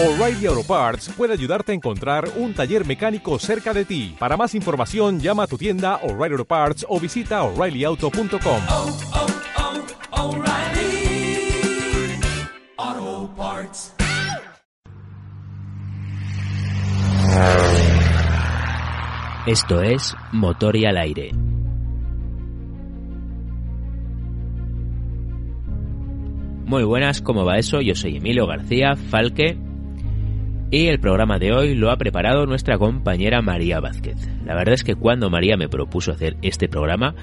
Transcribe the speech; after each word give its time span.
O'Reilly 0.00 0.46
Auto 0.46 0.62
Parts 0.62 1.08
puede 1.16 1.32
ayudarte 1.32 1.72
a 1.72 1.74
encontrar 1.74 2.30
un 2.36 2.54
taller 2.54 2.86
mecánico 2.86 3.36
cerca 3.40 3.74
de 3.74 3.84
ti. 3.84 4.14
Para 4.16 4.36
más 4.36 4.54
información, 4.54 5.18
llama 5.18 5.42
a 5.42 5.46
tu 5.48 5.58
tienda 5.58 5.96
O'Reilly 6.04 6.34
Auto 6.34 6.44
Parts 6.44 6.86
o 6.88 7.00
visita 7.00 7.42
oreillyauto.com. 7.42 8.60
oh, 8.70 8.96
oh, 12.86 13.28
Parts. 13.36 13.92
Esto 19.48 19.82
es 19.82 20.14
Motor 20.30 20.76
y 20.76 20.84
al 20.84 20.96
aire. 20.96 21.32
Muy 26.66 26.84
buenas, 26.84 27.20
¿cómo 27.20 27.44
va 27.44 27.58
eso? 27.58 27.80
Yo 27.80 27.96
soy 27.96 28.18
Emilio 28.18 28.46
García 28.46 28.94
Falque 28.94 29.66
y 30.70 30.88
el 30.88 31.00
programa 31.00 31.38
de 31.38 31.52
hoy 31.52 31.74
lo 31.74 31.90
ha 31.90 31.96
preparado 31.96 32.46
nuestra 32.46 32.78
compañera 32.78 33.40
María 33.40 33.80
Vázquez. 33.80 34.16
La 34.44 34.54
verdad 34.54 34.74
es 34.74 34.84
que 34.84 34.94
cuando 34.94 35.30
María 35.30 35.56
me 35.56 35.68
propuso 35.68 36.12
hacer 36.12 36.36
este 36.42 36.68
programa 36.68 37.14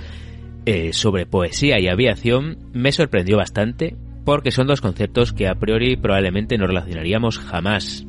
eh, 0.65 0.93
sobre 0.93 1.27
poesía 1.27 1.79
y 1.79 1.87
aviación 1.87 2.57
me 2.73 2.91
sorprendió 2.91 3.37
bastante 3.37 3.95
porque 4.25 4.49
son 4.49 4.65
dos 4.65 4.81
conceptos 4.81 5.31
que 5.31 5.47
a 5.47 5.55
priori 5.55 5.95
probablemente 5.95 6.57
no 6.57 6.65
relacionaríamos 6.65 7.37
jamás. 7.37 8.05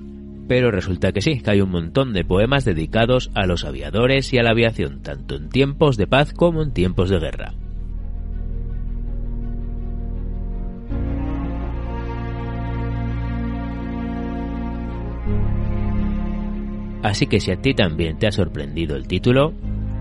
Pero 0.48 0.70
resulta 0.70 1.12
que 1.12 1.20
sí, 1.20 1.40
que 1.40 1.50
hay 1.50 1.60
un 1.60 1.70
montón 1.70 2.14
de 2.14 2.24
poemas 2.24 2.64
dedicados 2.64 3.30
a 3.34 3.46
los 3.46 3.64
aviadores 3.64 4.32
y 4.32 4.38
a 4.38 4.42
la 4.42 4.50
aviación, 4.50 5.02
tanto 5.02 5.34
en 5.34 5.50
tiempos 5.50 5.96
de 5.96 6.06
paz 6.06 6.32
como 6.32 6.62
en 6.62 6.72
tiempos 6.72 7.10
de 7.10 7.18
guerra. 7.18 7.52
Así 17.02 17.26
que 17.26 17.40
si 17.40 17.50
a 17.52 17.60
ti 17.60 17.74
también 17.74 18.18
te 18.18 18.26
ha 18.26 18.32
sorprendido 18.32 18.96
el 18.96 19.06
título, 19.06 19.52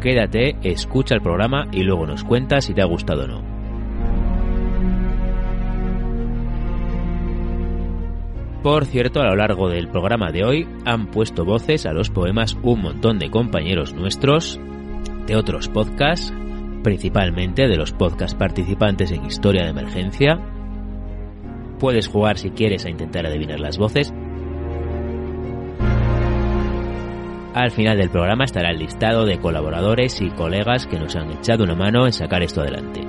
quédate, 0.02 0.56
escucha 0.64 1.16
el 1.16 1.22
programa 1.22 1.68
y 1.72 1.84
luego 1.84 2.06
nos 2.06 2.24
cuentas 2.24 2.66
si 2.66 2.74
te 2.74 2.82
ha 2.82 2.86
gustado 2.86 3.26
o 3.26 3.28
no. 3.28 3.56
Por 8.66 8.86
cierto, 8.86 9.22
a 9.22 9.26
lo 9.26 9.36
largo 9.36 9.70
del 9.70 9.88
programa 9.90 10.32
de 10.32 10.44
hoy 10.44 10.68
han 10.86 11.12
puesto 11.12 11.46
voces 11.46 11.86
a 11.86 11.94
los 11.94 12.10
poemas 12.10 12.58
un 12.64 12.82
montón 12.82 13.20
de 13.20 13.30
compañeros 13.30 13.94
nuestros, 13.94 14.60
de 15.28 15.36
otros 15.36 15.70
podcasts, 15.70 16.34
principalmente 16.82 17.68
de 17.68 17.78
los 17.78 17.92
podcasts 17.92 18.36
participantes 18.36 19.12
en 19.12 19.24
Historia 19.24 19.66
de 19.66 19.70
Emergencia. 19.70 20.40
Puedes 21.80 22.08
jugar 22.08 22.40
si 22.40 22.50
quieres 22.50 22.86
a 22.86 22.90
intentar 22.90 23.28
adivinar 23.28 23.60
las 23.60 23.78
voces. 23.78 24.12
Al 27.56 27.72
final 27.72 27.98
del 27.98 28.10
programa 28.10 28.44
estará 28.44 28.70
el 28.70 28.80
listado 28.80 29.26
de 29.26 29.40
colaboradores 29.40 30.20
y 30.20 30.30
colegas 30.30 30.88
que 30.88 31.00
nos 31.00 31.16
han 31.16 31.32
echado 31.32 31.64
una 31.64 31.74
mano 31.74 32.06
en 32.06 32.12
sacar 32.12 32.44
esto 32.44 32.60
adelante. 32.60 33.00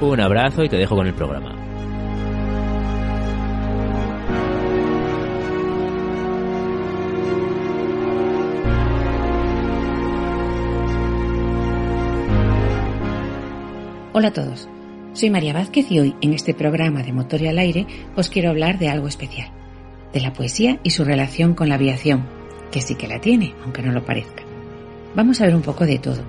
Un 0.00 0.20
abrazo 0.20 0.62
y 0.62 0.68
te 0.68 0.76
dejo 0.76 0.94
con 0.94 1.08
el 1.08 1.12
programa. 1.12 1.56
Hola 14.12 14.28
a 14.28 14.32
todos, 14.32 14.68
soy 15.14 15.30
María 15.30 15.52
Vázquez 15.52 15.90
y 15.90 15.98
hoy 15.98 16.14
en 16.20 16.32
este 16.32 16.54
programa 16.54 17.02
de 17.02 17.12
Motor 17.12 17.42
y 17.42 17.48
al 17.48 17.58
Aire 17.58 17.88
os 18.14 18.28
quiero 18.28 18.50
hablar 18.50 18.78
de 18.78 18.88
algo 18.88 19.08
especial, 19.08 19.48
de 20.12 20.20
la 20.20 20.32
poesía 20.32 20.78
y 20.84 20.90
su 20.90 21.02
relación 21.02 21.54
con 21.54 21.68
la 21.68 21.74
aviación, 21.74 22.33
que 22.74 22.80
sí 22.80 22.96
que 22.96 23.06
la 23.06 23.20
tiene, 23.20 23.54
aunque 23.62 23.82
no 23.82 23.92
lo 23.92 24.04
parezca. 24.04 24.42
Vamos 25.14 25.40
a 25.40 25.46
ver 25.46 25.54
un 25.54 25.62
poco 25.62 25.86
de 25.86 26.00
todo. 26.00 26.24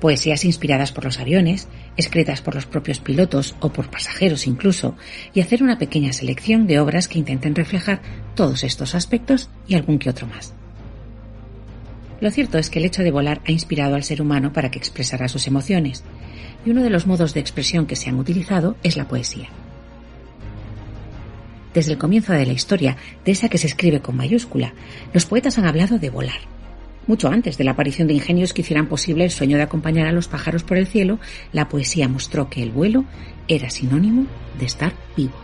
Poesías 0.00 0.44
inspiradas 0.44 0.90
por 0.90 1.04
los 1.04 1.20
aviones, 1.20 1.68
escritas 1.96 2.42
por 2.42 2.56
los 2.56 2.66
propios 2.66 2.98
pilotos 2.98 3.54
o 3.60 3.72
por 3.72 3.88
pasajeros 3.88 4.48
incluso, 4.48 4.96
y 5.34 5.40
hacer 5.40 5.62
una 5.62 5.78
pequeña 5.78 6.12
selección 6.12 6.66
de 6.66 6.80
obras 6.80 7.06
que 7.06 7.20
intenten 7.20 7.54
reflejar 7.54 8.02
todos 8.34 8.64
estos 8.64 8.96
aspectos 8.96 9.50
y 9.68 9.76
algún 9.76 10.00
que 10.00 10.10
otro 10.10 10.26
más. 10.26 10.52
Lo 12.20 12.32
cierto 12.32 12.58
es 12.58 12.70
que 12.70 12.80
el 12.80 12.86
hecho 12.86 13.04
de 13.04 13.12
volar 13.12 13.40
ha 13.46 13.52
inspirado 13.52 13.94
al 13.94 14.02
ser 14.02 14.20
humano 14.20 14.52
para 14.52 14.72
que 14.72 14.80
expresara 14.80 15.28
sus 15.28 15.46
emociones, 15.46 16.02
y 16.66 16.70
uno 16.70 16.82
de 16.82 16.90
los 16.90 17.06
modos 17.06 17.34
de 17.34 17.40
expresión 17.40 17.86
que 17.86 17.94
se 17.94 18.10
han 18.10 18.18
utilizado 18.18 18.74
es 18.82 18.96
la 18.96 19.06
poesía. 19.06 19.48
Desde 21.74 21.92
el 21.92 21.98
comienzo 21.98 22.32
de 22.32 22.46
la 22.46 22.52
historia, 22.52 22.96
de 23.24 23.32
esa 23.32 23.48
que 23.48 23.58
se 23.58 23.66
escribe 23.66 24.00
con 24.00 24.16
mayúscula, 24.16 24.72
los 25.12 25.26
poetas 25.26 25.58
han 25.58 25.66
hablado 25.66 25.98
de 25.98 26.08
volar. 26.08 26.38
Mucho 27.06 27.28
antes 27.28 27.58
de 27.58 27.64
la 27.64 27.72
aparición 27.72 28.08
de 28.08 28.14
ingenios 28.14 28.54
que 28.54 28.62
hicieran 28.62 28.86
posible 28.86 29.24
el 29.24 29.30
sueño 29.30 29.56
de 29.56 29.64
acompañar 29.64 30.06
a 30.06 30.12
los 30.12 30.28
pájaros 30.28 30.62
por 30.62 30.78
el 30.78 30.86
cielo, 30.86 31.18
la 31.52 31.68
poesía 31.68 32.08
mostró 32.08 32.48
que 32.48 32.62
el 32.62 32.70
vuelo 32.70 33.04
era 33.48 33.68
sinónimo 33.68 34.26
de 34.58 34.64
estar 34.64 34.94
vivo. 35.16 35.34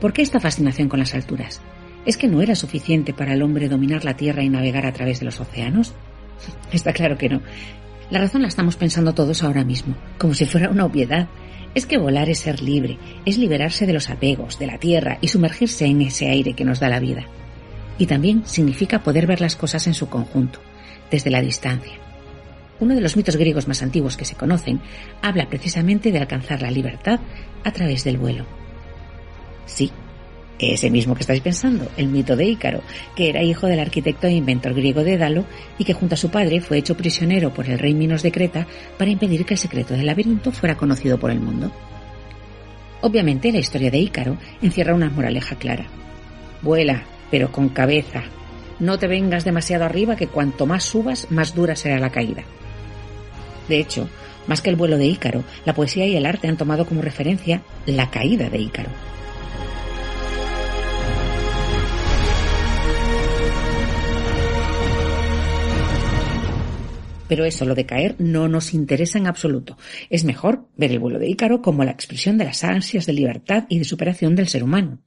¿Por 0.00 0.12
qué 0.12 0.22
esta 0.22 0.40
fascinación 0.40 0.88
con 0.88 1.00
las 1.00 1.14
alturas? 1.14 1.60
¿Es 2.06 2.16
que 2.16 2.28
no 2.28 2.40
era 2.40 2.54
suficiente 2.54 3.12
para 3.12 3.34
el 3.34 3.42
hombre 3.42 3.68
dominar 3.68 4.04
la 4.04 4.16
Tierra 4.16 4.42
y 4.42 4.48
navegar 4.48 4.86
a 4.86 4.92
través 4.92 5.18
de 5.18 5.26
los 5.26 5.40
océanos? 5.40 5.92
Está 6.72 6.92
claro 6.92 7.18
que 7.18 7.28
no. 7.28 7.42
La 8.10 8.20
razón 8.20 8.42
la 8.42 8.48
estamos 8.48 8.76
pensando 8.76 9.14
todos 9.14 9.42
ahora 9.42 9.64
mismo, 9.64 9.96
como 10.18 10.34
si 10.34 10.44
fuera 10.44 10.68
una 10.68 10.84
obviedad. 10.84 11.26
Es 11.74 11.86
que 11.86 11.98
volar 11.98 12.28
es 12.28 12.38
ser 12.38 12.62
libre, 12.62 12.98
es 13.24 13.36
liberarse 13.36 13.86
de 13.86 13.92
los 13.92 14.10
apegos, 14.10 14.58
de 14.58 14.66
la 14.66 14.78
tierra 14.78 15.18
y 15.20 15.28
sumergirse 15.28 15.86
en 15.86 16.02
ese 16.02 16.28
aire 16.28 16.54
que 16.54 16.64
nos 16.64 16.80
da 16.80 16.88
la 16.88 17.00
vida. 17.00 17.26
Y 17.98 18.06
también 18.06 18.46
significa 18.46 19.02
poder 19.02 19.26
ver 19.26 19.40
las 19.40 19.56
cosas 19.56 19.86
en 19.86 19.94
su 19.94 20.08
conjunto, 20.08 20.60
desde 21.10 21.30
la 21.30 21.40
distancia. 21.40 21.94
Uno 22.80 22.94
de 22.94 23.00
los 23.00 23.16
mitos 23.16 23.36
griegos 23.36 23.68
más 23.68 23.82
antiguos 23.82 24.16
que 24.16 24.24
se 24.24 24.36
conocen 24.36 24.80
habla 25.22 25.48
precisamente 25.48 26.12
de 26.12 26.18
alcanzar 26.18 26.62
la 26.62 26.70
libertad 26.70 27.20
a 27.64 27.70
través 27.72 28.04
del 28.04 28.18
vuelo. 28.18 28.46
Sí, 29.66 29.90
ese 30.58 30.90
mismo 30.90 31.14
que 31.14 31.22
estáis 31.22 31.40
pensando, 31.40 31.88
el 31.96 32.08
mito 32.08 32.36
de 32.36 32.44
Ícaro, 32.44 32.82
que 33.16 33.28
era 33.28 33.42
hijo 33.42 33.66
del 33.66 33.80
arquitecto 33.80 34.26
e 34.26 34.32
inventor 34.32 34.74
griego 34.74 35.02
Dédalo 35.02 35.44
y 35.78 35.84
que 35.84 35.94
junto 35.94 36.14
a 36.14 36.18
su 36.18 36.30
padre 36.30 36.60
fue 36.60 36.78
hecho 36.78 36.96
prisionero 36.96 37.52
por 37.52 37.68
el 37.68 37.78
rey 37.78 37.94
Minos 37.94 38.22
de 38.22 38.32
Creta 38.32 38.66
para 38.96 39.10
impedir 39.10 39.44
que 39.44 39.54
el 39.54 39.58
secreto 39.58 39.94
del 39.94 40.06
laberinto 40.06 40.52
fuera 40.52 40.76
conocido 40.76 41.18
por 41.18 41.30
el 41.30 41.40
mundo. 41.40 41.72
Obviamente 43.00 43.52
la 43.52 43.58
historia 43.58 43.90
de 43.90 43.98
Ícaro 43.98 44.38
encierra 44.62 44.94
una 44.94 45.10
moraleja 45.10 45.56
clara. 45.56 45.86
Vuela, 46.62 47.04
pero 47.30 47.50
con 47.52 47.68
cabeza. 47.68 48.22
No 48.78 48.98
te 48.98 49.08
vengas 49.08 49.44
demasiado 49.44 49.84
arriba 49.84 50.16
que 50.16 50.28
cuanto 50.28 50.66
más 50.66 50.84
subas, 50.84 51.30
más 51.30 51.54
dura 51.54 51.76
será 51.76 51.98
la 51.98 52.10
caída. 52.10 52.44
De 53.68 53.78
hecho, 53.78 54.08
más 54.46 54.60
que 54.60 54.70
el 54.70 54.76
vuelo 54.76 54.98
de 54.98 55.06
Ícaro, 55.06 55.44
la 55.64 55.74
poesía 55.74 56.06
y 56.06 56.16
el 56.16 56.26
arte 56.26 56.48
han 56.48 56.56
tomado 56.56 56.86
como 56.86 57.02
referencia 57.02 57.62
la 57.86 58.10
caída 58.10 58.48
de 58.48 58.58
Ícaro. 58.58 58.90
Pero 67.34 67.46
eso, 67.46 67.64
lo 67.64 67.74
de 67.74 67.84
caer, 67.84 68.14
no 68.20 68.46
nos 68.46 68.74
interesa 68.74 69.18
en 69.18 69.26
absoluto. 69.26 69.76
Es 70.08 70.22
mejor 70.22 70.68
ver 70.76 70.92
el 70.92 71.00
vuelo 71.00 71.18
de 71.18 71.28
Ícaro 71.28 71.62
como 71.62 71.82
la 71.82 71.90
expresión 71.90 72.38
de 72.38 72.44
las 72.44 72.62
ansias 72.62 73.06
de 73.06 73.12
libertad 73.12 73.64
y 73.68 73.80
de 73.80 73.84
superación 73.84 74.36
del 74.36 74.46
ser 74.46 74.62
humano. 74.62 75.00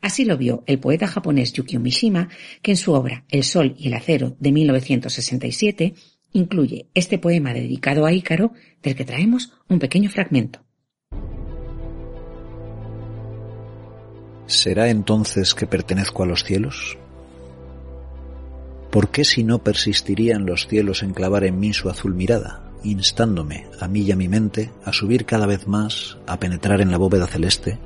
Así 0.00 0.24
lo 0.24 0.36
vio 0.36 0.64
el 0.66 0.80
poeta 0.80 1.06
japonés 1.06 1.52
Yukio 1.52 1.78
Mishima, 1.78 2.28
que 2.60 2.72
en 2.72 2.76
su 2.76 2.92
obra 2.92 3.24
El 3.30 3.44
Sol 3.44 3.76
y 3.78 3.86
el 3.86 3.94
Acero 3.94 4.36
de 4.40 4.50
1967 4.50 5.94
incluye 6.32 6.88
este 6.92 7.18
poema 7.18 7.54
dedicado 7.54 8.04
a 8.04 8.12
Ícaro, 8.12 8.52
del 8.82 8.96
que 8.96 9.04
traemos 9.04 9.52
un 9.68 9.78
pequeño 9.78 10.10
fragmento. 10.10 10.58
¿Será 14.46 14.90
entonces 14.90 15.54
que 15.54 15.68
pertenezco 15.68 16.24
a 16.24 16.26
los 16.26 16.42
cielos? 16.42 16.98
¿Por 18.94 19.08
qué 19.08 19.24
si 19.24 19.42
no 19.42 19.58
persistirían 19.58 20.46
los 20.46 20.68
cielos 20.68 21.02
en 21.02 21.14
clavar 21.14 21.42
en 21.42 21.58
mí 21.58 21.72
su 21.72 21.90
azul 21.90 22.14
mirada, 22.14 22.70
instándome, 22.84 23.66
a 23.80 23.88
mí 23.88 24.02
y 24.02 24.12
a 24.12 24.16
mi 24.16 24.28
mente, 24.28 24.70
a 24.84 24.92
subir 24.92 25.24
cada 25.24 25.46
vez 25.46 25.66
más, 25.66 26.16
a 26.28 26.38
penetrar 26.38 26.80
en 26.80 26.92
la 26.92 26.96
bóveda 26.96 27.26
celeste, 27.26 27.80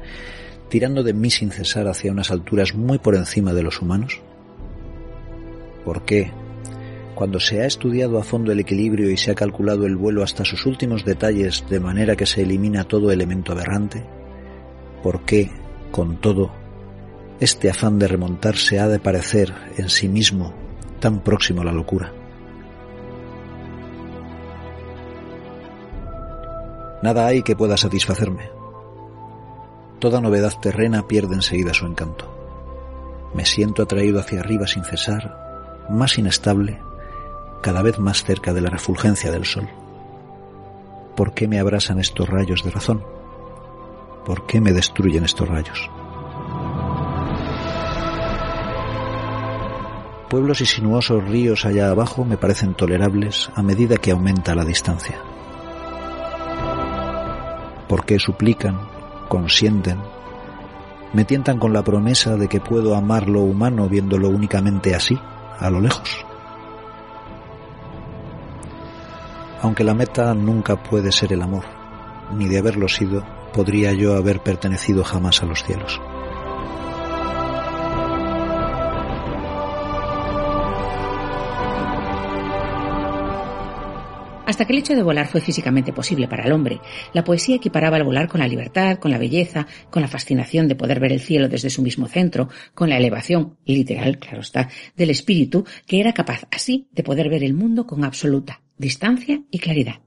tirando 0.69 1.03
de 1.03 1.15
mí 1.15 1.31
sin 1.31 1.51
cesar 1.51 1.89
hacia 1.89 2.13
unas 2.13 2.31
alturas 2.31 2.75
muy 2.75 2.99
por 2.99 3.15
encima 3.15 3.55
de 3.55 3.63
los 3.63 3.81
humanos? 3.81 4.21
¿Por 5.83 6.05
qué, 6.05 6.31
cuando 7.15 7.41
se 7.41 7.63
ha 7.63 7.65
estudiado 7.65 8.19
a 8.19 8.23
fondo 8.23 8.53
el 8.53 8.61
equilibrio 8.61 9.11
y 9.11 9.17
se 9.17 9.31
ha 9.31 9.35
calculado 9.35 9.87
el 9.87 9.97
vuelo 9.97 10.23
hasta 10.23 10.45
sus 10.45 10.67
últimos 10.67 11.07
detalles 11.07 11.65
de 11.71 11.81
manera 11.81 12.17
que 12.17 12.27
se 12.27 12.43
elimina 12.43 12.85
todo 12.85 13.11
elemento 13.11 13.53
aberrante, 13.53 14.05
¿por 15.03 15.25
qué, 15.25 15.51
con 15.91 16.21
todo, 16.21 16.53
este 17.41 17.71
afán 17.71 17.99
de 17.99 18.09
remontarse 18.09 18.79
ha 18.79 18.89
de 18.89 18.99
parecer 18.99 19.55
en 19.79 19.89
sí 19.89 20.07
mismo 20.07 20.68
tan 20.99 21.21
próximo 21.21 21.63
a 21.63 21.65
la 21.65 21.73
locura. 21.73 22.13
Nada 27.03 27.27
hay 27.27 27.43
que 27.43 27.57
pueda 27.57 27.77
satisfacerme. 27.77 28.51
toda 30.01 30.21
novedad 30.21 30.53
terrena 30.61 31.09
pierde 31.09 31.35
enseguida 31.35 31.75
su 31.75 31.87
encanto. 31.87 32.33
Me 33.35 33.45
siento 33.45 33.83
atraído 33.83 34.21
hacia 34.21 34.41
arriba 34.41 34.67
sin 34.67 34.85
cesar, 34.85 35.87
más 35.89 36.19
inestable, 36.19 36.81
cada 37.63 37.83
vez 37.83 37.99
más 37.99 38.23
cerca 38.23 38.53
de 38.53 38.61
la 38.61 38.71
refulgencia 38.71 39.31
del 39.31 39.45
sol. 39.45 39.69
¿Por 41.17 41.35
qué 41.35 41.49
me 41.49 41.59
abrasan 41.59 41.99
estos 41.99 42.29
rayos 42.29 42.63
de 42.63 42.71
razón? 42.71 43.03
¿Por 44.25 44.47
qué 44.47 44.61
me 44.61 44.73
destruyen 44.73 45.25
estos 45.25 45.49
rayos? 45.49 45.91
Pueblos 50.29 50.61
y 50.61 50.67
sinuosos 50.67 51.25
ríos 51.27 51.65
allá 51.65 51.89
abajo 51.89 52.23
me 52.23 52.37
parecen 52.37 52.75
tolerables 52.75 53.51
a 53.55 53.63
medida 53.63 53.97
que 53.97 54.11
aumenta 54.11 54.55
la 54.55 54.65
distancia. 54.65 55.19
¿Por 57.89 58.05
qué 58.05 58.19
suplican, 58.19 58.79
consienten, 59.29 59.99
me 61.15 61.25
tientan 61.25 61.59
con 61.59 61.73
la 61.73 61.83
promesa 61.83 62.37
de 62.37 62.47
que 62.47 62.61
puedo 62.61 62.95
amar 62.95 63.27
lo 63.27 63.41
humano 63.41 63.89
viéndolo 63.89 64.29
únicamente 64.29 64.95
así, 64.95 65.19
a 65.59 65.71
lo 65.71 65.81
lejos? 65.81 66.27
Aunque 69.63 69.83
la 69.83 69.95
meta 69.95 70.35
nunca 70.35 70.77
puede 70.77 71.11
ser 71.11 71.33
el 71.33 71.41
amor, 71.41 71.65
ni 72.37 72.49
de 72.49 72.59
haberlo 72.59 72.87
sido, 72.89 73.25
podría 73.55 73.95
yo 73.95 74.15
haber 74.15 74.41
pertenecido 74.41 75.03
jamás 75.05 75.43
a 75.43 75.47
los 75.47 75.65
cielos. 75.65 75.99
Hasta 84.59 84.67
que 84.67 84.73
el 84.73 84.81
hecho 84.81 84.97
de 84.97 85.05
volar 85.05 85.29
fue 85.29 85.41
físicamente 85.41 85.93
posible 85.93 86.27
para 86.27 86.45
el 86.45 86.51
hombre, 86.51 86.81
la 87.13 87.23
poesía 87.23 87.55
equiparaba 87.55 87.97
el 87.97 88.03
volar 88.03 88.27
con 88.27 88.41
la 88.41 88.49
libertad, 88.49 88.99
con 88.99 89.13
la 89.13 89.17
belleza, 89.17 89.69
con 89.89 90.03
la 90.03 90.09
fascinación 90.09 90.67
de 90.67 90.75
poder 90.75 90.99
ver 90.99 91.13
el 91.13 91.21
cielo 91.21 91.49
desde 91.49 91.71
su 91.71 91.81
mismo 91.81 92.09
centro, 92.09 92.49
con 92.75 92.89
la 92.91 92.97
elevación, 92.97 93.57
literal, 93.65 94.19
claro 94.19 94.41
está, 94.41 94.69
del 94.97 95.11
espíritu, 95.11 95.65
que 95.87 96.01
era 96.01 96.13
capaz 96.13 96.49
así 96.51 96.89
de 96.91 97.05
poder 97.05 97.29
ver 97.29 97.45
el 97.45 97.55
mundo 97.55 97.87
con 97.87 98.03
absoluta 98.03 98.61
distancia 98.77 99.41
y 99.49 99.61
claridad. 99.61 100.01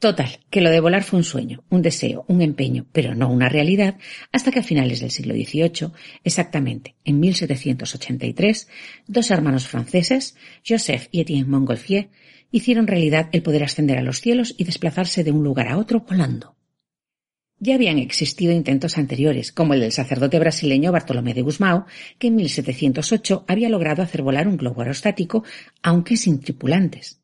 Total, 0.00 0.40
que 0.50 0.60
lo 0.60 0.70
de 0.70 0.80
volar 0.80 1.04
fue 1.04 1.18
un 1.18 1.24
sueño, 1.24 1.62
un 1.70 1.80
deseo, 1.80 2.24
un 2.26 2.42
empeño, 2.42 2.86
pero 2.90 3.14
no 3.14 3.30
una 3.30 3.48
realidad, 3.48 3.98
hasta 4.32 4.50
que 4.50 4.58
a 4.58 4.64
finales 4.64 4.98
del 4.98 5.12
siglo 5.12 5.32
XVIII, 5.32 5.92
exactamente 6.24 6.96
en 7.04 7.20
1783, 7.20 8.66
dos 9.06 9.30
hermanos 9.30 9.68
franceses, 9.68 10.34
Joseph 10.66 11.06
y 11.12 11.20
Etienne 11.20 11.48
Montgolfier, 11.48 12.10
hicieron 12.52 12.86
realidad 12.86 13.28
el 13.32 13.42
poder 13.42 13.64
ascender 13.64 13.98
a 13.98 14.02
los 14.02 14.20
cielos 14.20 14.54
y 14.56 14.64
desplazarse 14.64 15.24
de 15.24 15.32
un 15.32 15.42
lugar 15.42 15.68
a 15.68 15.78
otro 15.78 16.00
volando. 16.00 16.54
Ya 17.58 17.76
habían 17.76 17.98
existido 17.98 18.52
intentos 18.52 18.98
anteriores, 18.98 19.52
como 19.52 19.74
el 19.74 19.80
del 19.80 19.92
sacerdote 19.92 20.38
brasileño 20.38 20.90
Bartolomé 20.90 21.32
de 21.32 21.42
Gusmao, 21.42 21.86
que 22.18 22.26
en 22.26 22.36
1708 22.36 23.44
había 23.46 23.68
logrado 23.68 24.02
hacer 24.02 24.22
volar 24.22 24.48
un 24.48 24.56
globo 24.56 24.80
aerostático, 24.80 25.44
aunque 25.82 26.16
sin 26.16 26.40
tripulantes. 26.40 27.20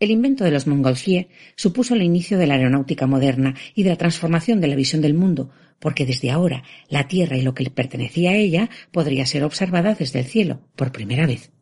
El 0.00 0.10
invento 0.10 0.44
de 0.44 0.50
los 0.50 0.66
Montgolfier 0.66 1.28
supuso 1.54 1.94
el 1.94 2.02
inicio 2.02 2.38
de 2.38 2.46
la 2.46 2.54
aeronáutica 2.54 3.06
moderna 3.06 3.54
y 3.74 3.84
de 3.84 3.90
la 3.90 3.96
transformación 3.96 4.60
de 4.60 4.66
la 4.66 4.74
visión 4.74 5.00
del 5.00 5.14
mundo, 5.14 5.50
porque 5.78 6.06
desde 6.06 6.30
ahora 6.30 6.64
la 6.88 7.06
Tierra 7.06 7.36
y 7.36 7.42
lo 7.42 7.54
que 7.54 7.64
le 7.64 7.70
pertenecía 7.70 8.30
a 8.30 8.36
ella 8.36 8.70
podría 8.90 9.26
ser 9.26 9.44
observada 9.44 9.94
desde 9.94 10.20
el 10.20 10.24
cielo, 10.24 10.62
por 10.74 10.90
primera 10.90 11.26
vez. 11.26 11.52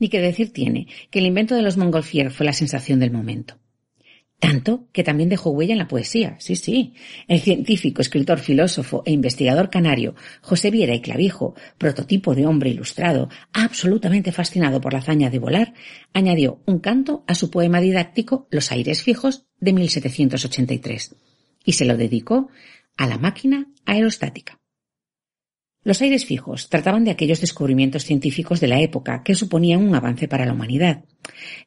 Ni 0.00 0.08
que 0.08 0.20
decir 0.20 0.52
tiene 0.52 0.88
que 1.10 1.20
el 1.20 1.26
invento 1.26 1.54
de 1.54 1.62
los 1.62 1.76
Montgolfier 1.76 2.32
fue 2.32 2.46
la 2.46 2.52
sensación 2.52 2.98
del 2.98 3.12
momento. 3.12 3.58
Tanto 4.40 4.88
que 4.92 5.04
también 5.04 5.28
dejó 5.28 5.50
huella 5.50 5.72
en 5.72 5.78
la 5.78 5.86
poesía, 5.86 6.36
sí, 6.38 6.56
sí. 6.56 6.94
El 7.28 7.40
científico, 7.40 8.00
escritor, 8.00 8.38
filósofo 8.38 9.02
e 9.04 9.12
investigador 9.12 9.68
canario 9.68 10.14
José 10.40 10.70
Viera 10.70 10.94
y 10.94 11.02
Clavijo, 11.02 11.54
prototipo 11.76 12.34
de 12.34 12.46
hombre 12.46 12.70
ilustrado, 12.70 13.28
absolutamente 13.52 14.32
fascinado 14.32 14.80
por 14.80 14.94
la 14.94 15.00
hazaña 15.00 15.28
de 15.28 15.38
volar, 15.38 15.74
añadió 16.14 16.62
un 16.64 16.78
canto 16.78 17.22
a 17.26 17.34
su 17.34 17.50
poema 17.50 17.82
didáctico 17.82 18.48
Los 18.50 18.72
aires 18.72 19.02
fijos 19.02 19.44
de 19.58 19.74
1783 19.74 21.16
y 21.62 21.72
se 21.72 21.84
lo 21.84 21.98
dedicó 21.98 22.48
a 22.96 23.06
la 23.06 23.18
máquina 23.18 23.66
aerostática. 23.84 24.59
Los 25.82 26.02
aires 26.02 26.26
fijos 26.26 26.68
trataban 26.68 27.04
de 27.04 27.10
aquellos 27.10 27.40
descubrimientos 27.40 28.04
científicos 28.04 28.60
de 28.60 28.68
la 28.68 28.80
época 28.80 29.22
que 29.22 29.34
suponían 29.34 29.82
un 29.82 29.94
avance 29.94 30.28
para 30.28 30.44
la 30.44 30.52
humanidad. 30.52 31.04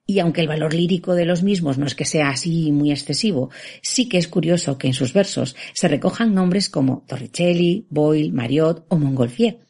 Y 0.05 0.19
aunque 0.19 0.41
el 0.41 0.47
valor 0.47 0.75
lírico 0.75 1.15
de 1.15 1.25
los 1.25 1.41
mismos 1.41 1.79
no 1.79 1.87
es 1.87 1.95
que 1.95 2.05
sea 2.05 2.29
así 2.29 2.71
muy 2.71 2.91
excesivo, 2.91 3.49
sí 3.81 4.07
que 4.07 4.19
es 4.19 4.27
curioso 4.27 4.77
que 4.77 4.85
en 4.85 4.93
sus 4.93 5.13
versos 5.13 5.55
se 5.73 5.87
recojan 5.87 6.35
nombres 6.35 6.69
como 6.69 7.03
Torricelli, 7.07 7.87
Boyle, 7.89 8.31
Mariot 8.31 8.85
o 8.89 8.97
Montgolfier, 8.99 9.61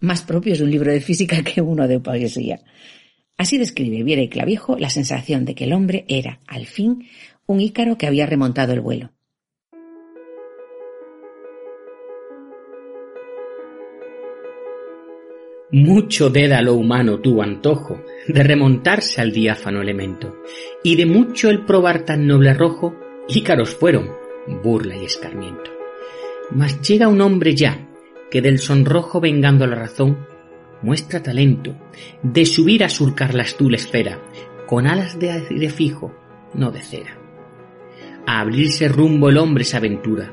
más 0.00 0.22
propios 0.22 0.58
de 0.58 0.64
un 0.64 0.72
libro 0.72 0.90
de 0.90 1.00
física 1.00 1.42
que 1.44 1.60
uno 1.60 1.86
de 1.86 2.00
poesía. 2.00 2.60
Así 3.36 3.58
describe 3.58 4.02
Viera 4.02 4.22
y 4.22 4.28
Clavijo 4.28 4.76
la 4.76 4.90
sensación 4.90 5.44
de 5.44 5.54
que 5.54 5.64
el 5.64 5.72
hombre 5.72 6.04
era, 6.08 6.40
al 6.48 6.66
fin, 6.66 7.06
un 7.46 7.60
ícaro 7.60 7.96
que 7.96 8.08
había 8.08 8.26
remontado 8.26 8.72
el 8.72 8.80
vuelo. 8.80 9.12
Mucho 15.70 16.30
deda 16.30 16.62
lo 16.62 16.72
humano 16.72 17.20
tu 17.20 17.42
antojo 17.42 18.02
de 18.26 18.42
remontarse 18.42 19.20
al 19.20 19.32
diáfano 19.32 19.82
elemento, 19.82 20.42
y 20.82 20.96
de 20.96 21.04
mucho 21.04 21.50
el 21.50 21.66
probar 21.66 22.06
tan 22.06 22.26
noble 22.26 22.50
arrojo, 22.50 22.94
ícaros 23.28 23.74
fueron, 23.74 24.08
burla 24.62 24.96
y 24.96 25.04
escarmiento. 25.04 25.70
Mas 26.52 26.80
llega 26.80 27.08
un 27.08 27.20
hombre 27.20 27.54
ya, 27.54 27.86
que 28.30 28.40
del 28.40 28.58
sonrojo 28.58 29.20
vengando 29.20 29.66
la 29.66 29.76
razón, 29.76 30.26
muestra 30.80 31.22
talento 31.22 31.76
de 32.22 32.46
subir 32.46 32.82
a 32.82 32.88
surcar 32.88 33.34
la 33.34 33.42
azul 33.42 33.74
esfera, 33.74 34.22
con 34.66 34.86
alas 34.86 35.18
de 35.18 35.32
aire 35.32 35.68
fijo, 35.68 36.16
no 36.54 36.70
de 36.70 36.80
cera. 36.80 37.18
A 38.26 38.40
abrirse 38.40 38.88
rumbo 38.88 39.28
el 39.28 39.36
hombre 39.36 39.64
se 39.64 39.76
aventura, 39.76 40.32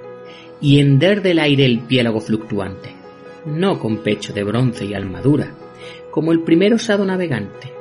y 0.62 0.80
hender 0.80 1.22
del 1.22 1.40
aire 1.40 1.66
el 1.66 1.82
piélago 1.82 2.22
fluctuante 2.22 2.95
no 3.46 3.80
con 3.80 3.98
pecho 3.98 4.34
de 4.34 4.44
bronce 4.44 4.86
y 4.86 4.94
armadura, 4.94 5.52
como 6.12 6.32
el 6.32 6.42
primer 6.42 6.74
osado 6.74 7.06
navegante. 7.06 7.72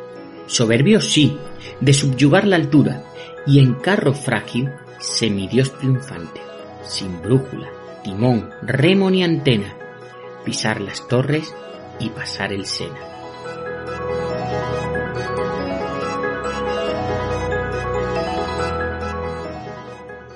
Soberbio 0.47 1.01
sí, 1.01 1.37
de 1.81 1.93
subyugar 1.93 2.47
la 2.47 2.57
altura, 2.57 3.05
y 3.47 3.61
en 3.61 3.75
carro 3.75 4.15
frágil, 4.15 4.71
semidios 4.99 5.73
triunfante, 5.79 6.41
sin 6.83 7.21
brújula, 7.23 7.69
timón, 8.03 8.51
remo 8.63 9.11
ni 9.11 9.23
antena, 9.23 9.77
pisar 10.45 10.81
las 10.81 11.07
torres 11.09 11.55
y 11.99 12.11
pasar 12.11 12.53
el 12.53 12.67
Sena. 12.67 12.99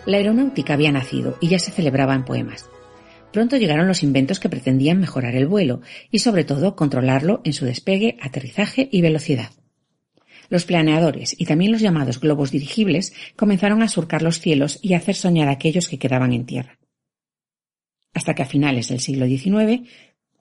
La 0.06 0.16
aeronáutica 0.16 0.72
había 0.72 0.90
nacido 0.90 1.36
y 1.38 1.48
ya 1.48 1.58
se 1.58 1.70
celebraba 1.70 2.14
en 2.14 2.24
poemas. 2.24 2.70
Pronto 3.32 3.56
llegaron 3.56 3.86
los 3.86 4.02
inventos 4.02 4.40
que 4.40 4.48
pretendían 4.48 5.00
mejorar 5.00 5.34
el 5.34 5.46
vuelo 5.46 5.82
y 6.10 6.20
sobre 6.20 6.44
todo 6.44 6.76
controlarlo 6.76 7.40
en 7.44 7.52
su 7.52 7.64
despegue, 7.66 8.16
aterrizaje 8.20 8.88
y 8.90 9.02
velocidad. 9.02 9.50
Los 10.48 10.64
planeadores 10.64 11.36
y 11.38 11.44
también 11.44 11.72
los 11.72 11.82
llamados 11.82 12.20
globos 12.20 12.50
dirigibles 12.50 13.12
comenzaron 13.36 13.82
a 13.82 13.88
surcar 13.88 14.22
los 14.22 14.40
cielos 14.40 14.78
y 14.82 14.94
a 14.94 14.96
hacer 14.96 15.14
soñar 15.14 15.48
a 15.48 15.52
aquellos 15.52 15.88
que 15.88 15.98
quedaban 15.98 16.32
en 16.32 16.46
tierra. 16.46 16.78
Hasta 18.14 18.34
que 18.34 18.42
a 18.42 18.46
finales 18.46 18.88
del 18.88 19.00
siglo 19.00 19.26
XIX, 19.26 19.86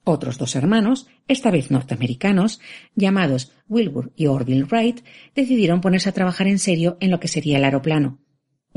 otros 0.04 0.38
dos 0.38 0.56
hermanos, 0.56 1.06
esta 1.28 1.50
vez 1.50 1.70
norteamericanos, 1.70 2.60
llamados 2.94 3.52
Wilbur 3.68 4.12
y 4.16 4.26
Orville 4.26 4.64
Wright, 4.64 5.00
decidieron 5.34 5.82
ponerse 5.82 6.08
a 6.08 6.12
trabajar 6.12 6.46
en 6.46 6.58
serio 6.58 6.96
en 7.00 7.10
lo 7.10 7.20
que 7.20 7.28
sería 7.28 7.58
el 7.58 7.64
aeroplano, 7.64 8.18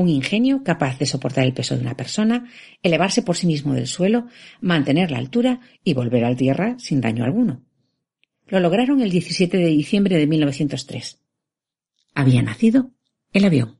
un 0.01 0.09
ingenio 0.09 0.63
capaz 0.63 0.99
de 0.99 1.05
soportar 1.05 1.45
el 1.45 1.53
peso 1.53 1.75
de 1.75 1.81
una 1.81 1.95
persona, 1.95 2.49
elevarse 2.83 3.21
por 3.21 3.37
sí 3.37 3.47
mismo 3.47 3.73
del 3.73 3.87
suelo, 3.87 4.27
mantener 4.59 5.11
la 5.11 5.19
altura 5.19 5.61
y 5.83 5.93
volver 5.93 6.25
a 6.25 6.35
tierra 6.35 6.75
sin 6.79 6.99
daño 6.99 7.23
alguno. 7.23 7.63
Lo 8.47 8.59
lograron 8.59 9.01
el 9.01 9.09
17 9.09 9.57
de 9.57 9.67
diciembre 9.67 10.17
de 10.17 10.27
1903. 10.27 11.21
Había 12.13 12.41
nacido 12.41 12.91
el 13.31 13.45
avión. 13.45 13.79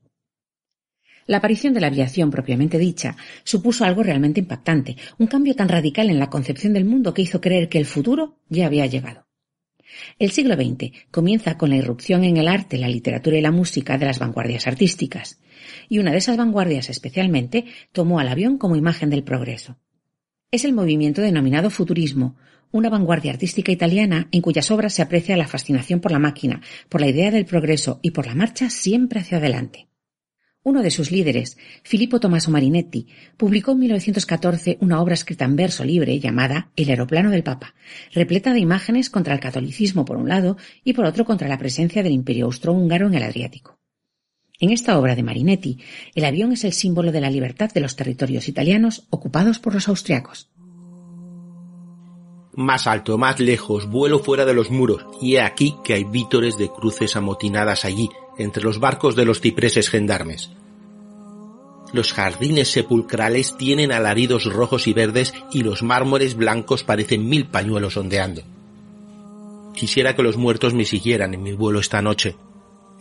La 1.27 1.37
aparición 1.37 1.73
de 1.73 1.81
la 1.81 1.87
aviación 1.87 2.31
propiamente 2.31 2.77
dicha 2.77 3.15
supuso 3.43 3.83
algo 3.83 4.03
realmente 4.03 4.39
impactante, 4.39 4.95
un 5.17 5.27
cambio 5.27 5.55
tan 5.55 5.69
radical 5.69 6.09
en 6.09 6.19
la 6.19 6.29
concepción 6.29 6.73
del 6.73 6.85
mundo 6.85 7.13
que 7.13 7.21
hizo 7.21 7.41
creer 7.41 7.67
que 7.69 7.77
el 7.77 7.85
futuro 7.85 8.37
ya 8.49 8.65
había 8.65 8.85
llegado. 8.85 9.27
El 10.19 10.31
siglo 10.31 10.55
XX 10.55 10.91
comienza 11.11 11.57
con 11.57 11.69
la 11.69 11.75
irrupción 11.75 12.23
en 12.23 12.37
el 12.37 12.47
arte, 12.47 12.77
la 12.77 12.87
literatura 12.87 13.37
y 13.37 13.41
la 13.41 13.51
música 13.51 13.97
de 13.97 14.05
las 14.05 14.19
vanguardias 14.19 14.67
artísticas, 14.67 15.40
y 15.91 15.99
una 15.99 16.13
de 16.13 16.19
esas 16.19 16.37
vanguardias 16.37 16.89
especialmente 16.89 17.65
tomó 17.91 18.19
al 18.19 18.29
avión 18.29 18.57
como 18.57 18.77
imagen 18.77 19.09
del 19.09 19.25
progreso. 19.25 19.77
Es 20.49 20.63
el 20.63 20.71
movimiento 20.71 21.21
denominado 21.21 21.69
futurismo, 21.69 22.37
una 22.71 22.89
vanguardia 22.89 23.33
artística 23.33 23.73
italiana 23.73 24.29
en 24.31 24.41
cuyas 24.41 24.71
obras 24.71 24.93
se 24.93 25.01
aprecia 25.01 25.35
la 25.35 25.49
fascinación 25.49 25.99
por 25.99 26.13
la 26.13 26.19
máquina, 26.19 26.61
por 26.87 27.01
la 27.01 27.09
idea 27.09 27.29
del 27.29 27.43
progreso 27.43 27.99
y 28.01 28.11
por 28.11 28.25
la 28.25 28.35
marcha 28.35 28.69
siempre 28.69 29.19
hacia 29.19 29.39
adelante. 29.39 29.89
Uno 30.63 30.81
de 30.81 30.91
sus 30.91 31.11
líderes, 31.11 31.57
Filippo 31.83 32.21
Tommaso 32.21 32.51
Marinetti, 32.51 33.07
publicó 33.35 33.73
en 33.73 33.79
1914 33.79 34.77
una 34.79 35.01
obra 35.01 35.15
escrita 35.15 35.43
en 35.43 35.57
verso 35.57 35.83
libre 35.83 36.17
llamada 36.21 36.71
El 36.77 36.89
aeroplano 36.89 37.31
del 37.31 37.43
Papa, 37.43 37.75
repleta 38.13 38.53
de 38.53 38.61
imágenes 38.61 39.09
contra 39.09 39.33
el 39.33 39.41
catolicismo 39.41 40.05
por 40.05 40.15
un 40.15 40.29
lado 40.29 40.55
y 40.85 40.93
por 40.93 41.03
otro 41.03 41.25
contra 41.25 41.49
la 41.49 41.57
presencia 41.57 42.01
del 42.01 42.13
imperio 42.13 42.45
austrohúngaro 42.45 43.07
en 43.07 43.15
el 43.15 43.23
Adriático. 43.23 43.80
En 44.61 44.69
esta 44.69 44.99
obra 44.99 45.15
de 45.15 45.23
Marinetti, 45.23 45.79
el 46.13 46.23
avión 46.23 46.51
es 46.51 46.63
el 46.63 46.71
símbolo 46.71 47.11
de 47.11 47.19
la 47.19 47.31
libertad 47.31 47.71
de 47.73 47.81
los 47.81 47.95
territorios 47.95 48.47
italianos 48.47 49.07
ocupados 49.09 49.57
por 49.57 49.73
los 49.73 49.87
austriacos. 49.87 50.49
Más 52.53 52.85
alto, 52.85 53.17
más 53.17 53.39
lejos, 53.39 53.89
vuelo 53.89 54.19
fuera 54.19 54.45
de 54.45 54.53
los 54.53 54.69
muros, 54.69 55.03
y 55.19 55.35
he 55.35 55.41
aquí 55.41 55.75
que 55.83 55.95
hay 55.95 56.03
vítores 56.03 56.59
de 56.59 56.69
cruces 56.69 57.15
amotinadas 57.15 57.85
allí, 57.85 58.11
entre 58.37 58.61
los 58.61 58.79
barcos 58.79 59.15
de 59.15 59.25
los 59.25 59.41
cipreses 59.41 59.89
gendarmes. 59.89 60.51
Los 61.91 62.13
jardines 62.13 62.69
sepulcrales 62.69 63.57
tienen 63.57 63.91
alaridos 63.91 64.45
rojos 64.45 64.87
y 64.87 64.93
verdes 64.93 65.33
y 65.51 65.63
los 65.63 65.81
mármoles 65.81 66.35
blancos 66.35 66.83
parecen 66.83 67.27
mil 67.27 67.47
pañuelos 67.47 67.97
ondeando. 67.97 68.43
Quisiera 69.73 70.15
que 70.15 70.23
los 70.23 70.37
muertos 70.37 70.75
me 70.75 70.85
siguieran 70.85 71.33
en 71.33 71.41
mi 71.41 71.53
vuelo 71.53 71.79
esta 71.79 72.01
noche. 72.01 72.35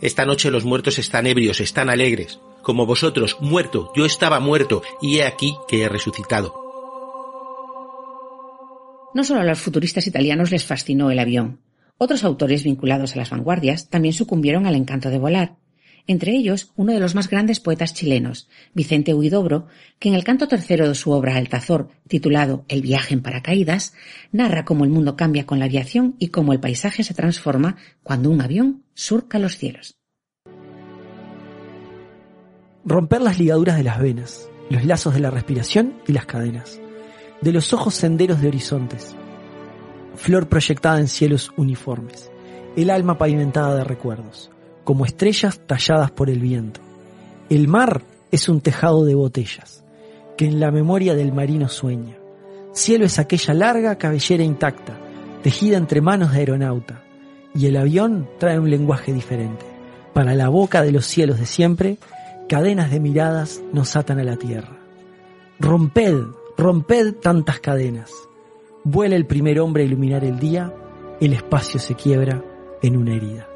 Esta 0.01 0.25
noche 0.25 0.49
los 0.49 0.65
muertos 0.65 0.97
están 0.97 1.27
ebrios, 1.27 1.59
están 1.61 1.89
alegres. 1.89 2.39
Como 2.63 2.87
vosotros, 2.87 3.37
muerto, 3.39 3.91
yo 3.95 4.05
estaba 4.05 4.39
muerto, 4.39 4.81
y 4.99 5.19
he 5.19 5.25
aquí 5.25 5.55
que 5.67 5.83
he 5.83 5.89
resucitado. 5.89 6.55
No 9.13 9.23
solo 9.23 9.41
a 9.41 9.43
los 9.43 9.59
futuristas 9.59 10.07
italianos 10.07 10.49
les 10.49 10.65
fascinó 10.65 11.11
el 11.11 11.19
avión. 11.19 11.59
Otros 11.99 12.23
autores 12.23 12.63
vinculados 12.63 13.13
a 13.13 13.17
las 13.17 13.29
vanguardias 13.29 13.89
también 13.89 14.13
sucumbieron 14.13 14.65
al 14.65 14.75
encanto 14.75 15.11
de 15.11 15.19
volar. 15.19 15.57
Entre 16.07 16.31
ellos, 16.31 16.71
uno 16.75 16.93
de 16.93 16.99
los 16.99 17.15
más 17.15 17.29
grandes 17.29 17.59
poetas 17.59 17.93
chilenos, 17.93 18.49
Vicente 18.73 19.13
Huidobro, 19.13 19.67
que 19.99 20.09
en 20.09 20.15
el 20.15 20.23
canto 20.23 20.47
tercero 20.47 20.87
de 20.87 20.95
su 20.95 21.11
obra 21.11 21.35
Altazor, 21.35 21.89
titulado 22.07 22.65
El 22.67 22.81
viaje 22.81 23.13
en 23.13 23.21
paracaídas, 23.21 23.93
narra 24.31 24.65
cómo 24.65 24.83
el 24.83 24.89
mundo 24.89 25.15
cambia 25.15 25.45
con 25.45 25.59
la 25.59 25.65
aviación 25.65 26.15
y 26.19 26.29
cómo 26.29 26.53
el 26.53 26.59
paisaje 26.59 27.03
se 27.03 27.13
transforma 27.13 27.77
cuando 28.03 28.29
un 28.29 28.41
avión 28.41 28.83
surca 28.93 29.39
los 29.39 29.57
cielos. 29.57 29.95
Romper 32.83 33.21
las 33.21 33.37
ligaduras 33.37 33.77
de 33.77 33.83
las 33.83 33.99
venas, 33.99 34.49
los 34.69 34.85
lazos 34.85 35.13
de 35.13 35.19
la 35.19 35.29
respiración 35.29 36.01
y 36.07 36.13
las 36.13 36.25
cadenas, 36.25 36.79
de 37.41 37.51
los 37.51 37.73
ojos 37.73 37.93
senderos 37.93 38.41
de 38.41 38.47
horizontes, 38.47 39.15
flor 40.15 40.49
proyectada 40.49 40.99
en 40.99 41.07
cielos 41.07 41.51
uniformes, 41.57 42.31
el 42.75 42.89
alma 42.89 43.17
pavimentada 43.17 43.75
de 43.75 43.83
recuerdos, 43.83 44.51
como 44.83 45.05
estrellas 45.05 45.59
talladas 45.65 46.11
por 46.11 46.29
el 46.29 46.39
viento. 46.39 46.79
El 47.49 47.67
mar 47.67 48.01
es 48.31 48.49
un 48.49 48.61
tejado 48.61 49.05
de 49.05 49.15
botellas, 49.15 49.83
que 50.37 50.45
en 50.45 50.59
la 50.59 50.71
memoria 50.71 51.15
del 51.15 51.33
marino 51.33 51.67
sueña. 51.69 52.15
Cielo 52.73 53.05
es 53.05 53.19
aquella 53.19 53.53
larga 53.53 53.97
cabellera 53.97 54.43
intacta, 54.43 54.97
tejida 55.43 55.77
entre 55.77 56.01
manos 56.01 56.31
de 56.31 56.39
aeronauta, 56.39 57.03
y 57.53 57.65
el 57.65 57.75
avión 57.75 58.29
trae 58.39 58.57
un 58.57 58.69
lenguaje 58.69 59.13
diferente. 59.13 59.65
Para 60.13 60.35
la 60.35 60.49
boca 60.49 60.81
de 60.81 60.91
los 60.91 61.05
cielos 61.05 61.39
de 61.39 61.45
siempre, 61.45 61.97
cadenas 62.47 62.91
de 62.91 62.99
miradas 62.99 63.61
nos 63.73 63.95
atan 63.95 64.19
a 64.19 64.23
la 64.23 64.37
tierra. 64.37 64.77
Romped, 65.59 66.15
romped 66.57 67.15
tantas 67.15 67.59
cadenas. 67.59 68.11
Vuela 68.83 69.15
el 69.15 69.25
primer 69.25 69.59
hombre 69.59 69.83
a 69.83 69.85
iluminar 69.85 70.23
el 70.23 70.39
día, 70.39 70.73
el 71.19 71.33
espacio 71.33 71.79
se 71.79 71.95
quiebra 71.95 72.43
en 72.81 72.97
una 72.97 73.13
herida. 73.13 73.50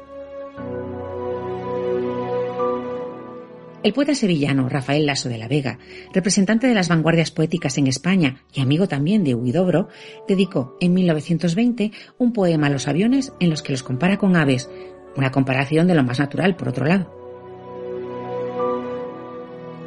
El 3.82 3.92
poeta 3.92 4.14
sevillano 4.14 4.68
Rafael 4.68 5.06
Lasso 5.06 5.28
de 5.28 5.38
la 5.38 5.48
Vega, 5.48 5.78
representante 6.12 6.66
de 6.66 6.74
las 6.74 6.88
vanguardias 6.88 7.30
poéticas 7.30 7.78
en 7.78 7.86
España 7.86 8.42
y 8.52 8.60
amigo 8.60 8.88
también 8.88 9.22
de 9.22 9.34
Huidobro, 9.34 9.88
dedicó 10.26 10.76
en 10.80 10.94
1920 10.94 11.92
un 12.18 12.32
poema 12.32 12.66
a 12.66 12.70
los 12.70 12.88
aviones 12.88 13.32
en 13.38 13.50
los 13.50 13.62
que 13.62 13.72
los 13.72 13.82
compara 13.82 14.16
con 14.16 14.34
aves, 14.34 14.68
una 15.14 15.30
comparación 15.30 15.86
de 15.86 15.94
lo 15.94 16.02
más 16.02 16.18
natural 16.18 16.56
por 16.56 16.68
otro 16.68 16.86
lado. 16.86 17.12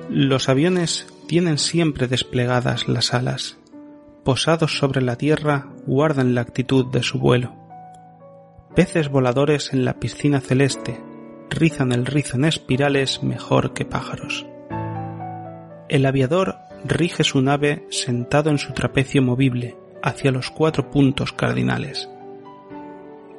Los 0.10 0.50
aviones 0.50 1.08
tienen 1.28 1.58
siempre 1.58 2.08
desplegadas 2.08 2.88
las 2.88 3.14
alas. 3.14 3.58
Posados 4.24 4.78
sobre 4.78 5.02
la 5.02 5.18
tierra, 5.18 5.68
guardan 5.86 6.36
la 6.36 6.42
actitud 6.42 6.86
de 6.86 7.04
su 7.04 7.20
vuelo. 7.20 7.56
Peces 8.76 9.10
voladores 9.10 9.74
en 9.74 9.84
la 9.84 10.00
piscina 10.00 10.40
celeste 10.40 11.09
rizan 11.50 11.92
el 11.92 12.06
rizo 12.06 12.38
en 12.38 12.46
espirales 12.46 13.24
mejor 13.24 13.74
que 13.74 13.86
pájaros. 13.86 14.46
El 15.90 16.06
aviador 16.06 16.56
rige 16.86 17.24
su 17.24 17.42
nave 17.42 17.86
sentado 17.90 18.50
en 18.50 18.58
su 18.58 18.74
trapecio 18.74 19.22
movible 19.22 19.76
hacia 20.02 20.32
los 20.32 20.52
cuatro 20.52 20.92
puntos 20.92 21.34
cardinales. 21.34 22.10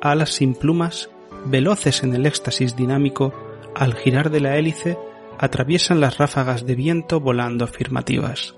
Alas 0.01 0.31
sin 0.31 0.55
plumas, 0.55 1.11
veloces 1.47 2.03
en 2.03 2.15
el 2.15 2.27
éxtasis 2.27 2.77
dinámico, 2.77 3.33
al 3.75 3.95
girar 3.95 4.31
de 4.31 4.41
la 4.41 4.57
hélice, 4.57 4.99
atraviesan 5.39 6.01
las 6.01 6.19
ráfagas 6.19 6.67
de 6.67 6.75
viento 6.75 7.21
volando 7.21 7.65
afirmativas. 7.65 8.57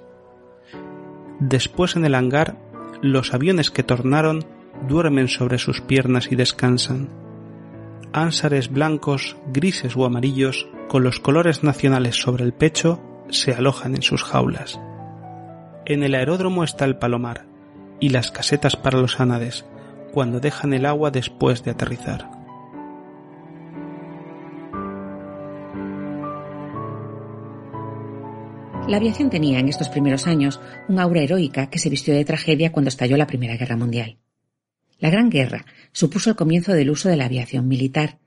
Después 1.39 1.97
en 1.97 2.05
el 2.05 2.15
hangar, 2.15 2.57
los 3.03 3.35
aviones 3.35 3.71
que 3.71 3.83
tornaron 3.83 4.45
duermen 4.89 5.29
sobre 5.29 5.59
sus 5.59 5.81
piernas 5.81 6.31
y 6.31 6.37
descansan. 6.37 7.09
Ánsares 8.15 8.71
blancos, 8.71 9.37
grises 9.47 9.97
o 9.97 10.05
amarillos, 10.05 10.69
con 10.89 11.03
los 11.03 11.19
colores 11.19 11.65
nacionales 11.65 12.17
sobre 12.17 12.45
el 12.45 12.53
pecho, 12.53 13.01
se 13.31 13.55
alojan 13.55 13.95
en 13.95 14.03
sus 14.03 14.23
jaulas. 14.23 14.79
En 15.87 16.03
el 16.03 16.15
aeródromo 16.15 16.63
está 16.63 16.85
el 16.85 16.99
palomar 16.99 17.47
y 18.01 18.11
las 18.11 18.31
casetas 18.31 18.77
para 18.77 19.01
los 19.01 19.19
ánades, 19.19 19.65
cuando 20.13 20.41
dejan 20.41 20.75
el 20.75 20.85
agua 20.85 21.11
después 21.11 21.65
de 21.65 21.71
aterrizar. 21.71 22.29
La 28.89 28.99
aviación 28.99 29.31
tenía 29.31 29.59
en 29.59 29.71
estos 29.71 29.89
primeros 29.89 30.27
años 30.27 30.61
un 30.87 30.99
aura 30.99 31.23
heroica 31.23 31.71
que 31.71 31.79
se 31.79 31.89
vistió 31.89 32.13
de 32.13 32.27
tragedia 32.27 32.73
cuando 32.73 32.91
estalló 32.91 33.17
la 33.17 33.27
Primera 33.27 33.57
Guerra 33.57 33.77
Mundial. 33.77 34.19
La 34.99 35.09
Gran 35.09 35.31
Guerra 35.31 35.65
supuso 35.93 36.31
el 36.31 36.37
comienzo 36.37 36.73
del 36.73 36.91
uso 36.91 37.09
de 37.09 37.17
la 37.17 37.27
aviación 37.27 37.69
militar. 37.69 38.19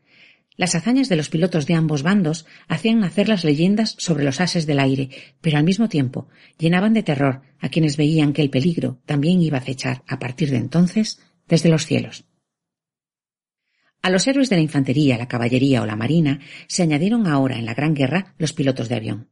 Las 0.57 0.73
hazañas 0.73 1.09
de 1.09 1.17
los 1.17 1.29
pilotos 1.29 1.65
de 1.65 1.73
ambos 1.73 2.01
bandos 2.01 2.45
hacían 2.67 2.99
nacer 2.99 3.27
las 3.27 3.43
leyendas 3.43 3.95
sobre 3.97 4.23
los 4.23 4.39
ases 4.39 4.65
del 4.65 4.79
aire, 4.79 5.09
pero 5.41 5.57
al 5.57 5.65
mismo 5.65 5.89
tiempo 5.89 6.29
llenaban 6.57 6.93
de 6.93 7.03
terror 7.03 7.41
a 7.59 7.69
quienes 7.69 7.97
veían 7.97 8.31
que 8.31 8.41
el 8.41 8.49
peligro 8.49 9.01
también 9.05 9.41
iba 9.41 9.57
a 9.57 9.61
acechar 9.61 10.03
a 10.07 10.17
partir 10.17 10.51
de 10.51 10.57
entonces 10.57 11.19
desde 11.47 11.69
los 11.69 11.85
cielos. 11.85 12.25
A 14.01 14.09
los 14.11 14.27
héroes 14.27 14.49
de 14.49 14.55
la 14.55 14.61
infantería, 14.61 15.17
la 15.17 15.27
caballería 15.27 15.81
o 15.81 15.85
la 15.85 15.95
marina 15.95 16.39
se 16.67 16.83
añadieron 16.83 17.27
ahora 17.27 17.57
en 17.57 17.65
la 17.65 17.73
Gran 17.73 17.95
Guerra 17.95 18.35
los 18.37 18.53
pilotos 18.53 18.87
de 18.87 18.95
avión. 18.95 19.29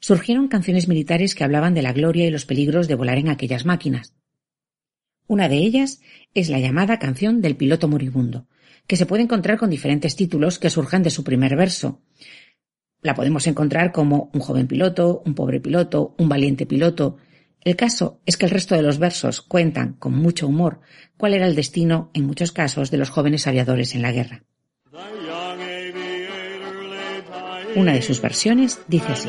Surgieron 0.00 0.48
canciones 0.48 0.88
militares 0.88 1.34
que 1.34 1.44
hablaban 1.44 1.74
de 1.74 1.82
la 1.82 1.92
gloria 1.92 2.26
y 2.26 2.30
los 2.30 2.46
peligros 2.46 2.88
de 2.88 2.94
volar 2.94 3.18
en 3.18 3.28
aquellas 3.28 3.66
máquinas. 3.66 4.14
Una 5.30 5.48
de 5.48 5.58
ellas 5.58 6.00
es 6.34 6.48
la 6.48 6.58
llamada 6.58 6.98
canción 6.98 7.40
del 7.40 7.54
piloto 7.54 7.86
moribundo, 7.86 8.48
que 8.88 8.96
se 8.96 9.06
puede 9.06 9.22
encontrar 9.22 9.58
con 9.58 9.70
diferentes 9.70 10.16
títulos 10.16 10.58
que 10.58 10.70
surjan 10.70 11.04
de 11.04 11.10
su 11.10 11.22
primer 11.22 11.54
verso. 11.54 12.02
La 13.00 13.14
podemos 13.14 13.46
encontrar 13.46 13.92
como 13.92 14.28
un 14.34 14.40
joven 14.40 14.66
piloto, 14.66 15.22
un 15.24 15.36
pobre 15.36 15.60
piloto, 15.60 16.16
un 16.18 16.28
valiente 16.28 16.66
piloto. 16.66 17.18
El 17.60 17.76
caso 17.76 18.20
es 18.26 18.36
que 18.36 18.46
el 18.46 18.50
resto 18.50 18.74
de 18.74 18.82
los 18.82 18.98
versos 18.98 19.40
cuentan, 19.40 19.92
con 19.92 20.16
mucho 20.16 20.48
humor, 20.48 20.80
cuál 21.16 21.34
era 21.34 21.46
el 21.46 21.54
destino, 21.54 22.10
en 22.12 22.26
muchos 22.26 22.50
casos, 22.50 22.90
de 22.90 22.98
los 22.98 23.10
jóvenes 23.10 23.46
aviadores 23.46 23.94
en 23.94 24.02
la 24.02 24.10
guerra. 24.10 24.42
Una 27.76 27.92
de 27.92 28.02
sus 28.02 28.20
versiones 28.20 28.80
dice 28.88 29.12
así. 29.12 29.28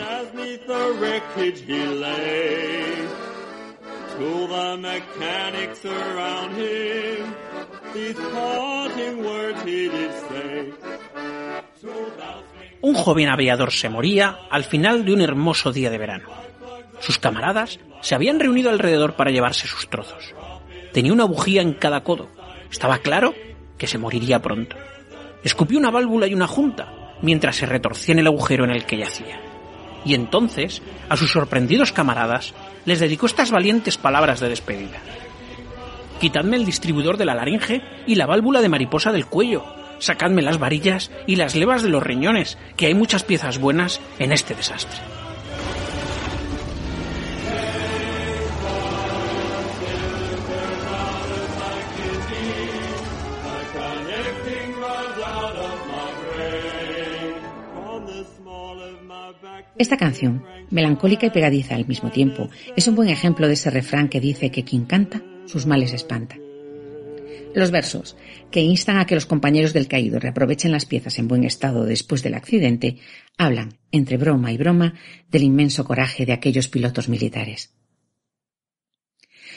Un 12.81 12.93
joven 12.93 13.29
aviador 13.29 13.71
se 13.71 13.89
moría 13.89 14.39
al 14.51 14.63
final 14.63 15.05
de 15.05 15.13
un 15.13 15.21
hermoso 15.21 15.71
día 15.71 15.89
de 15.89 15.97
verano. 15.97 16.29
Sus 16.99 17.17
camaradas 17.17 17.79
se 18.01 18.13
habían 18.13 18.39
reunido 18.39 18.69
alrededor 18.69 19.15
para 19.15 19.31
llevarse 19.31 19.67
sus 19.67 19.89
trozos. 19.89 20.35
Tenía 20.93 21.13
una 21.13 21.25
bujía 21.25 21.63
en 21.63 21.73
cada 21.73 22.03
codo. 22.03 22.29
Estaba 22.69 22.99
claro 22.99 23.33
que 23.79 23.87
se 23.87 23.97
moriría 23.97 24.41
pronto. 24.41 24.75
Escupió 25.43 25.79
una 25.79 25.89
válvula 25.89 26.27
y 26.27 26.35
una 26.35 26.47
junta 26.47 27.15
mientras 27.23 27.55
se 27.55 27.65
retorcía 27.65 28.13
en 28.13 28.19
el 28.19 28.27
agujero 28.27 28.65
en 28.65 28.71
el 28.71 28.85
que 28.85 28.97
yacía. 28.97 29.41
Y 30.05 30.13
entonces, 30.13 30.81
a 31.09 31.17
sus 31.17 31.31
sorprendidos 31.31 31.91
camaradas, 31.91 32.53
les 32.85 32.99
dedicó 32.99 33.25
estas 33.25 33.51
valientes 33.51 33.97
palabras 33.97 34.39
de 34.39 34.49
despedida. 34.49 34.99
Quitadme 36.19 36.57
el 36.57 36.65
distribuidor 36.65 37.17
de 37.17 37.25
la 37.25 37.35
laringe 37.35 37.81
y 38.05 38.15
la 38.15 38.25
válvula 38.25 38.61
de 38.61 38.69
mariposa 38.69 39.11
del 39.11 39.25
cuello. 39.25 39.65
sacadme 39.99 40.41
las 40.41 40.57
varillas 40.57 41.11
y 41.27 41.35
las 41.35 41.55
levas 41.55 41.83
de 41.83 41.89
los 41.89 42.01
riñones, 42.01 42.57
que 42.75 42.87
hay 42.87 42.95
muchas 42.95 43.23
piezas 43.23 43.59
buenas 43.59 44.01
en 44.17 44.31
este 44.31 44.55
desastre. 44.55 44.99
Esta 59.77 59.97
canción, 59.97 60.43
melancólica 60.69 61.25
y 61.25 61.29
pegadiza 61.31 61.75
al 61.75 61.87
mismo 61.87 62.11
tiempo, 62.11 62.49
es 62.75 62.87
un 62.87 62.95
buen 62.95 63.09
ejemplo 63.09 63.47
de 63.47 63.53
ese 63.53 63.69
refrán 63.69 64.09
que 64.09 64.19
dice 64.19 64.51
que 64.51 64.63
quien 64.63 64.85
canta, 64.85 65.21
sus 65.45 65.65
males 65.65 65.93
espanta. 65.93 66.37
Los 67.53 67.71
versos, 67.71 68.15
que 68.49 68.61
instan 68.61 68.97
a 68.97 69.05
que 69.05 69.15
los 69.15 69.25
compañeros 69.25 69.73
del 69.73 69.87
caído 69.87 70.19
reaprovechen 70.19 70.71
las 70.71 70.85
piezas 70.85 71.19
en 71.19 71.27
buen 71.27 71.43
estado 71.43 71.85
después 71.85 72.23
del 72.23 72.35
accidente, 72.35 72.97
hablan, 73.37 73.73
entre 73.91 74.17
broma 74.17 74.51
y 74.53 74.57
broma, 74.57 74.93
del 75.29 75.43
inmenso 75.43 75.83
coraje 75.83 76.25
de 76.25 76.33
aquellos 76.33 76.69
pilotos 76.69 77.09
militares. 77.09 77.73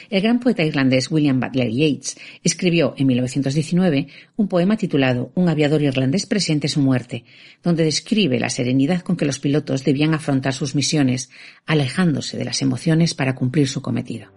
El 0.09 0.21
gran 0.21 0.39
poeta 0.39 0.63
irlandés 0.63 1.09
William 1.11 1.39
Butler 1.39 1.69
Yeats 1.69 2.17
escribió 2.43 2.93
en 2.97 3.07
1919 3.07 4.07
un 4.35 4.47
poema 4.47 4.77
titulado 4.77 5.31
Un 5.35 5.49
aviador 5.49 5.81
irlandés 5.81 6.25
presente 6.25 6.67
su 6.67 6.81
muerte, 6.81 7.23
donde 7.63 7.83
describe 7.83 8.39
la 8.39 8.49
serenidad 8.49 9.01
con 9.01 9.17
que 9.17 9.25
los 9.25 9.39
pilotos 9.39 9.83
debían 9.83 10.13
afrontar 10.13 10.53
sus 10.53 10.75
misiones, 10.75 11.29
alejándose 11.65 12.37
de 12.37 12.45
las 12.45 12.61
emociones 12.61 13.13
para 13.13 13.35
cumplir 13.35 13.67
su 13.67 13.81
cometido. 13.81 14.31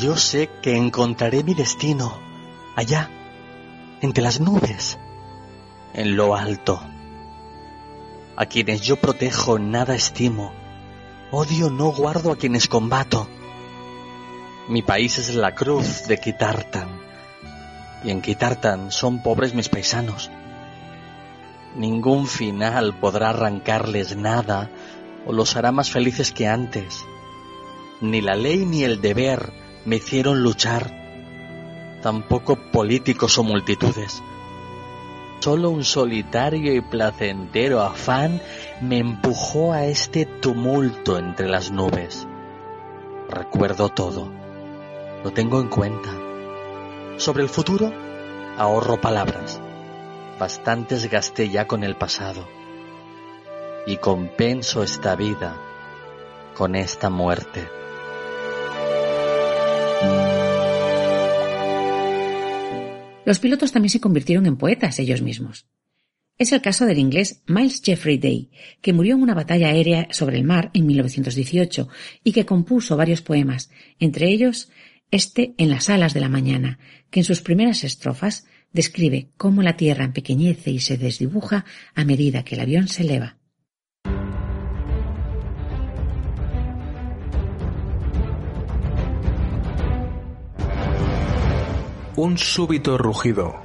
Yo 0.00 0.16
sé 0.16 0.50
que 0.60 0.76
encontraré 0.76 1.44
mi 1.44 1.54
destino 1.54 2.18
allá, 2.74 3.10
entre 4.00 4.22
las 4.22 4.40
nubes, 4.40 4.98
en 5.94 6.16
lo 6.16 6.34
alto. 6.34 6.80
A 8.36 8.46
quienes 8.46 8.80
yo 8.80 8.96
protejo 8.96 9.58
nada 9.58 9.94
estimo, 9.94 10.52
odio 11.30 11.70
no 11.70 11.90
guardo 11.92 12.32
a 12.32 12.36
quienes 12.36 12.68
combato. 12.68 13.28
Mi 14.68 14.82
país 14.82 15.18
es 15.18 15.34
la 15.34 15.54
cruz 15.54 16.06
de 16.06 16.18
Kitartan, 16.18 16.88
y 18.04 18.10
en 18.10 18.20
Kitartan 18.20 18.90
son 18.90 19.22
pobres 19.22 19.54
mis 19.54 19.68
paisanos. 19.68 20.30
Ningún 21.76 22.26
final 22.26 22.98
podrá 23.00 23.30
arrancarles 23.30 24.16
nada 24.16 24.70
o 25.26 25.32
los 25.32 25.56
hará 25.56 25.72
más 25.72 25.90
felices 25.90 26.32
que 26.32 26.46
antes. 26.46 27.04
Ni 28.00 28.20
la 28.20 28.36
ley 28.36 28.64
ni 28.64 28.84
el 28.84 29.00
deber 29.00 29.52
me 29.84 29.96
hicieron 29.96 30.42
luchar, 30.42 30.92
tampoco 32.02 32.56
políticos 32.56 33.38
o 33.38 33.42
multitudes. 33.42 34.22
Solo 35.40 35.70
un 35.70 35.84
solitario 35.84 36.74
y 36.74 36.80
placentero 36.80 37.82
afán 37.82 38.40
me 38.80 38.98
empujó 38.98 39.72
a 39.72 39.84
este 39.84 40.24
tumulto 40.24 41.18
entre 41.18 41.48
las 41.48 41.70
nubes. 41.70 42.26
Recuerdo 43.28 43.90
todo, 43.90 44.30
lo 45.22 45.32
tengo 45.32 45.60
en 45.60 45.68
cuenta. 45.68 46.10
Sobre 47.18 47.42
el 47.42 47.48
futuro, 47.48 47.92
ahorro 48.56 49.00
palabras. 49.00 49.60
Bastantes 50.38 51.10
gasté 51.10 51.50
ya 51.50 51.66
con 51.66 51.84
el 51.84 51.96
pasado. 51.96 52.48
Y 53.86 53.98
compenso 53.98 54.82
esta 54.82 55.14
vida 55.14 55.56
con 56.54 56.76
esta 56.76 57.10
muerte. 57.10 57.68
Los 63.24 63.38
pilotos 63.38 63.72
también 63.72 63.90
se 63.90 64.00
convirtieron 64.00 64.46
en 64.46 64.56
poetas 64.56 64.98
ellos 64.98 65.22
mismos. 65.22 65.66
Es 66.36 66.52
el 66.52 66.60
caso 66.60 66.84
del 66.84 66.98
inglés 66.98 67.42
Miles 67.46 67.80
Jeffrey 67.82 68.18
Day, 68.18 68.50
que 68.82 68.92
murió 68.92 69.14
en 69.14 69.22
una 69.22 69.34
batalla 69.34 69.68
aérea 69.68 70.08
sobre 70.10 70.36
el 70.36 70.44
mar 70.44 70.70
en 70.74 70.86
1918 70.86 71.88
y 72.24 72.32
que 72.32 72.44
compuso 72.44 72.96
varios 72.96 73.22
poemas, 73.22 73.70
entre 74.00 74.28
ellos 74.28 74.68
este 75.10 75.54
En 75.58 75.70
las 75.70 75.90
alas 75.90 76.12
de 76.12 76.20
la 76.20 76.28
mañana, 76.28 76.80
que 77.10 77.20
en 77.20 77.24
sus 77.24 77.40
primeras 77.40 77.84
estrofas 77.84 78.46
describe 78.72 79.28
cómo 79.36 79.62
la 79.62 79.76
tierra 79.76 80.04
empequeñece 80.04 80.72
y 80.72 80.80
se 80.80 80.98
desdibuja 80.98 81.64
a 81.94 82.04
medida 82.04 82.42
que 82.42 82.56
el 82.56 82.62
avión 82.62 82.88
se 82.88 83.04
eleva. 83.04 83.38
Un 92.16 92.38
súbito 92.38 92.96
rugido, 92.96 93.56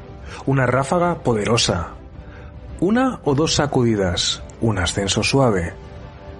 una 0.47 0.65
ráfaga 0.65 1.19
poderosa, 1.19 1.89
una 2.79 3.19
o 3.23 3.35
dos 3.35 3.53
sacudidas, 3.53 4.41
un 4.59 4.79
ascenso 4.79 5.21
suave, 5.21 5.73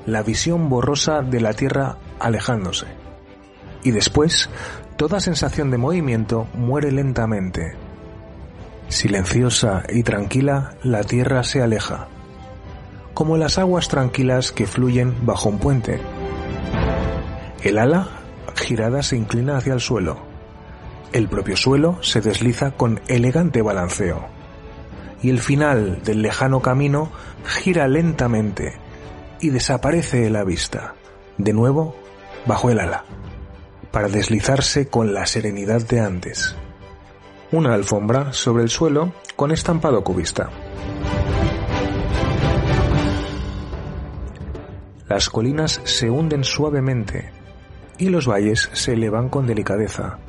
la 0.07 0.23
visión 0.23 0.69
borrosa 0.69 1.21
de 1.21 1.39
la 1.39 1.53
Tierra 1.53 1.97
alejándose. 2.19 2.87
Y 3.83 3.91
después, 3.91 4.49
toda 4.97 5.19
sensación 5.19 5.69
de 5.69 5.77
movimiento 5.77 6.47
muere 6.55 6.91
lentamente. 6.91 7.75
Silenciosa 8.87 9.83
y 9.87 10.01
tranquila, 10.01 10.77
la 10.81 11.03
Tierra 11.03 11.43
se 11.43 11.61
aleja, 11.61 12.07
como 13.13 13.37
las 13.37 13.59
aguas 13.59 13.87
tranquilas 13.87 14.51
que 14.51 14.65
fluyen 14.65 15.27
bajo 15.27 15.49
un 15.49 15.59
puente. 15.59 16.01
El 17.61 17.77
ala, 17.77 18.07
girada, 18.55 19.03
se 19.03 19.15
inclina 19.15 19.57
hacia 19.57 19.73
el 19.73 19.79
suelo 19.79 20.28
el 21.13 21.27
propio 21.27 21.57
suelo 21.57 21.97
se 22.01 22.21
desliza 22.21 22.71
con 22.71 23.01
elegante 23.07 23.61
balanceo. 23.61 24.27
Y 25.21 25.29
el 25.29 25.39
final 25.39 26.01
del 26.03 26.21
lejano 26.21 26.61
camino 26.61 27.11
gira 27.45 27.87
lentamente 27.87 28.77
y 29.41 29.49
desaparece 29.49 30.21
de 30.21 30.29
la 30.29 30.43
vista, 30.43 30.95
de 31.37 31.53
nuevo 31.53 31.95
bajo 32.45 32.69
el 32.69 32.79
ala, 32.79 33.05
para 33.91 34.07
deslizarse 34.07 34.87
con 34.87 35.13
la 35.13 35.25
serenidad 35.25 35.81
de 35.81 35.99
antes. 35.99 36.55
Una 37.51 37.73
alfombra 37.73 38.31
sobre 38.31 38.63
el 38.63 38.69
suelo 38.69 39.13
con 39.35 39.51
estampado 39.51 40.03
cubista. 40.03 40.49
Las 45.07 45.29
colinas 45.29 45.81
se 45.85 46.11
hunden 46.11 46.43
suavemente 46.43 47.31
y 47.97 48.09
los 48.09 48.27
valles 48.27 48.69
se 48.73 48.93
elevan 48.93 49.29
con 49.29 49.47
delicadeza 49.47 50.19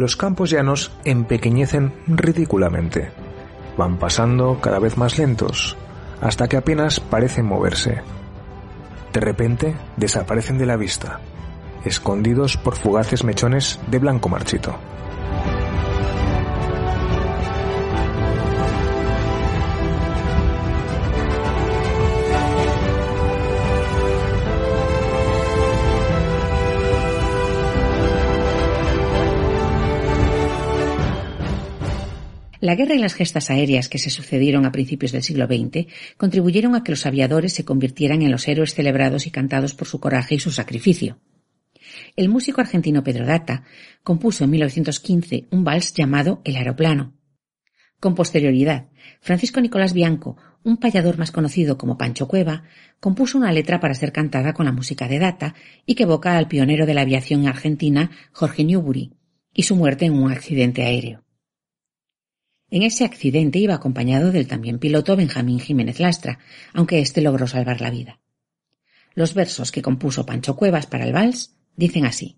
los 0.00 0.16
campos 0.16 0.48
llanos 0.48 0.92
empequeñecen 1.04 1.92
ridículamente. 2.06 3.12
Van 3.76 3.98
pasando 3.98 4.58
cada 4.58 4.78
vez 4.78 4.96
más 4.96 5.18
lentos, 5.18 5.76
hasta 6.22 6.48
que 6.48 6.56
apenas 6.56 7.00
parecen 7.00 7.44
moverse. 7.44 8.00
De 9.12 9.20
repente 9.20 9.76
desaparecen 9.98 10.56
de 10.56 10.64
la 10.64 10.76
vista, 10.76 11.20
escondidos 11.84 12.56
por 12.56 12.76
fugaces 12.76 13.24
mechones 13.24 13.78
de 13.90 13.98
blanco 13.98 14.30
marchito. 14.30 14.74
La 32.60 32.74
guerra 32.74 32.94
y 32.94 32.98
las 32.98 33.14
gestas 33.14 33.48
aéreas 33.48 33.88
que 33.88 33.98
se 33.98 34.10
sucedieron 34.10 34.66
a 34.66 34.72
principios 34.72 35.12
del 35.12 35.22
siglo 35.22 35.46
XX 35.46 35.86
contribuyeron 36.18 36.74
a 36.74 36.84
que 36.84 36.92
los 36.92 37.06
aviadores 37.06 37.54
se 37.54 37.64
convirtieran 37.64 38.20
en 38.20 38.30
los 38.30 38.46
héroes 38.48 38.74
celebrados 38.74 39.26
y 39.26 39.30
cantados 39.30 39.74
por 39.74 39.88
su 39.88 39.98
coraje 39.98 40.34
y 40.34 40.40
su 40.40 40.50
sacrificio. 40.50 41.18
El 42.16 42.28
músico 42.28 42.60
argentino 42.60 43.02
Pedro 43.02 43.24
Data 43.24 43.64
compuso 44.02 44.44
en 44.44 44.50
1915 44.50 45.46
un 45.50 45.64
vals 45.64 45.94
llamado 45.94 46.42
El 46.44 46.56
aeroplano. 46.56 47.14
Con 47.98 48.14
posterioridad, 48.14 48.88
Francisco 49.22 49.62
Nicolás 49.62 49.94
Bianco, 49.94 50.36
un 50.62 50.76
payador 50.76 51.16
más 51.16 51.32
conocido 51.32 51.78
como 51.78 51.96
Pancho 51.96 52.28
Cueva, 52.28 52.64
compuso 53.00 53.38
una 53.38 53.52
letra 53.52 53.80
para 53.80 53.94
ser 53.94 54.12
cantada 54.12 54.52
con 54.52 54.66
la 54.66 54.72
música 54.72 55.08
de 55.08 55.18
Data 55.18 55.54
y 55.86 55.94
que 55.94 56.02
evoca 56.02 56.36
al 56.36 56.48
pionero 56.48 56.84
de 56.84 56.92
la 56.92 57.02
aviación 57.02 57.46
argentina 57.46 58.10
Jorge 58.32 58.64
Newbery 58.64 59.14
y 59.54 59.62
su 59.62 59.76
muerte 59.76 60.04
en 60.04 60.12
un 60.12 60.30
accidente 60.30 60.82
aéreo. 60.82 61.24
En 62.72 62.82
ese 62.82 63.04
accidente 63.04 63.58
iba 63.58 63.74
acompañado 63.74 64.30
del 64.30 64.46
también 64.46 64.78
piloto 64.78 65.16
Benjamín 65.16 65.58
Jiménez 65.58 65.98
Lastra, 65.98 66.38
aunque 66.72 67.00
éste 67.00 67.20
logró 67.20 67.48
salvar 67.48 67.80
la 67.80 67.90
vida. 67.90 68.20
Los 69.14 69.34
versos 69.34 69.72
que 69.72 69.82
compuso 69.82 70.24
Pancho 70.24 70.54
Cuevas 70.54 70.86
para 70.86 71.04
el 71.04 71.12
vals 71.12 71.56
dicen 71.74 72.06
así. 72.06 72.36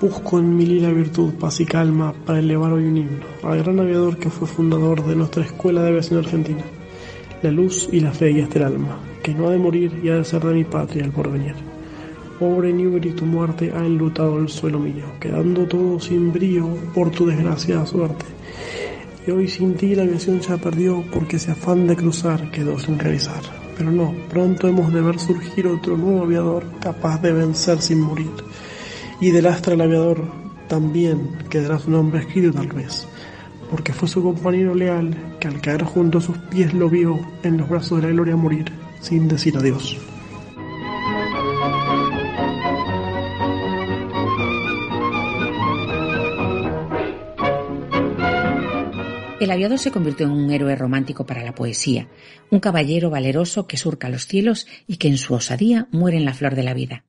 Busco 0.00 0.38
en 0.38 0.54
mi 0.54 0.64
lila 0.64 0.90
virtud, 0.90 1.34
paz 1.34 1.60
y 1.60 1.66
calma 1.66 2.12
para 2.24 2.38
elevar 2.38 2.72
hoy 2.72 2.84
un 2.84 2.98
himno 2.98 3.26
al 3.42 3.62
gran 3.62 3.80
aviador 3.80 4.18
que 4.18 4.30
fue 4.30 4.46
fundador 4.46 5.04
de 5.04 5.16
nuestra 5.16 5.42
Escuela 5.42 5.82
de 5.82 5.88
Aviación 5.88 6.20
Argentina. 6.20 6.62
La 7.42 7.50
luz 7.50 7.88
y 7.90 8.00
la 8.00 8.12
fe 8.12 8.30
y 8.30 8.40
hasta 8.42 8.58
el 8.58 8.64
alma 8.66 9.00
que 9.22 9.34
no 9.34 9.48
ha 9.48 9.52
de 9.52 9.58
morir 9.58 10.00
y 10.04 10.10
ha 10.10 10.16
de 10.16 10.24
ser 10.24 10.44
de 10.44 10.54
mi 10.54 10.64
patria 10.64 11.04
el 11.04 11.12
porvenir. 11.12 11.77
Pobre 12.38 12.72
Newbery, 12.72 13.10
tu 13.14 13.26
muerte 13.26 13.72
ha 13.74 13.84
enlutado 13.84 14.38
el 14.38 14.48
suelo 14.48 14.78
mío, 14.78 15.06
quedando 15.18 15.66
todo 15.66 15.98
sin 15.98 16.32
brío 16.32 16.68
por 16.94 17.10
tu 17.10 17.26
desgraciada 17.26 17.84
suerte. 17.84 18.24
Y 19.26 19.32
hoy 19.32 19.48
sin 19.48 19.74
ti 19.74 19.96
la 19.96 20.04
aviación 20.04 20.40
se 20.40 20.56
perdió 20.56 21.04
porque 21.12 21.36
ese 21.36 21.50
afán 21.50 21.88
de 21.88 21.96
cruzar 21.96 22.50
quedó 22.52 22.78
sin 22.78 22.96
realizar. 22.96 23.42
Pero 23.76 23.90
no, 23.90 24.14
pronto 24.28 24.68
hemos 24.68 24.92
de 24.92 25.00
ver 25.00 25.18
surgir 25.18 25.66
otro 25.66 25.96
nuevo 25.96 26.22
aviador 26.22 26.64
capaz 26.80 27.20
de 27.22 27.32
vencer 27.32 27.80
sin 27.80 28.00
morir. 28.00 28.30
Y 29.20 29.32
del 29.32 29.46
astra 29.46 29.74
el 29.74 29.80
aviador 29.80 30.22
también 30.68 31.38
quedará 31.50 31.80
su 31.80 31.90
nombre 31.90 32.20
escrito 32.20 32.52
tal 32.52 32.68
vez, 32.68 33.08
porque 33.68 33.92
fue 33.92 34.08
su 34.08 34.22
compañero 34.22 34.76
leal 34.76 35.36
que 35.40 35.48
al 35.48 35.60
caer 35.60 35.82
junto 35.82 36.18
a 36.18 36.20
sus 36.20 36.38
pies 36.38 36.72
lo 36.72 36.88
vio 36.88 37.18
en 37.42 37.56
los 37.58 37.68
brazos 37.68 38.00
de 38.00 38.06
la 38.06 38.12
gloria 38.14 38.36
morir 38.36 38.66
sin 39.00 39.26
decir 39.26 39.56
adiós. 39.56 39.98
El 49.40 49.52
aviador 49.52 49.78
se 49.78 49.92
convirtió 49.92 50.26
en 50.26 50.32
un 50.32 50.50
héroe 50.50 50.74
romántico 50.74 51.24
para 51.24 51.44
la 51.44 51.54
poesía, 51.54 52.08
un 52.50 52.58
caballero 52.58 53.08
valeroso 53.08 53.68
que 53.68 53.76
surca 53.76 54.08
los 54.08 54.26
cielos 54.26 54.66
y 54.88 54.96
que 54.96 55.06
en 55.06 55.16
su 55.16 55.32
osadía 55.32 55.86
muere 55.92 56.16
en 56.16 56.24
la 56.24 56.34
flor 56.34 56.56
de 56.56 56.64
la 56.64 56.74
vida. 56.74 57.04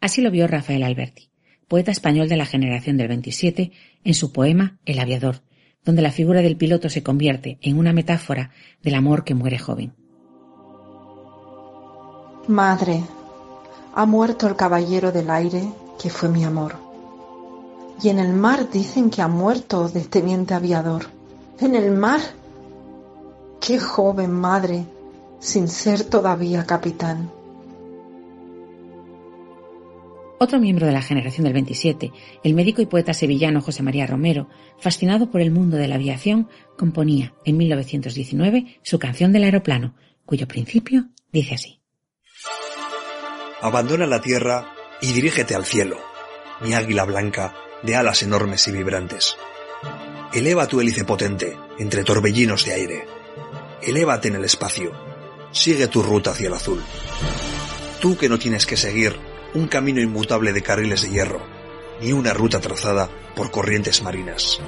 Así 0.00 0.22
lo 0.22 0.30
vio 0.30 0.46
Rafael 0.46 0.82
Alberti, 0.82 1.30
poeta 1.68 1.90
español 1.90 2.30
de 2.30 2.38
la 2.38 2.46
generación 2.46 2.96
del 2.96 3.08
27, 3.08 3.72
en 4.04 4.14
su 4.14 4.32
poema 4.32 4.78
El 4.86 5.00
aviador, 5.00 5.42
donde 5.84 6.00
la 6.00 6.10
figura 6.10 6.40
del 6.40 6.56
piloto 6.56 6.88
se 6.88 7.02
convierte 7.02 7.58
en 7.60 7.76
una 7.76 7.92
metáfora 7.92 8.52
del 8.82 8.94
amor 8.94 9.24
que 9.24 9.34
muere 9.34 9.58
joven. 9.58 9.92
Madre, 12.48 13.02
ha 13.94 14.06
muerto 14.06 14.46
el 14.46 14.56
caballero 14.56 15.12
del 15.12 15.28
aire 15.28 15.62
que 16.00 16.08
fue 16.08 16.30
mi 16.30 16.42
amor. 16.42 16.76
Y 18.02 18.08
en 18.08 18.18
el 18.18 18.32
mar 18.32 18.70
dicen 18.70 19.10
que 19.10 19.20
ha 19.20 19.28
muerto 19.28 19.90
de 19.90 20.00
teniente 20.00 20.54
aviador 20.54 21.19
en 21.60 21.74
el 21.74 21.90
mar. 21.92 22.20
Qué 23.60 23.78
joven 23.78 24.32
madre, 24.32 24.84
sin 25.38 25.68
ser 25.68 26.04
todavía 26.04 26.64
capitán. 26.64 27.30
Otro 30.38 30.58
miembro 30.58 30.86
de 30.86 30.92
la 30.92 31.02
generación 31.02 31.44
del 31.44 31.52
27, 31.52 32.12
el 32.42 32.54
médico 32.54 32.80
y 32.80 32.86
poeta 32.86 33.12
sevillano 33.12 33.60
José 33.60 33.82
María 33.82 34.06
Romero, 34.06 34.48
fascinado 34.78 35.30
por 35.30 35.42
el 35.42 35.50
mundo 35.50 35.76
de 35.76 35.86
la 35.86 35.96
aviación, 35.96 36.48
componía 36.78 37.34
en 37.44 37.58
1919 37.58 38.78
su 38.82 38.98
canción 38.98 39.32
del 39.32 39.44
aeroplano, 39.44 39.94
cuyo 40.24 40.48
principio 40.48 41.08
dice 41.30 41.56
así. 41.56 41.82
Abandona 43.60 44.06
la 44.06 44.22
tierra 44.22 44.72
y 45.02 45.12
dirígete 45.12 45.54
al 45.54 45.66
cielo, 45.66 45.98
mi 46.62 46.72
águila 46.72 47.04
blanca 47.04 47.54
de 47.82 47.96
alas 47.96 48.22
enormes 48.22 48.66
y 48.66 48.72
vibrantes. 48.72 49.36
Eleva 50.32 50.68
tu 50.68 50.80
hélice 50.80 51.04
potente 51.04 51.58
entre 51.80 52.04
torbellinos 52.04 52.64
de 52.64 52.72
aire. 52.72 53.04
Elévate 53.82 54.28
en 54.28 54.36
el 54.36 54.44
espacio. 54.44 54.92
Sigue 55.50 55.88
tu 55.88 56.04
ruta 56.04 56.30
hacia 56.30 56.46
el 56.46 56.54
azul. 56.54 56.80
Tú 58.00 58.16
que 58.16 58.28
no 58.28 58.38
tienes 58.38 58.64
que 58.64 58.76
seguir 58.76 59.18
un 59.54 59.66
camino 59.66 60.00
inmutable 60.00 60.52
de 60.52 60.62
carriles 60.62 61.02
de 61.02 61.10
hierro, 61.10 61.40
ni 62.00 62.12
una 62.12 62.32
ruta 62.32 62.60
trazada 62.60 63.10
por 63.34 63.50
corrientes 63.50 64.02
marinas. 64.02 64.60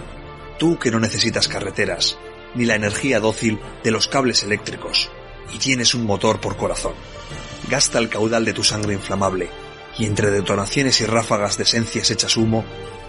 Tú 0.58 0.80
que 0.80 0.90
no 0.90 0.98
necesitas 0.98 1.46
carreteras, 1.46 2.18
ni 2.56 2.64
la 2.64 2.74
energía 2.74 3.20
dócil 3.20 3.60
de 3.84 3.92
los 3.92 4.08
cables 4.08 4.42
eléctricos, 4.42 5.12
y 5.54 5.58
tienes 5.58 5.94
un 5.94 6.04
motor 6.04 6.40
por 6.40 6.56
corazón. 6.56 6.94
Gasta 7.70 8.00
el 8.00 8.08
caudal 8.08 8.44
de 8.44 8.52
tu 8.52 8.64
sangre 8.64 8.94
inflamable, 8.94 9.48
y 9.96 10.06
entre 10.06 10.32
detonaciones 10.32 11.00
y 11.00 11.04
ráfagas 11.04 11.56
de 11.56 11.62
esencias 11.62 12.10
hechas 12.10 12.36
humo, 12.36 12.64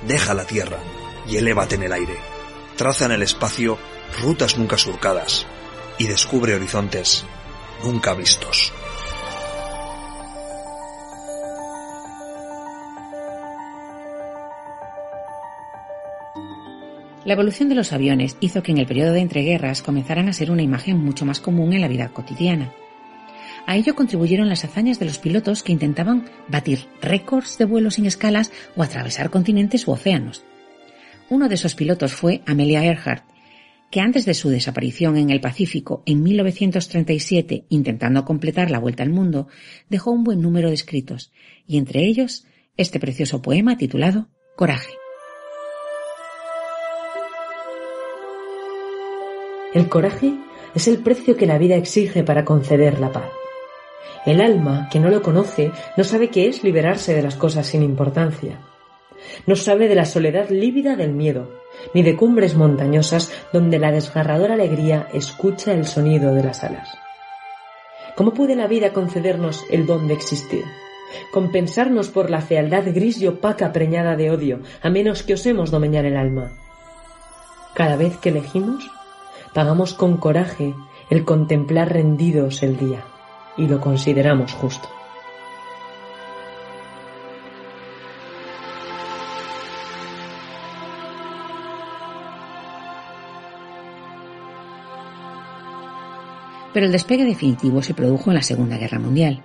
deja 0.08 0.36
la 0.36 0.46
tierra 0.46 0.78
y 1.28 1.38
elévate 1.38 1.76
en 1.76 1.84
el 1.84 1.94
aire 1.94 2.33
traza 2.76 3.06
en 3.06 3.12
el 3.12 3.22
espacio 3.22 3.78
rutas 4.22 4.58
nunca 4.58 4.78
surcadas 4.78 5.46
y 5.98 6.08
descubre 6.08 6.56
horizontes 6.56 7.26
nunca 7.84 8.14
vistos. 8.14 8.74
La 17.26 17.34
evolución 17.34 17.70
de 17.70 17.76
los 17.76 17.94
aviones 17.94 18.36
hizo 18.42 18.64
que 18.64 18.74
en 18.74 18.80
el 18.80 18.86
periodo 18.86 19.14
de 19.14 19.22
entreguerras 19.22 19.82
comenzaran 19.82 20.28
a 20.28 20.34
ser 20.34 20.52
una 20.52 20.62
imagen 20.62 20.98
mucho 20.98 21.26
más 21.26 21.40
común 21.40 21.72
en 21.72 21.80
la 21.80 21.88
vida 21.88 22.10
cotidiana. 22.10 22.74
A 23.66 23.78
ello 23.78 23.96
contribuyeron 23.96 24.50
las 24.50 24.66
hazañas 24.66 25.00
de 25.00 25.06
los 25.06 25.20
pilotos 25.20 25.64
que 25.64 25.72
intentaban 25.72 26.30
batir 26.50 26.90
récords 27.02 27.58
de 27.58 27.64
vuelo 27.64 27.92
sin 27.92 28.06
escalas 28.06 28.52
o 28.76 28.84
atravesar 28.84 29.30
continentes 29.30 29.88
u 29.88 29.92
océanos. 29.92 30.44
Uno 31.30 31.50
de 31.50 31.56
esos 31.56 31.76
pilotos 31.76 32.14
fue 32.14 32.42
Amelia 32.46 32.84
Earhart, 32.84 33.26
que 33.90 34.02
antes 34.02 34.26
de 34.26 34.34
su 34.34 34.50
desaparición 34.50 35.18
en 35.18 35.30
el 35.30 35.40
Pacífico 35.40 36.04
en 36.06 36.24
1937, 36.24 37.66
intentando 37.70 38.26
completar 38.26 38.72
la 38.72 38.80
vuelta 38.80 39.04
al 39.04 39.12
mundo, 39.12 39.48
dejó 39.90 40.12
un 40.12 40.24
buen 40.24 40.42
número 40.42 40.70
de 40.70 40.74
escritos, 40.74 41.32
y 41.68 41.78
entre 41.78 42.06
ellos 42.06 42.46
este 42.76 43.00
precioso 43.00 43.42
poema 43.42 43.78
titulado 43.78 44.30
Coraje. 44.56 44.94
El 49.74 49.90
coraje 49.90 50.34
es 50.76 50.88
el 50.88 51.00
precio 51.00 51.38
que 51.38 51.46
la 51.46 51.58
vida 51.58 51.76
exige 51.76 52.24
para 52.24 52.46
conceder 52.46 53.00
la 53.00 53.12
paz. 53.12 53.30
El 54.26 54.42
alma, 54.42 54.88
que 54.92 55.00
no 55.00 55.10
lo 55.10 55.22
conoce, 55.22 55.72
no 55.98 56.04
sabe 56.04 56.30
qué 56.30 56.48
es 56.48 56.64
liberarse 56.64 57.14
de 57.14 57.22
las 57.24 57.36
cosas 57.36 57.68
sin 57.68 57.84
importancia. 57.84 58.60
No 59.46 59.56
sabe 59.56 59.88
de 59.88 59.96
la 59.96 60.06
soledad 60.06 60.50
lívida 60.50 60.96
del 60.96 61.14
miedo, 61.14 61.50
ni 61.94 62.04
de 62.04 62.16
cumbres 62.16 62.56
montañosas 62.56 63.32
donde 63.52 63.80
la 63.80 63.92
desgarradora 63.92 64.54
alegría 64.54 65.08
escucha 65.14 65.74
el 65.74 65.86
sonido 65.86 66.34
de 66.34 66.44
las 66.44 66.64
alas. 66.64 66.90
¿Cómo 68.16 68.34
puede 68.34 68.56
la 68.56 68.68
vida 68.68 68.94
concedernos 68.94 69.64
el 69.72 69.86
don 69.86 70.08
de 70.08 70.14
existir? 70.14 70.64
Compensarnos 71.32 72.10
por 72.10 72.30
la 72.30 72.42
fealdad 72.42 72.84
gris 72.86 73.20
y 73.22 73.28
opaca 73.28 73.72
preñada 73.72 74.16
de 74.16 74.32
odio, 74.32 74.60
a 74.82 74.90
menos 74.90 75.24
que 75.24 75.34
osemos 75.34 75.72
domeñar 75.72 76.06
el 76.06 76.18
alma. 76.18 76.52
Cada 77.74 77.96
vez 77.96 78.18
que 78.18 78.30
elegimos, 78.30 78.90
pagamos 79.54 79.94
con 79.94 80.18
coraje 80.18 80.76
el 81.10 81.26
contemplar 81.26 81.92
rendidos 81.92 82.62
el 82.64 82.78
día, 82.78 83.04
y 83.58 83.68
lo 83.68 83.80
consideramos 83.80 84.54
justo. 84.54 84.88
Pero 96.74 96.88
el 96.88 96.92
despegue 96.92 97.26
definitivo 97.26 97.84
se 97.84 97.94
produjo 97.94 98.32
en 98.32 98.36
la 98.36 98.42
Segunda 98.42 98.78
Guerra 98.78 99.00
Mundial. 99.00 99.44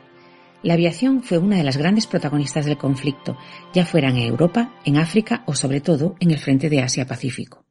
La 0.63 0.75
aviación 0.75 1.23
fue 1.23 1.39
una 1.39 1.57
de 1.57 1.63
las 1.63 1.77
grandes 1.77 2.07
protagonistas 2.07 2.65
del 2.65 2.79
conflicto, 2.79 3.37
ya 3.73 3.85
fuera 3.85 4.09
en 4.09 4.17
Europa, 4.17 4.75
en 4.85 4.97
África 4.97 5.45
o 5.47 5.55
sobre 5.55 5.81
todo 5.81 6.17
en 6.21 6.31
el 6.31 6.39
frente 6.39 6.69
de 6.69 6.81
Asia-Pacífico. 6.81 7.65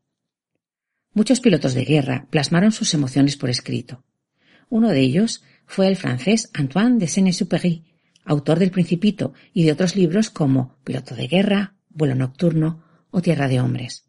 Muchos 1.14 1.40
pilotos 1.40 1.74
de 1.74 1.84
guerra 1.84 2.28
plasmaron 2.30 2.72
sus 2.72 2.94
emociones 2.94 3.36
por 3.36 3.50
escrito. 3.50 4.04
Uno 4.70 4.90
de 4.90 5.00
ellos 5.00 5.44
fue 5.66 5.88
el 5.88 5.98
francés 5.98 6.50
Antoine 6.54 7.00
de 7.00 7.08
Saint-Exupéry, 7.08 7.84
autor 8.24 8.60
del 8.60 8.72
Principito 8.72 9.34
y 9.54 9.64
de 9.64 9.72
otros 9.72 9.96
libros 9.96 10.30
como 10.30 10.78
Piloto 10.84 11.16
de 11.16 11.28
guerra, 11.28 11.76
Vuelo 11.90 12.16
nocturno 12.16 12.84
o 13.10 13.22
Tierra 13.22 13.48
de 13.48 13.60
hombres. 13.60 14.07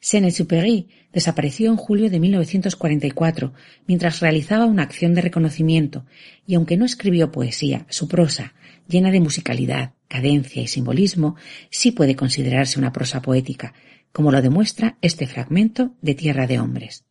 Saint-Exupéry 0.00 0.88
desapareció 1.12 1.70
en 1.70 1.76
julio 1.76 2.10
de 2.10 2.20
1944 2.20 3.52
mientras 3.86 4.20
realizaba 4.20 4.66
una 4.66 4.82
acción 4.82 5.14
de 5.14 5.22
reconocimiento 5.22 6.04
y 6.46 6.54
aunque 6.54 6.76
no 6.76 6.84
escribió 6.84 7.32
poesía, 7.32 7.86
su 7.88 8.08
prosa, 8.08 8.54
llena 8.88 9.10
de 9.10 9.20
musicalidad, 9.20 9.94
cadencia 10.08 10.62
y 10.62 10.68
simbolismo, 10.68 11.36
sí 11.70 11.92
puede 11.92 12.16
considerarse 12.16 12.78
una 12.78 12.92
prosa 12.92 13.22
poética, 13.22 13.74
como 14.12 14.30
lo 14.30 14.40
demuestra 14.42 14.96
este 15.02 15.26
fragmento 15.26 15.94
de 16.02 16.14
Tierra 16.14 16.46
de 16.46 16.58
Hombres. 16.58 17.04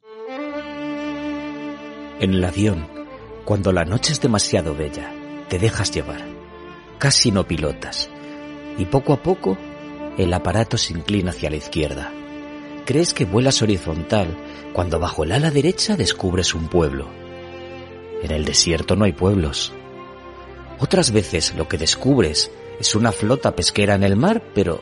En 2.20 2.34
el 2.34 2.44
avión, 2.44 2.88
cuando 3.44 3.72
la 3.74 3.86
noche 3.86 4.14
es 4.14 4.22
demasiado 4.22 4.76
bella, 4.76 5.12
te 5.50 5.60
dejas 5.60 5.92
llevar. 5.92 6.24
Casi 6.98 7.30
no 7.32 7.46
pilotas. 7.46 8.10
Y 8.78 8.86
poco 8.86 9.14
a 9.14 9.22
poco, 9.22 9.58
el 10.18 10.34
aparato 10.34 10.78
se 10.78 10.94
inclina 10.94 11.32
hacia 11.32 11.50
la 11.50 11.58
izquierda 11.58 12.12
crees 12.86 13.14
que 13.14 13.26
vuelas 13.26 13.62
horizontal 13.62 14.36
cuando 14.74 15.00
bajo 15.00 15.24
el 15.24 15.32
ala 15.32 15.52
derecha 15.52 15.98
descubres 15.98 16.54
un 16.54 16.68
pueblo. 16.68 17.10
En 18.22 18.32
el 18.32 18.46
desierto 18.46 18.96
no 18.96 19.06
hay 19.06 19.14
pueblos. 19.14 19.74
Otras 20.80 21.12
veces 21.12 21.54
lo 21.56 21.68
que 21.68 21.78
descubres 21.78 22.52
es 22.80 22.96
una 22.96 23.12
flota 23.12 23.56
pesquera 23.56 23.96
en 23.96 24.04
el 24.04 24.16
mar, 24.16 24.44
pero 24.54 24.82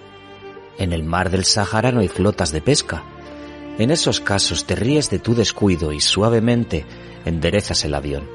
en 0.78 0.94
el 0.94 1.04
mar 1.04 1.30
del 1.30 1.46
Sahara 1.46 1.92
no 1.92 2.02
hay 2.02 2.08
flotas 2.08 2.52
de 2.52 2.62
pesca. 2.62 3.04
En 3.78 3.92
esos 3.92 4.20
casos 4.20 4.66
te 4.66 4.76
ríes 4.76 5.10
de 5.10 5.20
tu 5.20 5.36
descuido 5.36 5.94
y 5.94 6.00
suavemente 6.00 6.86
enderezas 7.26 7.86
el 7.86 7.94
avión. 7.94 8.30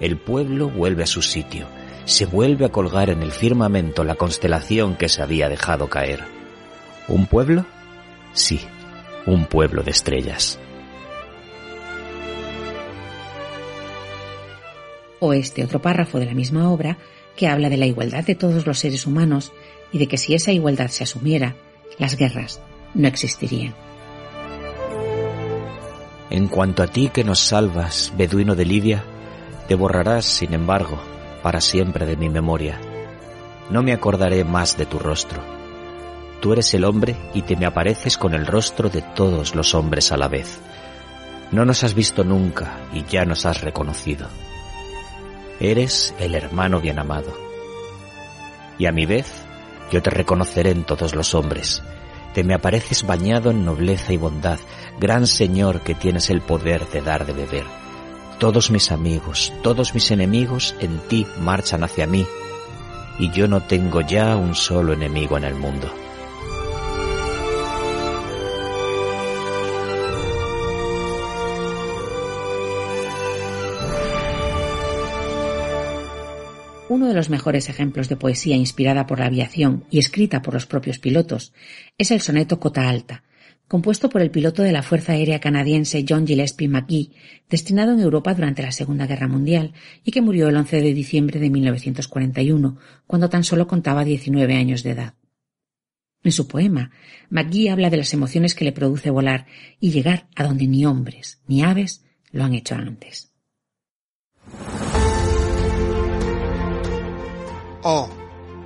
el 0.00 0.16
pueblo 0.16 0.68
vuelve 0.68 1.02
a 1.02 1.08
su 1.08 1.22
sitio, 1.22 1.66
se 2.04 2.24
vuelve 2.24 2.64
a 2.64 2.68
colgar 2.68 3.10
en 3.10 3.20
el 3.20 3.32
firmamento 3.32 4.04
la 4.04 4.14
constelación 4.14 4.94
que 4.94 5.08
se 5.08 5.22
había 5.22 5.48
dejado 5.48 5.88
caer. 5.88 6.24
¿Un 7.08 7.26
pueblo? 7.26 7.66
Sí, 8.32 8.60
un 9.26 9.46
pueblo 9.46 9.82
de 9.82 9.90
estrellas. 9.90 10.58
O 15.20 15.32
este 15.32 15.64
otro 15.64 15.82
párrafo 15.82 16.18
de 16.18 16.26
la 16.26 16.34
misma 16.34 16.70
obra 16.70 16.98
que 17.36 17.48
habla 17.48 17.68
de 17.68 17.76
la 17.76 17.86
igualdad 17.86 18.24
de 18.24 18.34
todos 18.34 18.66
los 18.66 18.78
seres 18.78 19.06
humanos 19.06 19.52
y 19.92 19.98
de 19.98 20.06
que 20.06 20.18
si 20.18 20.34
esa 20.34 20.52
igualdad 20.52 20.88
se 20.88 21.04
asumiera, 21.04 21.56
las 21.98 22.16
guerras 22.16 22.60
no 22.94 23.08
existirían. 23.08 23.74
En 26.30 26.48
cuanto 26.48 26.82
a 26.82 26.86
ti 26.86 27.08
que 27.08 27.24
nos 27.24 27.38
salvas, 27.38 28.12
beduino 28.16 28.54
de 28.54 28.64
Lidia, 28.64 29.04
te 29.66 29.74
borrarás, 29.74 30.24
sin 30.24 30.52
embargo, 30.52 30.98
para 31.42 31.60
siempre 31.60 32.06
de 32.06 32.16
mi 32.16 32.28
memoria. 32.28 32.78
No 33.70 33.82
me 33.82 33.92
acordaré 33.92 34.44
más 34.44 34.76
de 34.76 34.86
tu 34.86 34.98
rostro. 34.98 35.57
Tú 36.40 36.52
eres 36.52 36.72
el 36.74 36.84
hombre 36.84 37.16
y 37.34 37.42
te 37.42 37.56
me 37.56 37.66
apareces 37.66 38.16
con 38.16 38.32
el 38.32 38.46
rostro 38.46 38.88
de 38.88 39.02
todos 39.02 39.54
los 39.54 39.74
hombres 39.74 40.12
a 40.12 40.16
la 40.16 40.28
vez. 40.28 40.60
No 41.50 41.64
nos 41.64 41.82
has 41.82 41.94
visto 41.94 42.22
nunca 42.22 42.78
y 42.92 43.04
ya 43.04 43.24
nos 43.24 43.44
has 43.44 43.62
reconocido. 43.62 44.28
Eres 45.58 46.14
el 46.20 46.34
hermano 46.34 46.80
bien 46.80 46.98
amado. 47.00 47.32
Y 48.78 48.86
a 48.86 48.92
mi 48.92 49.06
vez, 49.06 49.26
yo 49.90 50.00
te 50.02 50.10
reconoceré 50.10 50.70
en 50.70 50.84
todos 50.84 51.16
los 51.16 51.34
hombres. 51.34 51.82
Te 52.34 52.44
me 52.44 52.54
apareces 52.54 53.04
bañado 53.04 53.50
en 53.50 53.64
nobleza 53.64 54.12
y 54.12 54.16
bondad, 54.16 54.60
gran 55.00 55.26
Señor 55.26 55.80
que 55.80 55.96
tienes 55.96 56.30
el 56.30 56.40
poder 56.40 56.86
de 56.88 57.00
dar 57.00 57.26
de 57.26 57.32
beber. 57.32 57.64
Todos 58.38 58.70
mis 58.70 58.92
amigos, 58.92 59.52
todos 59.64 59.94
mis 59.94 60.12
enemigos 60.12 60.76
en 60.78 61.00
ti 61.00 61.26
marchan 61.40 61.82
hacia 61.82 62.06
mí, 62.06 62.24
y 63.18 63.32
yo 63.32 63.48
no 63.48 63.62
tengo 63.62 64.00
ya 64.02 64.36
un 64.36 64.54
solo 64.54 64.92
enemigo 64.92 65.36
en 65.36 65.44
el 65.44 65.56
mundo. 65.56 65.92
Uno 76.98 77.06
de 77.06 77.14
los 77.14 77.30
mejores 77.30 77.68
ejemplos 77.68 78.08
de 78.08 78.16
poesía 78.16 78.56
inspirada 78.56 79.06
por 79.06 79.20
la 79.20 79.26
aviación 79.26 79.84
y 79.88 80.00
escrita 80.00 80.42
por 80.42 80.54
los 80.54 80.66
propios 80.66 80.98
pilotos 80.98 81.52
es 81.96 82.10
el 82.10 82.20
soneto 82.20 82.58
Cota 82.58 82.88
Alta, 82.88 83.22
compuesto 83.68 84.08
por 84.08 84.20
el 84.20 84.32
piloto 84.32 84.64
de 84.64 84.72
la 84.72 84.82
Fuerza 84.82 85.12
Aérea 85.12 85.38
Canadiense 85.38 86.04
John 86.08 86.26
Gillespie 86.26 86.66
McGee, 86.66 87.12
destinado 87.48 87.92
en 87.92 88.00
Europa 88.00 88.34
durante 88.34 88.64
la 88.64 88.72
Segunda 88.72 89.06
Guerra 89.06 89.28
Mundial 89.28 89.74
y 90.02 90.10
que 90.10 90.20
murió 90.20 90.48
el 90.48 90.56
11 90.56 90.82
de 90.82 90.92
diciembre 90.92 91.38
de 91.38 91.50
1941, 91.50 92.78
cuando 93.06 93.30
tan 93.30 93.44
solo 93.44 93.68
contaba 93.68 94.04
19 94.04 94.56
años 94.56 94.82
de 94.82 94.90
edad. 94.90 95.14
En 96.24 96.32
su 96.32 96.48
poema, 96.48 96.90
McGee 97.30 97.68
habla 97.68 97.90
de 97.90 97.98
las 97.98 98.12
emociones 98.12 98.56
que 98.56 98.64
le 98.64 98.72
produce 98.72 99.10
volar 99.10 99.46
y 99.78 99.92
llegar 99.92 100.26
a 100.34 100.42
donde 100.42 100.66
ni 100.66 100.84
hombres 100.84 101.40
ni 101.46 101.62
aves 101.62 102.04
lo 102.32 102.42
han 102.42 102.54
hecho 102.54 102.74
antes. 102.74 103.32
Oh, 107.82 108.08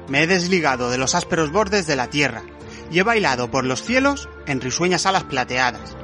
me 0.08 0.22
he 0.22 0.26
desligado 0.26 0.90
de 0.90 0.98
los 0.98 1.14
ásperos 1.14 1.52
bordes 1.52 1.86
de 1.86 1.96
la 1.96 2.08
tierra 2.08 2.42
y 2.90 2.98
he 2.98 3.02
bailado 3.02 3.50
por 3.50 3.64
los 3.64 3.82
cielos 3.82 4.28
en 4.46 4.60
risueñas 4.60 5.06
alas 5.06 5.24
plateadas. 5.24 5.96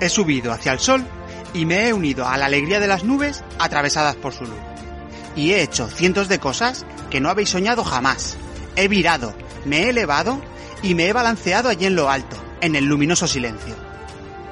He 0.00 0.08
subido 0.08 0.52
hacia 0.52 0.72
el 0.72 0.80
sol 0.80 1.04
y 1.54 1.64
me 1.66 1.88
he 1.88 1.92
unido 1.92 2.26
a 2.26 2.36
la 2.36 2.46
alegría 2.46 2.80
de 2.80 2.88
las 2.88 3.04
nubes 3.04 3.42
atravesadas 3.58 4.16
por 4.16 4.32
su 4.32 4.44
luz. 4.44 4.58
Y 5.36 5.52
he 5.52 5.62
hecho 5.62 5.88
cientos 5.88 6.28
de 6.28 6.38
cosas 6.38 6.84
que 7.10 7.20
no 7.20 7.30
habéis 7.30 7.50
soñado 7.50 7.84
jamás. 7.84 8.36
He 8.76 8.88
virado, 8.88 9.34
me 9.64 9.84
he 9.84 9.88
elevado 9.90 10.40
y 10.82 10.94
me 10.94 11.08
he 11.08 11.12
balanceado 11.12 11.68
allí 11.68 11.86
en 11.86 11.96
lo 11.96 12.10
alto, 12.10 12.36
en 12.60 12.76
el 12.76 12.84
luminoso 12.84 13.26
silencio. 13.26 13.74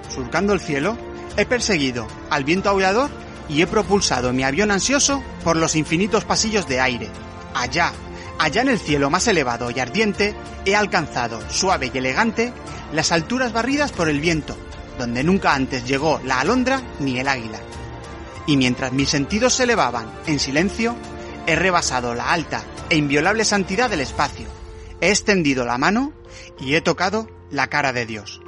Surcando 0.09 0.53
el 0.53 0.61
cielo, 0.61 0.97
he 1.37 1.45
perseguido 1.45 2.07
al 2.31 2.45
viento 2.45 2.71
aullador 2.71 3.11
y 3.49 3.63
he 3.63 3.67
propulsado 3.67 4.33
mi 4.33 4.45
avión 4.45 4.71
ansioso 4.71 5.23
por 5.45 5.57
los 5.57 5.77
infinitos 5.77 6.25
pasillos 6.25 6.67
de 6.67 6.81
aire. 6.81 7.09
Allá, 7.55 7.93
allá 8.39 8.63
en 8.63 8.69
el 8.69 8.79
cielo 8.79 9.11
más 9.11 9.27
elevado 9.27 9.71
y 9.71 9.81
ardiente, 9.81 10.35
he 10.65 10.77
alcanzado, 10.77 11.41
suave 11.51 11.91
y 11.93 11.99
elegante, 11.99 12.53
las 12.93 13.13
alturas 13.13 13.53
barridas 13.53 13.93
por 13.93 14.09
el 14.09 14.21
viento, 14.21 14.57
donde 14.99 15.25
nunca 15.25 15.55
antes 15.55 15.85
llegó 15.85 16.21
la 16.25 16.41
alondra 16.41 16.83
ni 16.99 17.19
el 17.19 17.29
águila. 17.29 17.61
Y 18.47 18.57
mientras 18.57 18.93
mis 18.93 19.09
sentidos 19.09 19.55
se 19.55 19.65
elevaban 19.65 20.11
en 20.27 20.39
silencio, 20.39 20.97
he 21.47 21.57
rebasado 21.57 22.15
la 22.15 22.33
alta 22.33 22.63
e 22.91 22.97
inviolable 22.97 23.45
santidad 23.45 23.89
del 23.89 24.01
espacio, 24.01 24.47
he 25.01 25.09
extendido 25.09 25.65
la 25.65 25.79
mano 25.79 26.13
y 26.61 26.75
he 26.75 26.81
tocado 26.81 27.29
la 27.51 27.69
cara 27.69 27.93
de 27.93 28.07
Dios. 28.07 28.42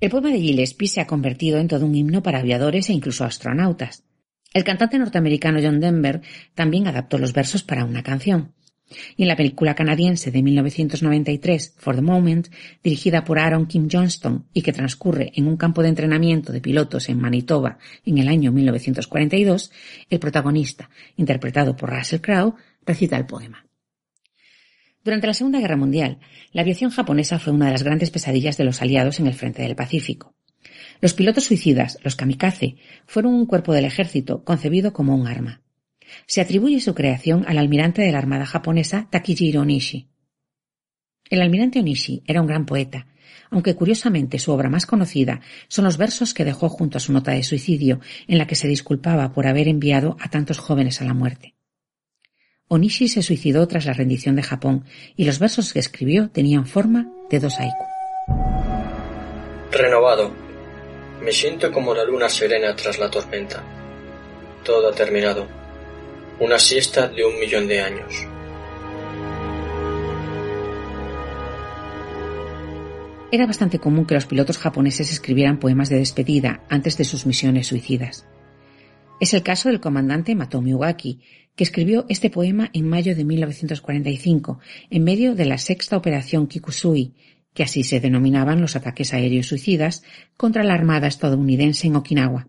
El 0.00 0.10
poema 0.10 0.30
de 0.30 0.40
Gillespie 0.40 0.88
se 0.88 1.00
ha 1.00 1.06
convertido 1.06 1.58
en 1.58 1.68
todo 1.68 1.86
un 1.86 1.94
himno 1.94 2.22
para 2.22 2.40
aviadores 2.40 2.90
e 2.90 2.92
incluso 2.92 3.24
astronautas. 3.24 4.04
El 4.52 4.64
cantante 4.64 4.98
norteamericano 4.98 5.60
John 5.62 5.80
Denver 5.80 6.20
también 6.54 6.86
adaptó 6.86 7.18
los 7.18 7.32
versos 7.32 7.62
para 7.62 7.84
una 7.84 8.02
canción. 8.02 8.52
Y 9.16 9.22
en 9.22 9.28
la 9.28 9.36
película 9.36 9.74
canadiense 9.74 10.30
de 10.30 10.42
1993, 10.42 11.74
For 11.78 11.96
the 11.96 12.02
Moment, 12.02 12.48
dirigida 12.82 13.24
por 13.24 13.38
Aaron 13.38 13.66
Kim 13.66 13.88
Johnston 13.90 14.46
y 14.52 14.62
que 14.62 14.72
transcurre 14.72 15.32
en 15.34 15.48
un 15.48 15.56
campo 15.56 15.82
de 15.82 15.88
entrenamiento 15.88 16.52
de 16.52 16.60
pilotos 16.60 17.08
en 17.08 17.18
Manitoba 17.18 17.78
en 18.04 18.18
el 18.18 18.28
año 18.28 18.52
1942, 18.52 19.72
el 20.10 20.18
protagonista, 20.20 20.90
interpretado 21.16 21.76
por 21.76 21.90
Russell 21.90 22.20
Crowe, 22.20 22.54
recita 22.84 23.16
el 23.16 23.26
poema. 23.26 23.64
Durante 25.04 25.26
la 25.26 25.34
Segunda 25.34 25.60
Guerra 25.60 25.76
Mundial, 25.76 26.18
la 26.52 26.62
aviación 26.62 26.90
japonesa 26.90 27.38
fue 27.38 27.52
una 27.52 27.66
de 27.66 27.72
las 27.72 27.82
grandes 27.82 28.10
pesadillas 28.10 28.56
de 28.56 28.64
los 28.64 28.80
aliados 28.80 29.20
en 29.20 29.26
el 29.26 29.34
frente 29.34 29.62
del 29.62 29.76
Pacífico. 29.76 30.34
Los 31.02 31.12
pilotos 31.12 31.44
suicidas, 31.44 31.98
los 32.02 32.16
kamikaze, 32.16 32.76
fueron 33.06 33.34
un 33.34 33.44
cuerpo 33.44 33.74
del 33.74 33.84
ejército 33.84 34.44
concebido 34.44 34.94
como 34.94 35.14
un 35.14 35.26
arma. 35.26 35.60
Se 36.26 36.40
atribuye 36.40 36.80
su 36.80 36.94
creación 36.94 37.44
al 37.46 37.58
almirante 37.58 38.00
de 38.00 38.12
la 38.12 38.18
Armada 38.18 38.46
japonesa 38.46 39.06
Takijiro 39.10 39.60
Onishi. 39.60 40.08
El 41.28 41.42
almirante 41.42 41.80
Onishi 41.80 42.22
era 42.26 42.40
un 42.40 42.46
gran 42.46 42.64
poeta, 42.64 43.06
aunque 43.50 43.74
curiosamente 43.74 44.38
su 44.38 44.52
obra 44.52 44.70
más 44.70 44.86
conocida 44.86 45.42
son 45.68 45.84
los 45.84 45.98
versos 45.98 46.32
que 46.32 46.46
dejó 46.46 46.70
junto 46.70 46.96
a 46.96 47.00
su 47.00 47.12
nota 47.12 47.32
de 47.32 47.42
suicidio 47.42 48.00
en 48.26 48.38
la 48.38 48.46
que 48.46 48.56
se 48.56 48.68
disculpaba 48.68 49.34
por 49.34 49.46
haber 49.46 49.68
enviado 49.68 50.16
a 50.18 50.30
tantos 50.30 50.58
jóvenes 50.58 51.02
a 51.02 51.04
la 51.04 51.12
muerte. 51.12 51.54
Onishi 52.74 53.06
se 53.06 53.22
suicidó 53.22 53.68
tras 53.68 53.86
la 53.86 53.92
rendición 53.92 54.34
de 54.34 54.42
Japón 54.42 54.84
y 55.14 55.26
los 55.26 55.38
versos 55.38 55.72
que 55.72 55.78
escribió 55.78 56.30
tenían 56.30 56.66
forma 56.66 57.08
de 57.30 57.38
dos 57.38 57.60
haiku. 57.60 57.84
Renovado. 59.70 60.32
Me 61.22 61.30
siento 61.30 61.70
como 61.70 61.94
la 61.94 62.02
luna 62.02 62.28
serena 62.28 62.74
tras 62.74 62.98
la 62.98 63.08
tormenta. 63.08 63.62
Todo 64.64 64.88
ha 64.88 64.92
terminado. 64.92 65.46
Una 66.40 66.58
siesta 66.58 67.06
de 67.06 67.24
un 67.24 67.38
millón 67.38 67.68
de 67.68 67.80
años. 67.80 68.26
Era 73.30 73.46
bastante 73.46 73.78
común 73.78 74.04
que 74.04 74.14
los 74.14 74.26
pilotos 74.26 74.58
japoneses 74.58 75.12
escribieran 75.12 75.60
poemas 75.60 75.90
de 75.90 75.98
despedida 75.98 76.64
antes 76.68 76.98
de 76.98 77.04
sus 77.04 77.24
misiones 77.24 77.68
suicidas. 77.68 78.26
Es 79.20 79.32
el 79.32 79.42
caso 79.42 79.68
del 79.68 79.80
comandante 79.80 80.34
Matomi 80.34 80.74
Ugaki, 80.74 81.20
que 81.54 81.64
escribió 81.64 82.04
este 82.08 82.30
poema 82.30 82.70
en 82.72 82.88
mayo 82.88 83.14
de 83.14 83.24
1945, 83.24 84.58
en 84.90 85.04
medio 85.04 85.34
de 85.34 85.44
la 85.44 85.58
sexta 85.58 85.96
operación 85.96 86.48
Kikusui, 86.48 87.14
que 87.54 87.62
así 87.62 87.84
se 87.84 88.00
denominaban 88.00 88.60
los 88.60 88.74
ataques 88.74 89.14
aéreos 89.14 89.46
suicidas 89.46 90.02
contra 90.36 90.64
la 90.64 90.74
Armada 90.74 91.06
estadounidense 91.06 91.86
en 91.86 91.96
Okinawa. 91.96 92.48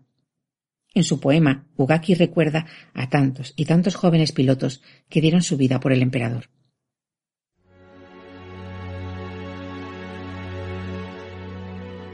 En 0.92 1.04
su 1.04 1.20
poema, 1.20 1.66
Ugaki 1.76 2.14
recuerda 2.14 2.66
a 2.94 3.08
tantos 3.08 3.52
y 3.54 3.66
tantos 3.66 3.94
jóvenes 3.94 4.32
pilotos 4.32 4.82
que 5.08 5.20
dieron 5.20 5.42
su 5.42 5.56
vida 5.56 5.78
por 5.78 5.92
el 5.92 6.02
emperador. 6.02 6.48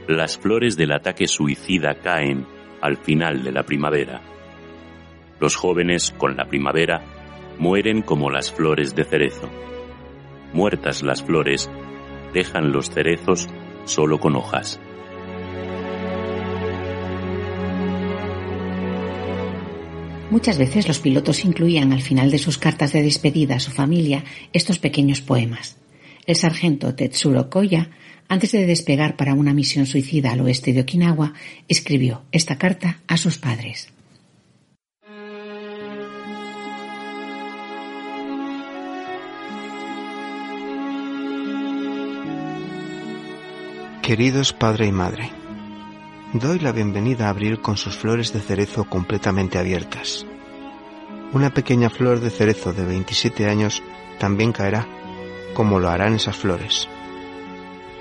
Las 0.07 0.37
flores 0.37 0.75
del 0.75 0.91
ataque 0.91 1.27
suicida 1.27 1.95
caen 1.95 2.45
al 2.81 2.97
final 2.97 3.43
de 3.43 3.51
la 3.53 3.63
primavera. 3.63 4.32
Los 5.43 5.57
jóvenes, 5.57 6.13
con 6.17 6.37
la 6.37 6.45
primavera, 6.45 7.03
mueren 7.59 8.01
como 8.01 8.29
las 8.29 8.49
flores 8.49 8.95
de 8.95 9.03
cerezo. 9.03 9.49
Muertas 10.53 11.03
las 11.03 11.21
flores, 11.21 11.69
dejan 12.33 12.71
los 12.71 12.89
cerezos 12.89 13.49
solo 13.83 14.21
con 14.21 14.37
hojas. 14.37 14.79
Muchas 20.31 20.57
veces 20.57 20.87
los 20.87 20.99
pilotos 20.99 21.43
incluían 21.43 21.91
al 21.91 22.01
final 22.01 22.31
de 22.31 22.39
sus 22.39 22.57
cartas 22.57 22.93
de 22.93 23.03
despedida 23.03 23.55
a 23.55 23.59
su 23.59 23.71
familia 23.71 24.23
estos 24.53 24.79
pequeños 24.79 25.19
poemas. 25.19 25.75
El 26.25 26.37
sargento 26.37 26.95
Tetsuro 26.95 27.49
Koya, 27.49 27.89
antes 28.29 28.53
de 28.53 28.65
despegar 28.65 29.17
para 29.17 29.33
una 29.33 29.53
misión 29.53 29.87
suicida 29.87 30.31
al 30.31 30.39
oeste 30.39 30.71
de 30.71 30.79
Okinawa, 30.79 31.33
escribió 31.67 32.21
esta 32.31 32.57
carta 32.57 33.01
a 33.07 33.17
sus 33.17 33.37
padres. 33.37 33.92
Queridos 44.03 44.51
padre 44.51 44.87
y 44.87 44.91
madre, 44.91 45.31
doy 46.33 46.59
la 46.59 46.73
bienvenida 46.73 47.27
a 47.27 47.29
abril 47.29 47.61
con 47.61 47.77
sus 47.77 47.95
flores 47.95 48.33
de 48.33 48.41
cerezo 48.41 48.83
completamente 48.83 49.57
abiertas. 49.57 50.25
Una 51.31 51.53
pequeña 51.53 51.89
flor 51.89 52.19
de 52.19 52.29
cerezo 52.29 52.73
de 52.73 52.83
27 52.83 53.47
años 53.47 53.81
también 54.19 54.51
caerá, 54.51 54.85
como 55.53 55.79
lo 55.79 55.87
harán 55.87 56.15
esas 56.15 56.35
flores. 56.35 56.89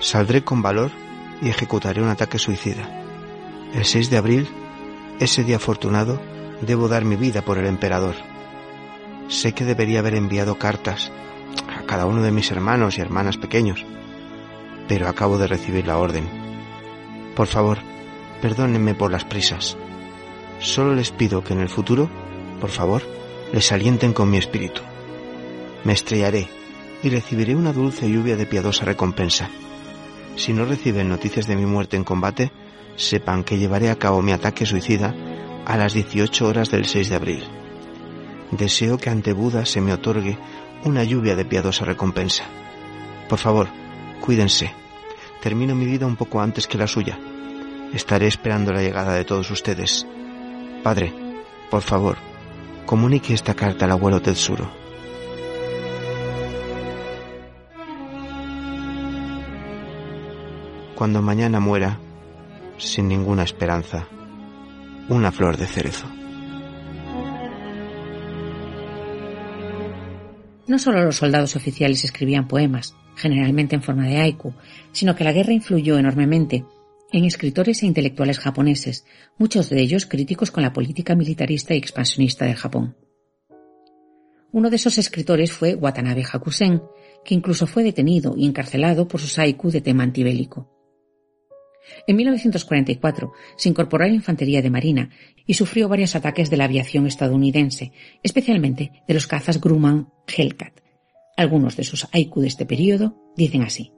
Saldré 0.00 0.42
con 0.42 0.60
valor 0.60 0.90
y 1.40 1.50
ejecutaré 1.50 2.02
un 2.02 2.08
ataque 2.08 2.40
suicida. 2.40 2.82
El 3.72 3.84
6 3.84 4.10
de 4.10 4.16
abril, 4.16 4.48
ese 5.20 5.44
día 5.44 5.56
afortunado, 5.56 6.20
debo 6.62 6.88
dar 6.88 7.04
mi 7.04 7.14
vida 7.14 7.42
por 7.42 7.58
el 7.58 7.66
emperador. 7.66 8.16
Sé 9.28 9.52
que 9.52 9.64
debería 9.64 10.00
haber 10.00 10.16
enviado 10.16 10.58
cartas 10.58 11.12
a 11.78 11.82
cada 11.86 12.06
uno 12.06 12.22
de 12.22 12.32
mis 12.32 12.50
hermanos 12.50 12.98
y 12.98 13.00
hermanas 13.00 13.36
pequeños, 13.36 13.86
pero 14.92 15.09
acabo 15.09 15.38
de 15.38 15.46
recibir 15.46 15.87
la 15.87 15.96
orden. 15.96 16.28
Por 17.35 17.46
favor, 17.46 17.78
perdónenme 18.42 18.94
por 18.94 19.11
las 19.11 19.24
prisas. 19.24 19.78
Solo 20.61 20.94
les 20.94 21.11
pido 21.11 21.42
que 21.42 21.55
en 21.55 21.61
el 21.61 21.70
futuro, 21.70 22.11
por 22.61 22.68
favor, 22.68 23.00
les 23.55 23.72
alienten 23.72 24.12
con 24.12 24.28
mi 24.28 24.37
espíritu. 24.37 24.83
Me 25.85 25.94
estrellaré 25.94 26.46
y 27.02 27.09
recibiré 27.09 27.57
una 27.57 27.72
dulce 27.72 28.07
lluvia 28.07 28.37
de 28.37 28.44
piadosa 28.44 28.85
recompensa. 28.85 29.48
Si 30.37 30.52
no 30.52 30.66
reciben 30.66 31.09
noticias 31.09 31.46
de 31.46 31.57
mi 31.57 31.64
muerte 31.64 31.96
en 31.96 32.05
combate, 32.05 32.52
sepan 32.96 33.44
que 33.44 33.57
llevaré 33.57 33.88
a 33.88 33.96
cabo 33.96 34.20
mi 34.20 34.33
ataque 34.33 34.66
suicida 34.66 35.14
a 35.64 35.78
las 35.78 35.94
18 35.94 36.46
horas 36.46 36.70
del 36.70 36.85
6 36.85 37.09
de 37.09 37.16
abril. 37.16 37.44
Deseo 38.50 38.98
que 38.98 39.09
ante 39.09 39.33
Buda 39.33 39.64
se 39.64 39.81
me 39.81 39.94
otorgue 39.94 40.37
una 40.85 41.02
lluvia 41.02 41.35
de 41.35 41.46
piadosa 41.46 41.87
recompensa. 41.87 42.44
Por 43.31 43.38
favor, 43.38 43.68
cuídense. 44.20 44.82
Termino 45.42 45.74
mi 45.74 45.87
vida 45.87 46.07
un 46.07 46.14
poco 46.14 46.40
antes 46.40 46.68
que 46.68 46.78
la 46.78 46.87
suya. 46.87 47.18
Estaré 47.92 48.28
esperando 48.28 48.72
la 48.72 48.81
llegada 48.81 49.14
de 49.14 49.24
todos 49.24 49.50
ustedes. 49.50 50.07
Padre, 50.85 51.12
por 51.68 51.83
favor, 51.83 52.16
comunique 52.87 53.35
esta 53.35 53.55
carta 53.55 53.87
al 53.87 53.90
abuelo 53.90 54.22
Tetsuro. 54.22 54.70
Cuando 60.94 61.20
mañana 61.22 61.59
muera, 61.59 61.98
sin 62.78 63.09
ninguna 63.09 63.42
esperanza, 63.42 64.07
una 65.09 65.33
flor 65.33 65.57
de 65.57 65.66
cerezo. 65.66 66.07
No 70.72 70.78
solo 70.78 71.04
los 71.04 71.16
soldados 71.16 71.54
oficiales 71.54 72.02
escribían 72.02 72.48
poemas, 72.48 72.96
generalmente 73.14 73.76
en 73.76 73.82
forma 73.82 74.08
de 74.08 74.16
haiku, 74.16 74.54
sino 74.90 75.14
que 75.14 75.22
la 75.22 75.35
guerra 75.35 75.52
influyó 75.52 75.98
enormemente 75.98 76.64
en 77.12 77.26
escritores 77.26 77.82
e 77.82 77.87
intelectuales 77.87 78.38
japoneses, 78.38 79.04
muchos 79.37 79.68
de 79.68 79.82
ellos 79.82 80.06
críticos 80.06 80.50
con 80.50 80.62
la 80.62 80.72
política 80.72 81.14
militarista 81.14 81.74
y 81.74 81.76
expansionista 81.76 82.46
del 82.46 82.56
Japón. 82.56 82.96
Uno 84.50 84.70
de 84.70 84.76
esos 84.76 84.96
escritores 84.96 85.52
fue 85.52 85.74
Watanabe 85.74 86.24
Hakusen, 86.24 86.80
que 87.22 87.35
incluso 87.35 87.66
fue 87.66 87.82
detenido 87.85 88.32
y 88.35 88.46
encarcelado 88.46 89.06
por 89.06 89.20
sus 89.20 89.38
haiku 89.38 89.70
de 89.70 89.82
tema 89.82 90.04
antibélico. 90.04 90.71
En 92.07 92.16
1944 92.16 93.33
se 93.57 93.68
incorporó 93.68 94.05
a 94.05 94.09
la 94.09 94.14
infantería 94.14 94.62
de 94.62 94.71
marina 94.71 95.11
y 95.47 95.55
sufrió 95.55 95.88
varios 95.88 96.14
ataques 96.14 96.51
de 96.51 96.57
la 96.57 96.64
aviación 96.64 97.07
estadounidense, 97.07 97.92
especialmente 98.23 98.92
de 99.07 99.14
los 99.14 99.27
cazas 99.27 99.61
Grumman 99.61 100.09
Hellcat. 100.27 100.81
Algunos 101.37 101.77
de 101.77 101.85
sus 101.85 102.09
haiku 102.12 102.40
de 102.40 102.49
este 102.49 102.66
periodo 102.66 103.16
dicen 103.37 103.62
así. 103.62 103.92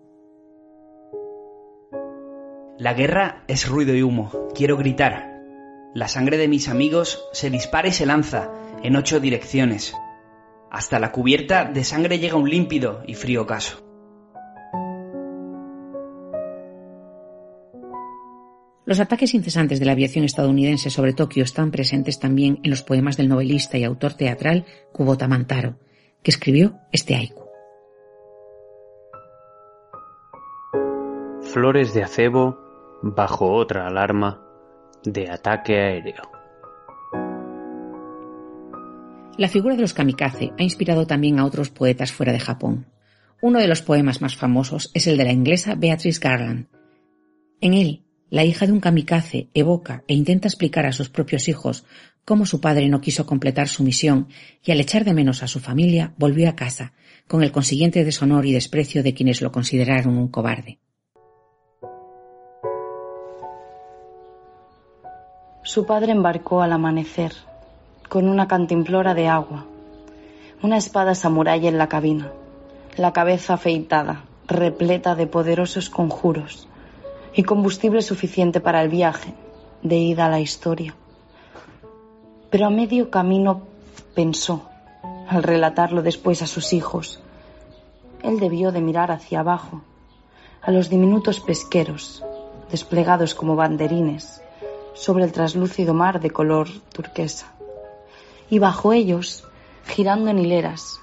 La 2.79 2.95
guerra 2.95 3.45
es 3.47 3.69
ruido 3.69 3.95
y 3.95 4.03
humo. 4.03 4.49
Quiero 4.55 4.77
gritar. 4.77 5.33
La 5.95 6.09
sangre 6.09 6.39
de 6.39 6.49
mis 6.49 6.69
amigos 6.69 7.25
se 7.33 7.51
dispara 7.51 7.89
y 7.89 7.93
se 7.93 8.05
lanza 8.05 8.51
en 8.83 8.97
ocho 8.97 9.21
direcciones. 9.21 9.95
Hasta 10.71 10.99
la 10.99 11.13
cubierta 11.13 11.67
de 11.67 11.85
sangre 11.85 12.19
llega 12.19 12.37
un 12.37 12.51
límpido 12.51 13.05
y 13.07 13.15
frío 13.15 13.43
ocaso. 13.43 13.94
Los 18.87 19.01
ataques 19.01 19.33
incesantes 19.33 19.81
de 19.81 19.87
la 19.87 19.93
aviación 19.93 20.27
estadounidense 20.27 20.91
sobre 20.91 21.15
Tokio 21.15 21.43
están 21.43 21.71
presentes 21.71 22.21
también 22.21 22.61
en 22.63 22.71
los 22.71 22.83
poemas 22.83 23.17
del 23.17 23.29
novelista 23.29 23.79
y 23.79 23.85
autor 23.85 24.13
teatral 24.13 24.67
Kubota 24.93 25.27
Mantaro, 25.27 25.79
que 26.23 26.31
escribió 26.31 26.79
este 26.93 27.15
haiku. 27.15 27.45
Flores 31.41 31.95
de 31.95 32.03
acebo 32.03 32.59
bajo 33.03 33.53
otra 33.53 33.87
alarma 33.87 34.43
de 35.03 35.31
ataque 35.31 35.79
aéreo. 35.79 36.23
La 39.39 39.49
figura 39.49 39.75
de 39.77 39.83
los 39.83 39.95
kamikaze 39.95 40.53
ha 40.59 40.63
inspirado 40.63 41.07
también 41.07 41.39
a 41.39 41.47
otros 41.47 41.71
poetas 41.71 42.13
fuera 42.13 42.33
de 42.33 42.41
Japón. 42.41 42.87
Uno 43.41 43.59
de 43.59 43.67
los 43.67 43.83
poemas 43.83 44.21
más 44.21 44.37
famosos 44.37 44.91
es 44.95 45.07
el 45.07 45.17
de 45.17 45.25
la 45.25 45.33
inglesa 45.33 45.75
Beatrice 45.75 46.21
Garland. 46.21 46.67
En 47.61 47.75
él, 47.75 48.04
la 48.35 48.43
hija 48.43 48.67
de 48.67 48.73
un 48.73 48.81
kamikaze 48.81 49.47
evoca 49.55 50.03
e 50.09 50.15
intenta 50.15 50.49
explicar 50.49 50.87
a 50.87 50.93
sus 50.93 51.09
propios 51.09 51.47
hijos 51.47 51.85
cómo 52.25 52.47
su 52.47 52.61
padre 52.61 52.89
no 52.89 53.01
quiso 53.01 53.27
completar 53.27 53.69
su 53.69 53.85
misión 53.85 54.27
y 54.65 54.73
al 54.73 54.81
echar 54.81 55.05
de 55.05 55.15
menos 55.15 55.45
a 55.45 55.47
su 55.47 55.61
familia 55.61 56.15
volvió 56.19 56.49
a 56.49 56.57
casa, 56.57 56.95
con 57.29 57.45
el 57.45 57.53
consiguiente 57.53 58.03
deshonor 58.03 58.45
y 58.45 58.53
desprecio 58.53 59.05
de 59.05 59.15
quienes 59.15 59.41
lo 59.41 59.53
consideraron 59.53 60.19
un 60.19 60.27
cobarde. 60.27 60.81
Su 65.63 65.87
padre 65.87 66.11
embarcó 66.11 66.61
al 66.61 66.73
amanecer, 66.73 67.35
con 68.09 68.29
una 68.29 68.49
cantimplora 68.49 69.15
de 69.15 69.29
agua, 69.29 69.65
una 70.61 70.77
espada 70.77 71.15
samurái 71.15 71.69
en 71.69 71.79
la 71.79 71.89
cabina, 71.89 72.33
la 72.97 73.13
cabeza 73.13 73.55
afeitada, 73.55 74.25
repleta 74.49 75.15
de 75.15 75.29
poderosos 75.29 75.89
conjuros, 75.89 76.67
y 77.35 77.43
combustible 77.43 78.03
suficiente 78.03 78.61
para 78.61 78.83
el 78.83 78.89
viaje 78.89 79.35
de 79.83 79.97
ida 79.97 80.27
a 80.27 80.31
la 80.31 80.41
historia. 80.41 80.95
Pero 82.51 82.67
a 82.67 82.71
medio 82.71 83.11
camino 83.11 83.63
pensó, 84.15 84.63
al 85.29 85.43
relatarlo 85.43 86.03
después 86.03 86.43
a 86.43 86.47
sus 86.47 86.73
hijos, 86.73 87.21
él 88.23 88.39
debió 88.39 88.71
de 88.71 88.81
mirar 88.81 89.11
hacia 89.11 89.41
abajo, 89.41 89.83
a 90.63 90.71
los 90.71 90.89
diminutos 90.89 91.41
pesqueros, 91.41 92.25
desplegados 92.71 93.35
como 93.35 93.57
banderines, 93.57 94.41
sobre 94.95 95.25
el 95.25 95.33
traslúcido 95.33 95.93
mar 95.93 96.21
de 96.21 96.31
color 96.31 96.69
turquesa. 96.93 97.53
Y 98.49 98.61
bajo 98.61 98.93
ellos, 98.93 99.45
girando 99.87 100.31
en 100.31 100.39
hileras, 100.39 101.01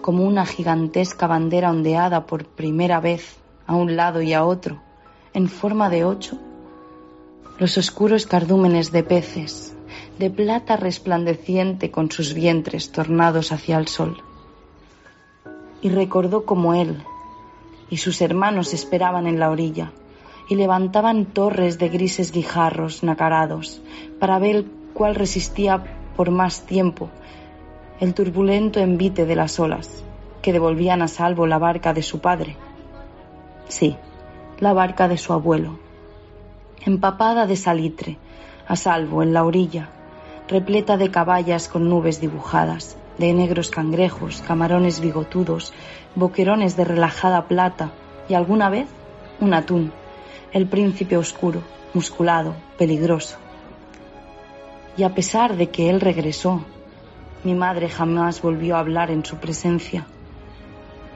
como 0.00 0.24
una 0.24 0.46
gigantesca 0.46 1.26
bandera 1.26 1.70
ondeada 1.70 2.26
por 2.26 2.46
primera 2.46 3.00
vez 3.00 3.36
a 3.66 3.74
un 3.74 3.96
lado 3.96 4.22
y 4.22 4.32
a 4.32 4.44
otro, 4.44 4.80
en 5.36 5.50
forma 5.50 5.90
de 5.90 6.02
ocho, 6.02 6.38
los 7.58 7.76
oscuros 7.76 8.26
cardúmenes 8.26 8.90
de 8.90 9.02
peces, 9.02 9.76
de 10.18 10.30
plata 10.30 10.78
resplandeciente 10.78 11.90
con 11.90 12.10
sus 12.10 12.32
vientres 12.32 12.90
tornados 12.90 13.52
hacia 13.52 13.76
el 13.76 13.86
sol. 13.86 14.16
Y 15.82 15.90
recordó 15.90 16.46
como 16.46 16.72
él 16.72 17.02
y 17.90 17.98
sus 17.98 18.22
hermanos 18.22 18.72
esperaban 18.72 19.26
en 19.26 19.38
la 19.38 19.50
orilla 19.50 19.92
y 20.48 20.54
levantaban 20.54 21.26
torres 21.26 21.78
de 21.78 21.90
grises 21.90 22.32
guijarros 22.32 23.02
nacarados 23.02 23.82
para 24.18 24.38
ver 24.38 24.64
cuál 24.94 25.14
resistía 25.14 25.98
por 26.16 26.30
más 26.30 26.64
tiempo 26.64 27.10
el 28.00 28.14
turbulento 28.14 28.80
envite 28.80 29.26
de 29.26 29.36
las 29.36 29.60
olas 29.60 30.02
que 30.40 30.54
devolvían 30.54 31.02
a 31.02 31.08
salvo 31.08 31.46
la 31.46 31.58
barca 31.58 31.92
de 31.92 32.02
su 32.02 32.20
padre. 32.20 32.56
Sí, 33.68 33.98
la 34.58 34.72
barca 34.72 35.06
de 35.06 35.18
su 35.18 35.34
abuelo, 35.34 35.78
empapada 36.84 37.46
de 37.46 37.56
salitre, 37.56 38.16
a 38.66 38.74
salvo 38.74 39.22
en 39.22 39.34
la 39.34 39.44
orilla, 39.44 39.90
repleta 40.48 40.96
de 40.96 41.10
caballas 41.10 41.68
con 41.68 41.90
nubes 41.90 42.20
dibujadas, 42.20 42.96
de 43.18 43.34
negros 43.34 43.70
cangrejos, 43.70 44.42
camarones 44.46 45.00
bigotudos, 45.00 45.74
boquerones 46.14 46.76
de 46.76 46.84
relajada 46.84 47.48
plata 47.48 47.90
y 48.28 48.34
alguna 48.34 48.70
vez 48.70 48.88
un 49.40 49.52
atún, 49.52 49.92
el 50.52 50.66
príncipe 50.66 51.18
oscuro, 51.18 51.60
musculado, 51.92 52.54
peligroso. 52.78 53.36
Y 54.96 55.02
a 55.02 55.14
pesar 55.14 55.56
de 55.56 55.68
que 55.68 55.90
él 55.90 56.00
regresó, 56.00 56.62
mi 57.44 57.54
madre 57.54 57.90
jamás 57.90 58.40
volvió 58.40 58.76
a 58.76 58.80
hablar 58.80 59.10
en 59.10 59.24
su 59.24 59.36
presencia, 59.36 60.06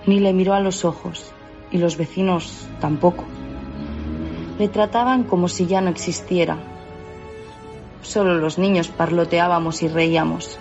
ni 0.07 0.21
le 0.21 0.35
miró 0.35 0.53
a 0.53 0.61
los 0.61 0.85
ojos, 0.85 1.33
y 1.71 1.79
los 1.79 1.97
vecinos 1.97 2.67
tampoco. 2.81 3.25
Le 4.59 4.69
trataban 4.69 5.25
como 5.25 5.49
si 5.49 5.67
ya 5.67 5.81
no 5.81 5.91
existiera. 5.91 6.59
Solo 8.03 8.35
los 8.37 8.59
niños 8.59 8.89
parloteábamos 8.89 9.83
y 9.83 9.89
reíamos, 9.89 10.59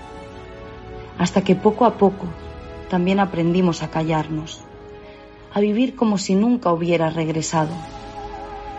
hasta 1.17 1.41
que 1.41 1.55
poco 1.55 1.85
a 1.85 1.95
poco 1.95 2.25
también 2.89 3.19
aprendimos 3.19 3.83
a 3.83 3.89
callarnos, 3.89 4.61
a 5.53 5.59
vivir 5.59 5.95
como 5.95 6.17
si 6.17 6.35
nunca 6.35 6.71
hubiera 6.71 7.09
regresado, 7.09 7.71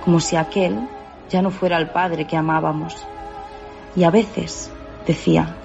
como 0.05 0.21
si 0.21 0.37
aquel 0.37 0.79
ya 1.31 1.43
no 1.43 1.51
fuera 1.51 1.79
el 1.79 1.91
padre 1.91 2.27
que 2.27 2.37
amábamos. 2.37 2.97
Y 3.97 4.05
a 4.05 4.11
veces 4.11 4.71
decía, 5.07 5.57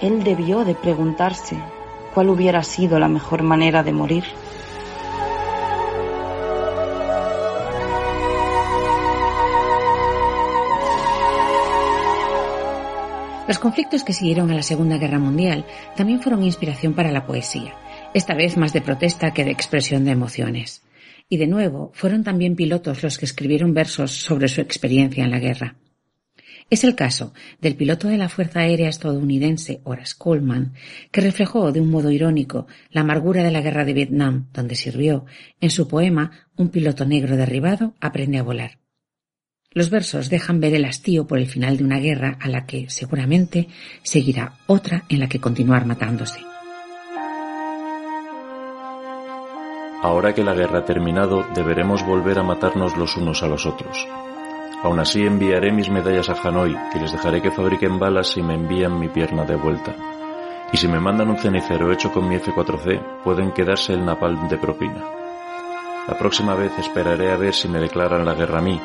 él 0.00 0.22
debió 0.22 0.64
de 0.64 0.74
preguntarse 0.74 1.56
cuál 2.14 2.30
hubiera 2.30 2.62
sido 2.62 2.98
la 2.98 3.08
mejor 3.08 3.42
manera 3.42 3.82
de 3.82 3.92
morir. 3.92 4.24
Los 13.48 13.58
conflictos 13.58 14.04
que 14.04 14.12
siguieron 14.12 14.50
a 14.50 14.54
la 14.54 14.62
Segunda 14.62 14.98
Guerra 14.98 15.18
Mundial 15.18 15.64
también 15.96 16.20
fueron 16.20 16.42
inspiración 16.42 16.92
para 16.92 17.10
la 17.10 17.26
poesía, 17.26 17.74
esta 18.12 18.34
vez 18.34 18.58
más 18.58 18.74
de 18.74 18.82
protesta 18.82 19.32
que 19.32 19.42
de 19.42 19.50
expresión 19.50 20.04
de 20.04 20.10
emociones. 20.10 20.82
Y 21.30 21.38
de 21.38 21.46
nuevo, 21.46 21.90
fueron 21.94 22.22
también 22.22 22.56
pilotos 22.56 23.02
los 23.02 23.16
que 23.16 23.24
escribieron 23.24 23.72
versos 23.72 24.12
sobre 24.12 24.48
su 24.48 24.60
experiencia 24.60 25.24
en 25.24 25.30
la 25.30 25.38
guerra. 25.38 25.76
Es 26.68 26.84
el 26.84 26.94
caso 26.94 27.32
del 27.58 27.74
piloto 27.74 28.08
de 28.08 28.18
la 28.18 28.28
Fuerza 28.28 28.60
Aérea 28.60 28.90
estadounidense 28.90 29.80
Horace 29.84 30.14
Coleman, 30.18 30.74
que 31.10 31.22
reflejó 31.22 31.72
de 31.72 31.80
un 31.80 31.90
modo 31.90 32.10
irónico 32.10 32.66
la 32.90 33.00
amargura 33.00 33.42
de 33.42 33.50
la 33.50 33.62
guerra 33.62 33.86
de 33.86 33.94
Vietnam, 33.94 34.48
donde 34.52 34.76
sirvió, 34.76 35.24
en 35.62 35.70
su 35.70 35.88
poema 35.88 36.48
Un 36.54 36.68
piloto 36.68 37.06
negro 37.06 37.34
derribado 37.38 37.94
aprende 37.98 38.36
a 38.36 38.42
volar. 38.42 38.78
Los 39.78 39.90
versos 39.90 40.28
dejan 40.28 40.58
ver 40.58 40.74
el 40.74 40.84
hastío 40.86 41.28
por 41.28 41.38
el 41.38 41.46
final 41.46 41.76
de 41.76 41.84
una 41.84 42.00
guerra 42.00 42.36
a 42.40 42.48
la 42.48 42.66
que, 42.66 42.90
seguramente, 42.90 43.68
seguirá 44.02 44.54
otra 44.66 45.04
en 45.08 45.20
la 45.20 45.28
que 45.28 45.38
continuar 45.38 45.86
matándose. 45.86 46.40
Ahora 50.02 50.34
que 50.34 50.42
la 50.42 50.54
guerra 50.54 50.80
ha 50.80 50.84
terminado, 50.84 51.46
deberemos 51.54 52.04
volver 52.04 52.40
a 52.40 52.42
matarnos 52.42 52.96
los 52.96 53.16
unos 53.16 53.44
a 53.44 53.46
los 53.46 53.66
otros. 53.66 54.04
Aún 54.82 54.98
así 54.98 55.22
enviaré 55.22 55.70
mis 55.70 55.88
medallas 55.90 56.28
a 56.28 56.34
Hanoi 56.42 56.76
y 56.96 56.98
les 56.98 57.12
dejaré 57.12 57.40
que 57.40 57.52
fabriquen 57.52 58.00
balas 58.00 58.32
si 58.32 58.42
me 58.42 58.54
envían 58.54 58.98
mi 58.98 59.06
pierna 59.06 59.44
de 59.44 59.54
vuelta. 59.54 59.94
Y 60.72 60.76
si 60.76 60.88
me 60.88 60.98
mandan 60.98 61.30
un 61.30 61.38
cenicero 61.38 61.92
hecho 61.92 62.10
con 62.10 62.28
mi 62.28 62.34
F4C, 62.34 63.22
pueden 63.22 63.52
quedarse 63.52 63.92
el 63.92 64.04
napalm 64.04 64.48
de 64.48 64.58
propina. 64.58 65.04
La 66.08 66.18
próxima 66.18 66.56
vez 66.56 66.72
esperaré 66.80 67.30
a 67.30 67.36
ver 67.36 67.54
si 67.54 67.68
me 67.68 67.78
declaran 67.78 68.24
la 68.24 68.34
guerra 68.34 68.58
a 68.58 68.62
mí 68.62 68.80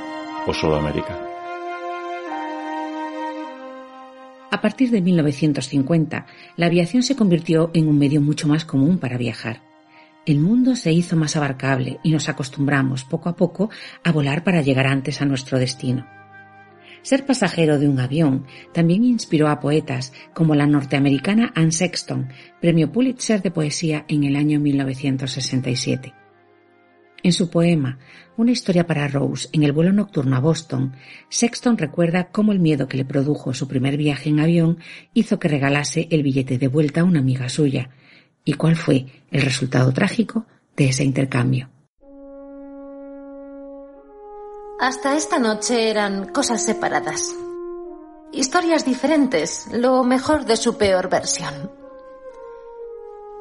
o 0.47 0.53
solo 0.53 0.75
a 0.75 0.79
América. 0.79 1.19
A 4.51 4.61
partir 4.61 4.91
de 4.91 5.01
1950, 5.01 6.25
la 6.57 6.65
aviación 6.67 7.03
se 7.03 7.15
convirtió 7.15 7.71
en 7.73 7.87
un 7.87 7.97
medio 7.97 8.21
mucho 8.21 8.47
más 8.47 8.65
común 8.65 8.97
para 8.97 9.17
viajar. 9.17 9.61
El 10.25 10.39
mundo 10.39 10.75
se 10.75 10.93
hizo 10.93 11.17
más 11.17 11.35
abarcable 11.35 11.99
y 12.03 12.11
nos 12.11 12.29
acostumbramos 12.29 13.03
poco 13.03 13.29
a 13.29 13.35
poco 13.35 13.69
a 14.03 14.11
volar 14.11 14.43
para 14.43 14.61
llegar 14.61 14.87
antes 14.87 15.21
a 15.21 15.25
nuestro 15.25 15.59
destino. 15.59 16.07
Ser 17.01 17.25
pasajero 17.25 17.77
de 17.77 17.89
un 17.89 17.99
avión 17.99 18.45
también 18.73 19.03
inspiró 19.03 19.49
a 19.49 19.59
poetas 19.59 20.13
como 20.33 20.55
la 20.55 20.65
norteamericana 20.65 21.51
Anne 21.55 21.73
Sexton, 21.73 22.29
premio 22.61 22.91
Pulitzer 22.91 23.41
de 23.41 23.51
poesía 23.51 24.05
en 24.07 24.23
el 24.23 24.37
año 24.37 24.61
1967. 24.61 26.22
En 27.23 27.31
su 27.31 27.49
poema 27.49 27.97
Una 28.35 28.51
historia 28.51 28.85
para 28.85 29.07
Rose 29.07 29.47
en 29.53 29.63
el 29.63 29.71
vuelo 29.71 29.93
nocturno 29.93 30.35
a 30.35 30.39
Boston, 30.39 30.93
Sexton 31.29 31.77
recuerda 31.77 32.29
cómo 32.31 32.51
el 32.51 32.59
miedo 32.59 32.87
que 32.87 32.97
le 32.97 33.05
produjo 33.05 33.53
su 33.53 33.67
primer 33.67 33.95
viaje 33.95 34.29
en 34.29 34.41
avión 34.41 34.79
hizo 35.13 35.39
que 35.39 35.47
regalase 35.47 36.07
el 36.11 36.21
billete 36.21 36.57
de 36.57 36.67
vuelta 36.67 37.01
a 37.01 37.03
una 37.05 37.19
amiga 37.19 37.47
suya, 37.47 37.89
y 38.43 38.53
cuál 38.53 38.75
fue 38.75 39.05
el 39.31 39.41
resultado 39.41 39.93
trágico 39.93 40.45
de 40.75 40.89
ese 40.89 41.03
intercambio. 41.03 41.69
Hasta 44.79 45.15
esta 45.15 45.39
noche 45.39 45.89
eran 45.89 46.33
cosas 46.33 46.65
separadas. 46.65 47.35
Historias 48.33 48.83
diferentes, 48.83 49.69
lo 49.71 50.03
mejor 50.03 50.45
de 50.45 50.57
su 50.57 50.77
peor 50.77 51.09
versión. 51.09 51.82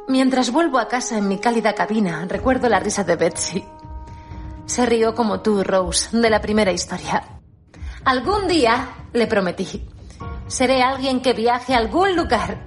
Mientras 0.09 0.51
vuelvo 0.51 0.79
a 0.79 0.89
casa 0.89 1.19
en 1.19 1.29
mi 1.29 1.39
cálida 1.39 1.75
cabina, 1.75 2.25
recuerdo 2.29 2.69
la 2.69 2.81
risa 2.81 3.05
de 3.05 3.17
Betsy. 3.17 3.65
Se 4.67 4.87
rió 4.87 5.15
como 5.15 5.41
tú, 5.41 5.63
Rose, 5.63 6.17
de 6.17 6.31
la 6.31 6.41
primera 6.41 6.73
historia. 6.73 7.41
Algún 8.05 8.49
día, 8.49 8.89
le 9.13 9.27
prometí, 9.27 9.89
seré 10.47 10.83
alguien 10.83 11.21
que 11.21 11.33
viaje 11.33 11.75
a 11.75 11.79
algún 11.79 12.17
lugar. 12.17 12.65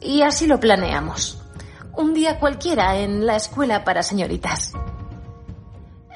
Y 0.00 0.22
así 0.22 0.46
lo 0.46 0.60
planeamos 0.60 1.38
un 1.98 2.14
día 2.14 2.38
cualquiera 2.38 2.96
en 2.96 3.26
la 3.26 3.34
escuela 3.34 3.82
para 3.82 4.04
señoritas. 4.04 4.72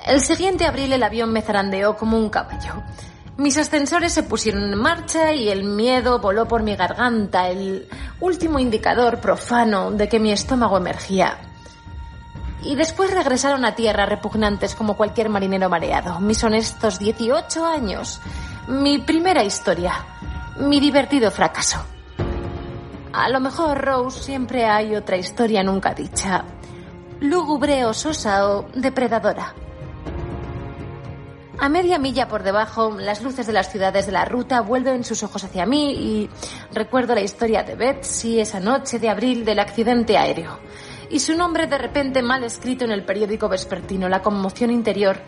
El 0.07 0.21
siguiente 0.21 0.65
abril 0.65 0.93
el 0.93 1.03
avión 1.03 1.33
me 1.33 1.43
zarandeó 1.43 1.97
como 1.97 2.17
un 2.17 2.31
caballo. 2.31 2.85
Mis 3.39 3.57
ascensores 3.57 4.13
se 4.13 4.23
pusieron 4.23 4.63
en 4.65 4.79
marcha 4.79 5.33
y 5.33 5.49
el 5.49 5.65
miedo 5.65 6.19
voló 6.19 6.47
por 6.47 6.63
mi 6.63 6.77
garganta, 6.77 7.49
el 7.49 7.89
último 8.21 8.59
indicador 8.59 9.21
profano 9.21 9.91
de 9.91 10.09
que 10.09 10.21
mi 10.21 10.33
estómago 10.33 10.77
emergía. 10.77 11.39
Y 12.63 12.75
después 12.75 13.11
regresaron 13.11 13.65
a 13.65 13.75
tierra 13.75 14.07
repugnantes 14.07 14.75
como 14.75 14.97
cualquier 14.97 15.31
marinero 15.31 15.69
mareado. 15.69 16.21
Mis 16.21 16.45
honestos 16.45 16.99
18 16.99 17.65
años. 17.65 18.21
Mi 18.69 18.99
primera 18.99 19.43
historia. 19.43 19.95
Mi 20.61 20.79
divertido 20.79 21.31
fracaso. 21.31 21.83
A 23.13 23.29
lo 23.31 23.41
mejor, 23.41 23.79
Rose, 23.79 24.23
siempre 24.23 24.65
hay 24.67 24.95
otra 24.95 25.17
historia 25.17 25.63
nunca 25.63 25.93
dicha. 25.95 26.45
Lúgubre 27.21 27.85
o 27.87 27.95
sosa 27.95 28.49
o 28.49 28.69
depredadora. 28.75 29.55
A 31.63 31.69
media 31.69 32.01
milla 32.01 32.27
por 32.27 32.43
debajo, 32.43 32.91
las 32.99 33.23
luces 33.23 33.47
de 33.47 33.53
las 33.53 33.71
ciudades 33.71 34.07
de 34.07 34.11
la 34.11 34.25
ruta 34.25 34.63
vuelven 34.63 35.05
sus 35.05 35.23
ojos 35.23 35.45
hacia 35.45 35.65
mí 35.65 35.93
y 35.93 36.31
recuerdo 36.75 37.15
la 37.15 37.21
historia 37.21 37.63
de 37.63 37.77
Betsy 37.77 38.41
esa 38.41 38.59
noche 38.59 38.99
de 38.99 39.09
abril 39.09 39.45
del 39.45 39.61
accidente 39.61 40.19
aéreo. 40.19 40.59
Y 41.09 41.21
su 41.21 41.37
nombre 41.37 41.69
de 41.69 41.79
repente 41.79 42.21
mal 42.21 42.43
escrito 42.43 42.85
en 42.85 42.91
el 42.91 43.05
periódico 43.05 43.49
vespertino, 43.49 44.09
la 44.09 44.23
conmoción 44.23 44.73
interior 44.73 45.21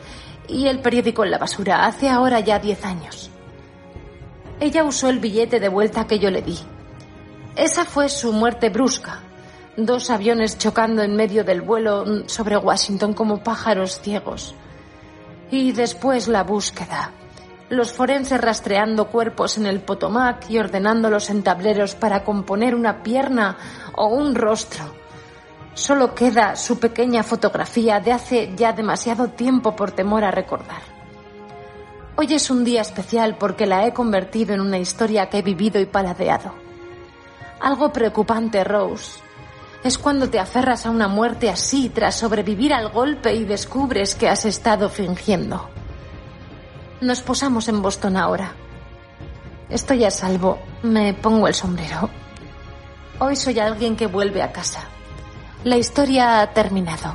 y 0.49 0.67
el 0.67 0.81
periódico 0.81 1.23
en 1.23 1.31
la 1.31 1.39
basura, 1.39 1.87
hace 1.87 2.09
ahora 2.09 2.41
ya 2.41 2.59
diez 2.59 2.85
años. 2.85 3.31
Ella 4.59 4.83
usó 4.83 5.11
el 5.11 5.21
billete 5.21 5.61
de 5.61 5.69
vuelta 5.69 6.09
que 6.09 6.19
yo 6.19 6.33
le 6.33 6.43
di. 6.43 6.59
Esa 7.55 7.85
fue 7.85 8.09
su 8.09 8.33
muerte 8.33 8.71
brusca. 8.71 9.21
Dos 9.77 10.11
aviones 10.11 10.59
chocando 10.59 11.01
en 11.05 11.15
medio 11.15 11.45
del 11.45 11.63
vuelo 11.63 12.27
sobre 12.27 12.57
Washington 12.57 13.15
como 13.15 13.45
pájaros 13.45 14.01
ciegos. 14.01 14.57
Y 15.51 15.73
después 15.73 16.29
la 16.29 16.43
búsqueda. 16.43 17.13
Los 17.71 17.93
forenses 17.93 18.41
rastreando 18.41 19.09
cuerpos 19.09 19.57
en 19.57 19.67
el 19.67 19.81
Potomac 19.81 20.49
y 20.51 20.59
ordenándolos 20.59 21.31
en 21.31 21.43
tableros 21.43 21.95
para 21.95 22.23
componer 22.23 22.75
una 22.75 23.03
pierna 23.03 23.57
o 23.97 24.09
un 24.09 24.35
rostro. 24.35 24.85
Solo 25.75 26.15
queda 26.15 26.57
su 26.57 26.79
pequeña 26.79 27.23
fotografía 27.23 28.01
de 28.01 28.13
hace 28.13 28.53
ya 28.55 28.73
demasiado 28.73 29.29
tiempo 29.29 29.75
por 29.75 29.91
temor 29.91 30.25
a 30.25 30.31
recordar. 30.31 30.83
Hoy 32.17 32.33
es 32.33 32.49
un 32.49 32.63
día 32.63 32.83
especial 32.83 33.37
porque 33.39 33.67
la 33.67 33.87
he 33.87 33.93
convertido 33.93 34.55
en 34.55 34.61
una 34.61 34.79
historia 34.79 35.29
que 35.29 35.39
he 35.39 35.43
vivido 35.43 35.81
y 35.81 35.87
paladeado. 35.87 36.55
Algo 37.61 37.93
preocupante, 37.93 38.63
Rose, 38.63 39.21
es 39.85 39.99
cuando 39.99 40.31
te 40.31 40.41
aferras 40.41 40.87
a 40.87 40.91
una 40.91 41.09
muerte 41.09 41.51
así 41.51 41.91
tras 41.91 42.17
sobrevivir 42.17 42.73
al 42.73 42.89
golpe 42.89 43.35
y 43.35 43.45
descubres 43.45 44.15
que 44.15 44.31
has 44.31 44.47
estado 44.47 44.89
fingiendo. 44.89 45.69
Nos 47.03 47.21
posamos 47.21 47.69
en 47.69 47.83
Boston 47.83 48.17
ahora. 48.17 48.55
Estoy 49.69 50.05
a 50.05 50.11
salvo. 50.11 50.59
Me 50.83 51.13
pongo 51.13 51.49
el 51.49 51.55
sombrero. 51.55 52.09
Hoy 53.19 53.37
soy 53.37 53.59
alguien 53.59 53.95
que 53.95 54.07
vuelve 54.07 54.43
a 54.43 54.53
casa. 54.53 54.85
La 55.65 55.77
historia 55.77 56.41
ha 56.41 56.53
terminado. 56.55 57.15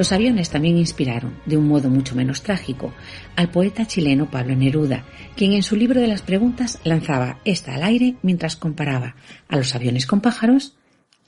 Los 0.00 0.12
aviones 0.12 0.48
también 0.48 0.78
inspiraron, 0.78 1.34
de 1.44 1.58
un 1.58 1.68
modo 1.68 1.90
mucho 1.90 2.14
menos 2.14 2.40
trágico, 2.40 2.94
al 3.36 3.50
poeta 3.50 3.86
chileno 3.86 4.30
Pablo 4.30 4.56
Neruda, 4.56 5.04
quien 5.36 5.52
en 5.52 5.62
su 5.62 5.76
libro 5.76 6.00
de 6.00 6.06
las 6.06 6.22
preguntas 6.22 6.78
lanzaba 6.84 7.38
esta 7.44 7.74
al 7.74 7.82
aire 7.82 8.16
mientras 8.22 8.56
comparaba 8.56 9.14
a 9.46 9.58
los 9.58 9.74
aviones 9.74 10.06
con 10.06 10.22
pájaros 10.22 10.74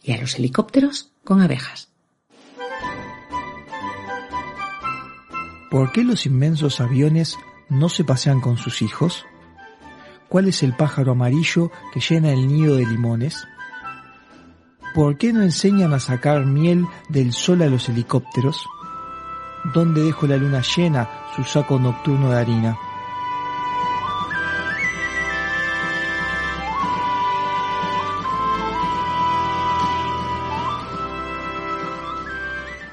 y 0.03 0.12
a 0.12 0.18
los 0.18 0.39
helicópteros 0.39 1.12
con 1.23 1.43
abejas. 1.43 1.91
¿Por 5.70 5.93
qué 5.93 6.03
los 6.03 6.25
inmensos 6.25 6.81
aviones 6.81 7.37
no 7.68 7.91
se 7.91 8.05
pasean 8.05 8.41
con 8.41 8.57
sus 8.57 8.81
hijos? 8.81 9.27
¿Cuál 10.31 10.49
es 10.49 10.62
el 10.62 10.75
pájaro 10.75 11.12
amarillo 11.12 11.70
que 11.93 12.01
llena 12.01 12.33
el 12.33 12.49
nido 12.49 12.77
de 12.77 12.87
limones? 12.87 13.45
¿Por 14.95 15.16
qué 15.16 15.32
no 15.32 15.43
enseñan 15.43 15.95
a 15.95 16.01
sacar 16.01 16.45
miel 16.45 16.84
del 17.09 17.32
sol 17.32 17.62
a 17.62 17.66
los 17.66 17.88
helicópteros? 17.88 18.66
¿Dónde 19.72 20.03
dejo 20.03 20.26
la 20.26 20.36
luna 20.36 20.61
llena 20.76 21.09
su 21.34 21.45
saco 21.45 21.78
nocturno 21.78 22.30
de 22.30 22.38
harina? 22.38 22.76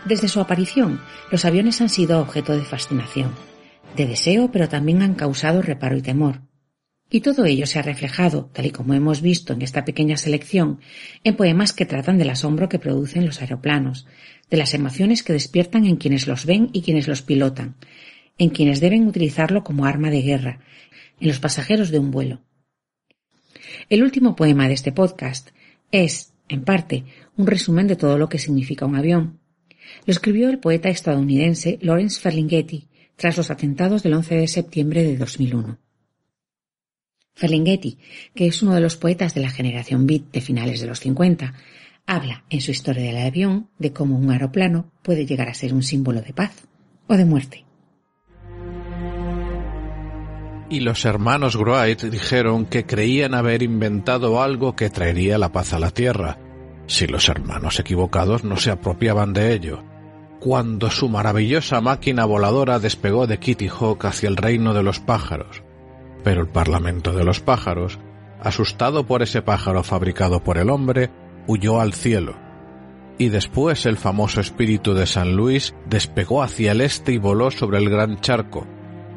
Desde 0.06 0.30
su 0.30 0.40
aparición, 0.40 1.02
los 1.32 1.44
aviones 1.44 1.82
han 1.82 1.90
sido 1.90 2.22
objeto 2.22 2.54
de 2.54 2.64
fascinación, 2.64 3.32
de 3.98 4.08
deseo, 4.08 4.50
pero 4.52 4.70
también 4.70 5.02
han 5.02 5.16
causado 5.16 5.62
reparo 5.62 5.98
y 5.98 6.02
temor. 6.02 6.49
Y 7.12 7.22
todo 7.22 7.46
ello 7.46 7.66
se 7.66 7.80
ha 7.80 7.82
reflejado, 7.82 8.52
tal 8.54 8.68
y 8.68 8.72
como 8.72 8.94
hemos 8.94 9.22
visto 9.22 9.54
en 9.54 9.64
esta 9.64 9.84
pequeña 9.84 10.16
selección, 10.16 10.80
en 11.24 11.36
poemas 11.36 11.74
que 11.74 11.88
tratan 11.88 12.20
del 12.20 12.30
asombro 12.30 12.70
que 12.70 12.78
producen 12.78 13.26
los 13.26 13.42
aeroplanos, 13.42 14.06
de 14.52 14.58
las 14.58 14.76
emociones 14.76 15.24
que 15.24 15.34
despiertan 15.34 15.86
en 15.86 15.96
quienes 15.96 16.28
los 16.28 16.46
ven 16.46 16.70
y 16.72 16.84
quienes 16.84 17.08
los 17.08 17.24
pilotan, 17.24 17.76
en 18.38 18.50
quienes 18.50 18.80
deben 18.80 19.08
utilizarlo 19.08 19.64
como 19.64 19.86
arma 19.86 20.12
de 20.12 20.22
guerra, 20.22 20.60
en 21.20 21.28
los 21.28 21.40
pasajeros 21.40 21.90
de 21.90 21.98
un 21.98 22.12
vuelo. 22.12 22.42
El 23.90 24.04
último 24.04 24.36
poema 24.36 24.68
de 24.68 24.76
este 24.76 24.92
podcast 24.92 25.50
es, 25.92 26.34
en 26.48 26.64
parte, 26.64 27.06
un 27.38 27.48
resumen 27.48 27.88
de 27.88 27.96
todo 27.96 28.20
lo 28.20 28.30
que 28.30 28.38
significa 28.38 28.86
un 28.86 28.96
avión, 28.96 29.40
lo 30.06 30.12
escribió 30.12 30.50
el 30.50 30.60
poeta 30.60 30.90
estadounidense 30.90 31.80
Lawrence 31.82 32.20
Ferlinghetti 32.20 32.88
tras 33.16 33.36
los 33.36 33.50
atentados 33.50 34.04
del 34.04 34.14
11 34.14 34.36
de 34.36 34.48
septiembre 34.48 35.04
de 35.04 35.18
2001. 35.18 35.89
Ferlinghetti, 37.40 37.98
que 38.36 38.48
es 38.48 38.62
uno 38.62 38.76
de 38.76 38.82
los 38.82 38.98
poetas 38.98 39.34
de 39.34 39.42
la 39.42 39.50
generación 39.50 40.06
beat 40.06 40.24
de 40.32 40.42
finales 40.42 40.82
de 40.82 40.88
los 40.88 41.00
50, 41.00 41.54
habla 42.06 42.44
en 42.50 42.60
su 42.60 42.72
historia 42.72 43.04
del 43.04 43.18
avión 43.18 43.70
de 43.80 43.94
cómo 43.94 44.18
un 44.18 44.30
aeroplano 44.30 44.92
puede 45.02 45.26
llegar 45.26 45.48
a 45.48 45.54
ser 45.54 45.74
un 45.74 45.82
símbolo 45.82 46.22
de 46.22 46.34
paz 46.34 46.52
o 47.08 47.16
de 47.16 47.26
muerte. 47.26 47.66
Y 50.70 50.82
los 50.82 51.06
hermanos 51.06 51.56
Wright 51.56 52.04
dijeron 52.04 52.66
que 52.66 52.86
creían 52.86 53.34
haber 53.34 53.64
inventado 53.64 54.42
algo 54.42 54.76
que 54.76 54.90
traería 54.90 55.40
la 55.40 55.52
paz 55.52 55.74
a 55.74 55.80
la 55.80 55.92
Tierra, 55.92 56.38
si 56.86 57.08
los 57.08 57.30
hermanos 57.30 57.80
equivocados 57.80 58.44
no 58.44 58.58
se 58.58 58.70
apropiaban 58.70 59.34
de 59.34 59.54
ello. 59.54 59.84
Cuando 60.40 60.92
su 60.92 61.10
maravillosa 61.10 61.82
máquina 61.82 62.26
voladora 62.26 62.80
despegó 62.80 63.28
de 63.28 63.40
Kitty 63.40 63.68
Hawk 63.68 64.06
hacia 64.06 64.30
el 64.30 64.38
reino 64.38 64.74
de 64.74 64.84
los 64.84 65.00
pájaros. 65.00 65.64
Pero 66.24 66.42
el 66.42 66.48
Parlamento 66.48 67.14
de 67.14 67.24
los 67.24 67.40
pájaros, 67.40 68.00
asustado 68.42 69.06
por 69.06 69.22
ese 69.22 69.42
pájaro 69.42 69.84
fabricado 69.84 70.44
por 70.44 70.58
el 70.58 70.70
hombre, 70.70 71.10
huyó 71.48 71.80
al 71.80 71.94
cielo. 71.94 72.36
Y 73.18 73.30
después 73.30 73.86
el 73.86 73.98
famoso 73.98 74.40
espíritu 74.40 74.94
de 74.94 75.06
San 75.06 75.36
Luis 75.36 75.76
despegó 75.88 76.42
hacia 76.42 76.72
el 76.72 76.82
este 76.82 77.12
y 77.12 77.18
voló 77.18 77.52
sobre 77.52 77.78
el 77.80 77.90
gran 77.90 78.22
charco, 78.22 78.66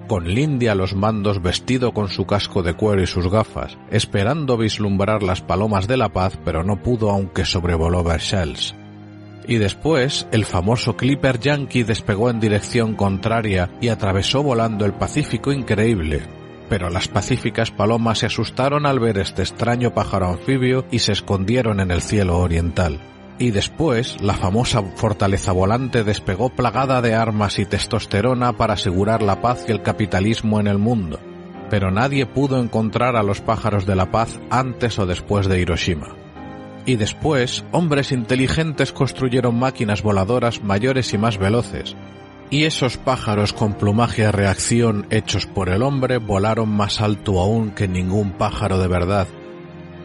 con 0.09 0.29
Lindy 0.29 0.67
a 0.67 0.75
los 0.75 0.95
mandos 0.95 1.41
vestido 1.41 1.95
con 1.95 2.09
su 2.09 2.27
casco 2.27 2.63
de 2.63 2.75
cuero 2.75 3.03
y 3.03 3.07
sus 3.07 3.31
gafas, 3.31 3.79
esperando 3.91 4.57
vislumbrar 4.57 5.23
las 5.23 5.41
palomas 5.41 5.87
de 5.87 5.97
la 5.97 6.13
paz, 6.13 6.39
pero 6.45 6.65
no 6.65 6.83
pudo 6.83 7.11
aunque 7.11 7.45
sobrevoló 7.45 8.03
Versailles. 8.03 8.75
Y 9.47 9.57
después, 9.57 10.27
el 10.31 10.45
famoso 10.45 10.97
Clipper 10.97 11.39
Yankee 11.39 11.83
despegó 11.83 12.31
en 12.31 12.41
dirección 12.41 12.95
contraria 12.95 13.71
y 13.81 13.89
atravesó 13.89 14.43
volando 14.43 14.85
el 14.85 14.93
Pacífico 14.93 15.53
increíble. 15.53 16.23
Pero 16.73 16.89
las 16.89 17.07
pacíficas 17.07 17.71
palomas 17.71 18.21
se 18.21 18.27
asustaron 18.27 18.87
al 18.87 18.99
ver 18.99 19.19
este 19.19 19.43
extraño 19.43 19.93
pájaro 19.93 20.31
anfibio 20.31 20.87
y 20.91 21.01
se 21.01 21.13
escondieron 21.13 21.81
en 21.81 21.91
el 21.91 22.01
cielo 22.01 22.39
oriental 22.39 22.99
y 23.39 23.51
después 23.51 24.23
la 24.23 24.33
famosa 24.33 24.83
fortaleza 24.83 25.53
volante 25.53 26.03
despegó 26.03 26.49
plagada 26.49 27.03
de 27.03 27.15
armas 27.15 27.59
y 27.59 27.67
testosterona 27.67 28.55
para 28.55 28.73
asegurar 28.73 29.21
la 29.21 29.43
paz 29.43 29.67
y 29.69 29.73
el 29.73 29.83
capitalismo 29.83 30.61
en 30.61 30.67
el 30.67 30.79
mundo. 30.79 31.21
Pero 31.69 31.91
nadie 31.91 32.25
pudo 32.25 32.59
encontrar 32.59 33.17
a 33.17 33.23
los 33.23 33.43
pájaros 33.43 33.85
de 33.85 33.95
la 33.95 34.11
paz 34.11 34.41
antes 34.49 34.99
o 34.99 35.05
después 35.05 35.49
de 35.49 35.61
Hiroshima. 35.61 36.17
Y 36.87 36.97
después, 36.97 37.67
hombres 37.71 38.13
inteligentes 38.13 38.93
construyeron 38.93 39.59
máquinas 39.59 40.03
voladoras 40.03 40.63
mayores 40.63 41.13
y 41.13 41.19
más 41.19 41.37
veloces, 41.37 41.97
y 42.53 42.65
esos 42.65 42.99
pájaros 42.99 43.55
con 43.55 43.73
plumaje 43.73 44.27
a 44.27 44.31
reacción 44.31 45.07
hechos 45.09 45.47
por 45.47 45.71
el 45.71 45.83
hombre 45.83 46.19
volaron 46.19 46.69
más 46.69 47.01
alto 47.01 47.41
aún 47.41 47.71
que 47.71 47.89
ningún 47.89 48.33
pájaro 48.33 48.79
de 48.79 48.89
verdad 48.89 49.27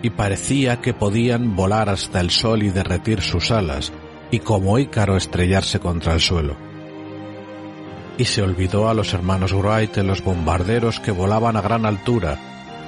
y 0.01 0.11
parecía 0.11 0.79
que 0.79 0.93
podían 0.93 1.57
volar 1.57 1.89
hasta 1.89 2.21
el 2.21 2.31
sol 2.31 2.63
y 2.63 2.69
derretir 2.69 3.21
sus 3.21 3.51
alas, 3.51 3.91
y 4.31 4.39
como 4.39 4.79
Ícaro 4.79 5.17
estrellarse 5.17 5.79
contra 5.79 6.13
el 6.13 6.21
suelo. 6.21 6.55
Y 8.17 8.25
se 8.25 8.43
olvidó 8.43 8.89
a 8.89 8.93
los 8.93 9.13
hermanos 9.13 9.53
Wright 9.53 9.97
en 9.97 10.07
los 10.07 10.23
bombarderos 10.23 10.99
que 10.99 11.11
volaban 11.11 11.57
a 11.57 11.61
gran 11.61 11.85
altura, 11.85 12.37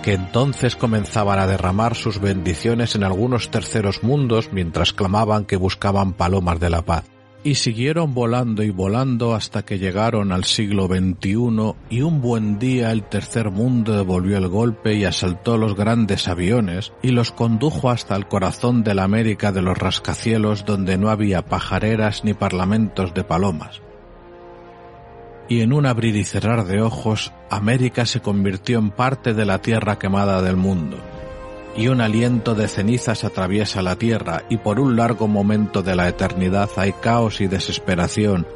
que 0.03 0.13
entonces 0.13 0.75
comenzaban 0.75 1.39
a 1.39 1.47
derramar 1.47 1.95
sus 1.95 2.21
bendiciones 2.21 2.95
en 2.95 3.03
algunos 3.03 3.51
terceros 3.51 4.03
mundos 4.03 4.49
mientras 4.53 4.93
clamaban 4.93 5.45
que 5.45 5.57
buscaban 5.57 6.13
palomas 6.13 6.59
de 6.59 6.69
la 6.69 6.83
paz 6.83 7.18
y 7.43 7.55
siguieron 7.55 8.13
volando 8.13 8.63
y 8.63 8.69
volando 8.69 9.33
hasta 9.33 9.63
que 9.63 9.79
llegaron 9.79 10.31
al 10.31 10.43
siglo 10.43 10.87
XXI 10.87 11.73
y 11.89 12.01
un 12.01 12.21
buen 12.21 12.59
día 12.59 12.91
el 12.91 13.03
tercer 13.03 13.49
mundo 13.49 13.95
devolvió 13.95 14.37
el 14.37 14.49
golpe 14.49 14.95
y 14.95 15.05
asaltó 15.05 15.57
los 15.57 15.75
grandes 15.75 16.27
aviones 16.27 16.91
y 17.01 17.11
los 17.11 17.31
condujo 17.31 17.89
hasta 17.89 18.15
el 18.15 18.27
corazón 18.27 18.83
de 18.83 18.93
la 18.93 19.03
América 19.03 19.51
de 19.51 19.61
los 19.61 19.77
rascacielos 19.77 20.65
donde 20.65 20.97
no 20.97 21.09
había 21.09 21.45
pajareras 21.45 22.23
ni 22.25 22.33
parlamentos 22.33 23.13
de 23.13 23.23
palomas. 23.23 23.81
Y 25.47 25.61
en 25.61 25.73
un 25.73 25.85
abrir 25.85 26.15
y 26.15 26.25
cerrar 26.25 26.65
de 26.65 26.81
ojos, 26.81 27.33
América 27.49 28.05
se 28.05 28.19
convirtió 28.19 28.77
en 28.77 28.91
parte 28.91 29.33
de 29.33 29.45
la 29.45 29.61
tierra 29.61 29.97
quemada 29.97 30.43
del 30.43 30.57
mundo 30.57 30.97
y 31.75 31.87
un 31.87 32.01
aliento 32.01 32.55
de 32.55 32.67
cenizas 32.67 33.23
atraviesa 33.23 33.81
la 33.81 33.95
tierra 33.95 34.43
y 34.49 34.57
por 34.57 34.79
un 34.79 34.95
largo 34.95 35.27
momento 35.27 35.81
de 35.81 35.95
la 35.95 36.07
eternidad 36.07 36.69
hay 36.75 36.93
caos 36.93 37.41
y 37.41 37.47
desesperación 37.47 38.47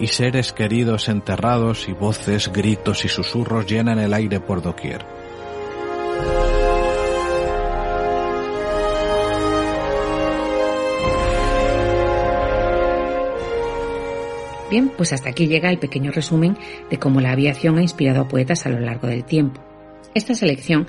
y 0.00 0.08
seres 0.08 0.52
queridos 0.52 1.08
enterrados 1.08 1.88
y 1.88 1.92
voces, 1.92 2.52
gritos 2.52 3.04
y 3.04 3.08
susurros 3.08 3.66
llenan 3.66 3.98
el 3.98 4.14
aire 4.14 4.40
por 4.40 4.62
doquier. 4.62 5.04
Bien, 14.70 14.90
pues 14.96 15.12
hasta 15.12 15.28
aquí 15.28 15.48
llega 15.48 15.68
el 15.68 15.78
pequeño 15.78 16.12
resumen 16.12 16.56
de 16.88 16.98
cómo 16.98 17.20
la 17.20 17.32
aviación 17.32 17.76
ha 17.76 17.82
inspirado 17.82 18.22
a 18.22 18.28
poetas 18.28 18.64
a 18.64 18.70
lo 18.70 18.80
largo 18.80 19.06
del 19.06 19.22
tiempo. 19.22 19.60
Esta 20.14 20.34
selección 20.34 20.88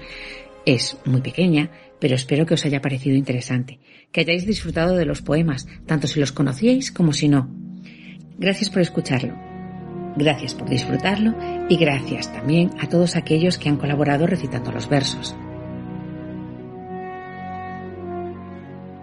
es 0.66 0.98
muy 1.06 1.22
pequeña, 1.22 1.70
pero 2.00 2.16
espero 2.16 2.46
que 2.46 2.54
os 2.54 2.66
haya 2.66 2.82
parecido 2.82 3.16
interesante, 3.16 3.80
que 4.12 4.22
hayáis 4.22 4.46
disfrutado 4.46 4.96
de 4.96 5.06
los 5.06 5.22
poemas, 5.22 5.68
tanto 5.86 6.08
si 6.08 6.20
los 6.20 6.32
conocíais 6.32 6.92
como 6.92 7.14
si 7.14 7.30
no. 7.30 7.50
Gracias 8.38 8.70
por 8.70 8.82
escucharlo. 8.82 9.34
Gracias 10.16 10.54
por 10.54 10.70
disfrutarlo 10.70 11.34
y 11.70 11.78
gracias 11.78 12.32
también 12.32 12.72
a 12.80 12.88
todos 12.88 13.16
aquellos 13.16 13.58
que 13.58 13.70
han 13.70 13.78
colaborado 13.78 14.28
recitando 14.28 14.72
los 14.72 14.88
versos. 14.88 15.36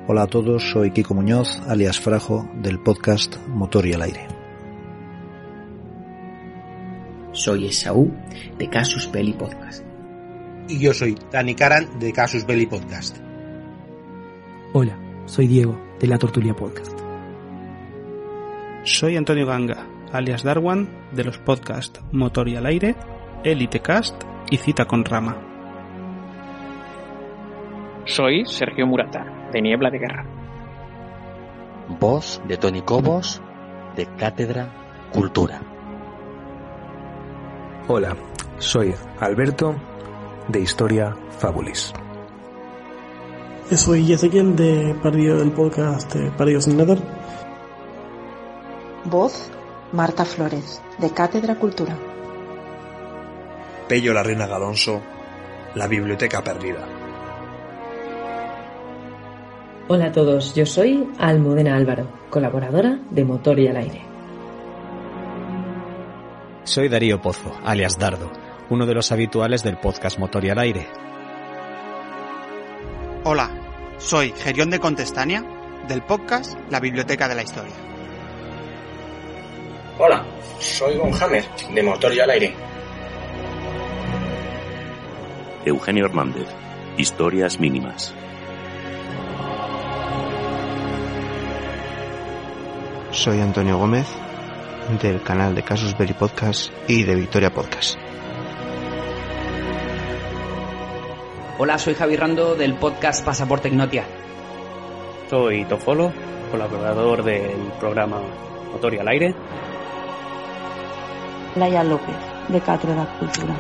Hola 0.06 0.22
a 0.22 0.26
todos, 0.26 0.70
soy 0.70 0.90
Kiko 0.90 1.14
Muñoz, 1.14 1.60
alias 1.68 2.00
Frajo, 2.00 2.48
del 2.62 2.80
podcast 2.80 3.36
Motor 3.48 3.86
y 3.86 3.92
al 3.92 4.02
Aire. 4.02 4.26
Soy 7.32 7.66
Esaú, 7.66 8.12
de 8.58 8.68
Casus 8.68 9.10
Belli 9.12 9.32
Podcast 9.32 9.89
y 10.70 10.78
yo 10.78 10.94
soy 10.94 11.16
Dani 11.32 11.54
Karan 11.54 11.98
de 11.98 12.12
Casus 12.12 12.46
Belli 12.46 12.66
Podcast. 12.66 13.18
Hola, 14.72 14.96
soy 15.26 15.48
Diego 15.48 15.76
de 15.98 16.06
La 16.06 16.16
Tortulia 16.16 16.54
Podcast. 16.54 16.96
Soy 18.84 19.16
Antonio 19.16 19.46
Ganga, 19.46 19.84
alias 20.12 20.44
Darwan, 20.44 20.88
de 21.12 21.24
los 21.24 21.38
podcasts 21.38 22.00
Motor 22.12 22.48
y 22.48 22.56
al 22.56 22.66
Aire, 22.66 22.94
Elite 23.42 23.80
Cast 23.80 24.22
y 24.48 24.58
Cita 24.58 24.84
con 24.84 25.04
Rama. 25.04 25.36
Soy 28.04 28.46
Sergio 28.46 28.86
Murata, 28.86 29.50
de 29.52 29.60
Niebla 29.60 29.90
de 29.90 29.98
Guerra. 29.98 30.24
Voz 31.98 32.40
de 32.46 32.56
Tony 32.56 32.82
Cobos, 32.82 33.42
de 33.96 34.06
Cátedra 34.16 34.72
Cultura. 35.12 35.60
Hola, 37.88 38.16
soy 38.58 38.94
Alberto 39.18 39.74
de 40.48 40.60
Historia 40.60 41.16
Fabulis. 41.38 41.92
Soy 43.70 44.12
Ezequiel 44.12 44.56
de 44.56 44.94
Perdido 45.02 45.38
del 45.38 45.52
podcast 45.52 46.12
de 46.14 46.30
Perdidos 46.32 46.66
en 46.66 46.76
Nether. 46.76 46.98
Voz 49.04 49.50
Marta 49.92 50.24
Flores, 50.24 50.82
de 50.98 51.10
Cátedra 51.10 51.56
Cultura. 51.56 51.96
Pello 53.88 54.12
la 54.12 54.22
Reina 54.22 54.46
Galonso, 54.46 55.00
La 55.74 55.86
Biblioteca 55.86 56.42
Perdida. 56.42 56.86
Hola 59.88 60.06
a 60.06 60.12
todos, 60.12 60.54
yo 60.54 60.66
soy 60.66 61.08
Almudena 61.18 61.76
Álvaro, 61.76 62.06
colaboradora 62.30 63.00
de 63.10 63.24
Motor 63.24 63.58
y 63.58 63.66
al 63.66 63.76
Aire. 63.76 64.02
Soy 66.62 66.88
Darío 66.88 67.20
Pozo, 67.20 67.52
alias 67.64 67.98
Dardo, 67.98 68.30
uno 68.70 68.86
de 68.86 68.94
los 68.94 69.10
habituales 69.12 69.62
del 69.62 69.76
podcast 69.76 70.18
Motor 70.18 70.44
y 70.44 70.50
al 70.50 70.58
Aire. 70.60 70.86
Hola, 73.24 73.50
soy 73.98 74.32
Gerión 74.32 74.70
de 74.70 74.78
Contestania, 74.78 75.44
del 75.88 76.02
podcast 76.02 76.56
La 76.70 76.80
Biblioteca 76.80 77.28
de 77.28 77.34
la 77.34 77.42
Historia. 77.42 77.74
Hola, 79.98 80.24
soy 80.60 80.96
Gonhammer, 80.96 81.44
de 81.74 81.82
Motor 81.82 82.14
y 82.14 82.20
al 82.20 82.30
Aire. 82.30 82.54
Eugenio 85.64 86.06
Hernández, 86.06 86.46
Historias 86.96 87.58
Mínimas. 87.58 88.14
Soy 93.10 93.40
Antonio 93.40 93.76
Gómez, 93.76 94.06
del 95.02 95.20
canal 95.22 95.56
de 95.56 95.64
Casus 95.64 95.98
Belli 95.98 96.14
Podcast 96.14 96.72
y 96.88 97.02
de 97.02 97.16
Victoria 97.16 97.52
Podcast. 97.52 97.99
Hola, 101.62 101.76
soy 101.76 101.94
Javi 101.94 102.16
Rando 102.16 102.54
del 102.54 102.72
podcast 102.72 103.22
Pasaporte 103.22 103.68
Ignotia. 103.68 104.06
Soy 105.28 105.66
Tofolo, 105.66 106.10
colaborador 106.50 107.22
del 107.22 107.70
programa 107.78 108.18
Motor 108.72 108.94
y 108.94 108.98
al 108.98 109.08
Aire. 109.08 109.34
Laia 111.56 111.84
López, 111.84 112.16
de 112.48 112.60
Cátedra 112.62 113.06
Cultura. 113.18 113.54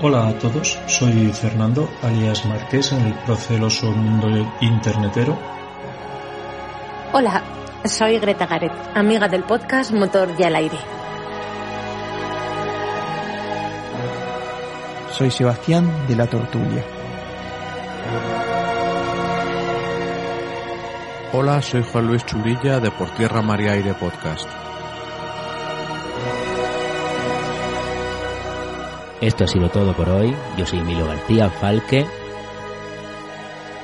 Hola 0.00 0.28
a 0.28 0.38
todos, 0.38 0.78
soy 0.86 1.32
Fernando, 1.32 1.88
alias 2.04 2.46
Marqués, 2.46 2.92
en 2.92 3.06
el 3.06 3.14
proceloso 3.24 3.90
mundo 3.90 4.28
internetero. 4.60 5.36
Hola, 7.14 7.42
soy 7.84 8.20
Greta 8.20 8.46
Garet, 8.46 8.72
amiga 8.94 9.26
del 9.26 9.42
podcast 9.42 9.90
Motor 9.90 10.28
y 10.38 10.44
al 10.44 10.54
Aire. 10.54 11.03
Soy 15.16 15.30
Sebastián 15.30 16.08
de 16.08 16.16
la 16.16 16.26
Tortulia. 16.26 16.84
Hola, 21.32 21.62
soy 21.62 21.84
Juan 21.84 22.08
Luis 22.08 22.26
Churilla 22.26 22.80
de 22.80 22.90
Por 22.90 23.10
Tierra 23.10 23.40
Mar 23.40 23.60
y 23.60 23.68
Aire 23.68 23.94
Podcast. 23.94 24.48
Esto 29.20 29.44
ha 29.44 29.46
sido 29.46 29.68
todo 29.68 29.94
por 29.94 30.08
hoy. 30.08 30.34
Yo 30.58 30.66
soy 30.66 30.80
Emilio 30.80 31.06
García 31.06 31.48
Falque. 31.48 32.06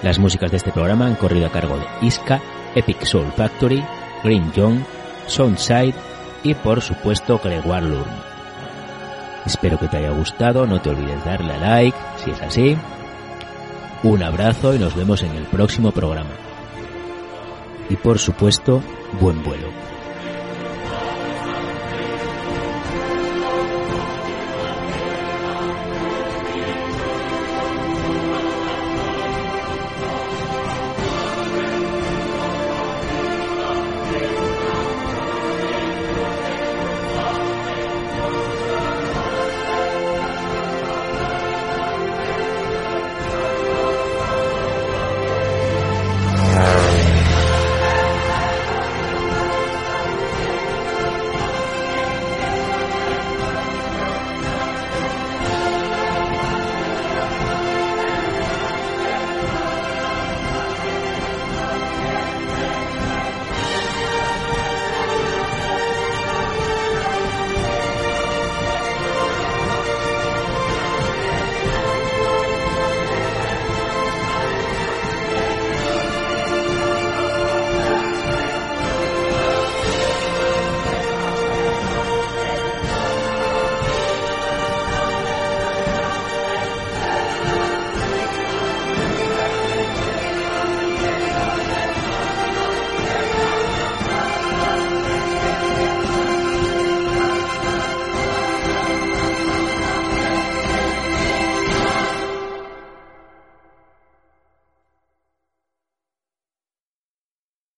Las 0.02 0.18
músicas 0.18 0.50
de 0.50 0.56
este 0.56 0.72
programa 0.72 1.06
han 1.06 1.14
corrido 1.14 1.46
a 1.46 1.52
cargo 1.52 1.76
de 1.78 1.86
Iska, 2.04 2.40
Epic 2.74 3.04
Soul 3.04 3.30
Factory, 3.36 3.84
Green 4.24 4.50
Young, 4.50 4.80
Soundside 5.28 5.94
y 6.42 6.54
por 6.54 6.80
supuesto 6.80 7.38
Gregoire 7.38 7.86
Lurn. 7.86 8.29
Espero 9.46 9.78
que 9.78 9.88
te 9.88 9.96
haya 9.96 10.10
gustado, 10.10 10.66
no 10.66 10.80
te 10.80 10.90
olvides 10.90 11.24
darle 11.24 11.54
a 11.54 11.58
like 11.58 11.98
si 12.16 12.30
es 12.30 12.42
así. 12.42 12.76
Un 14.02 14.22
abrazo 14.22 14.74
y 14.74 14.78
nos 14.78 14.94
vemos 14.94 15.22
en 15.22 15.34
el 15.34 15.44
próximo 15.44 15.92
programa. 15.92 16.30
Y 17.88 17.96
por 17.96 18.18
supuesto, 18.18 18.82
buen 19.20 19.42
vuelo. 19.42 19.89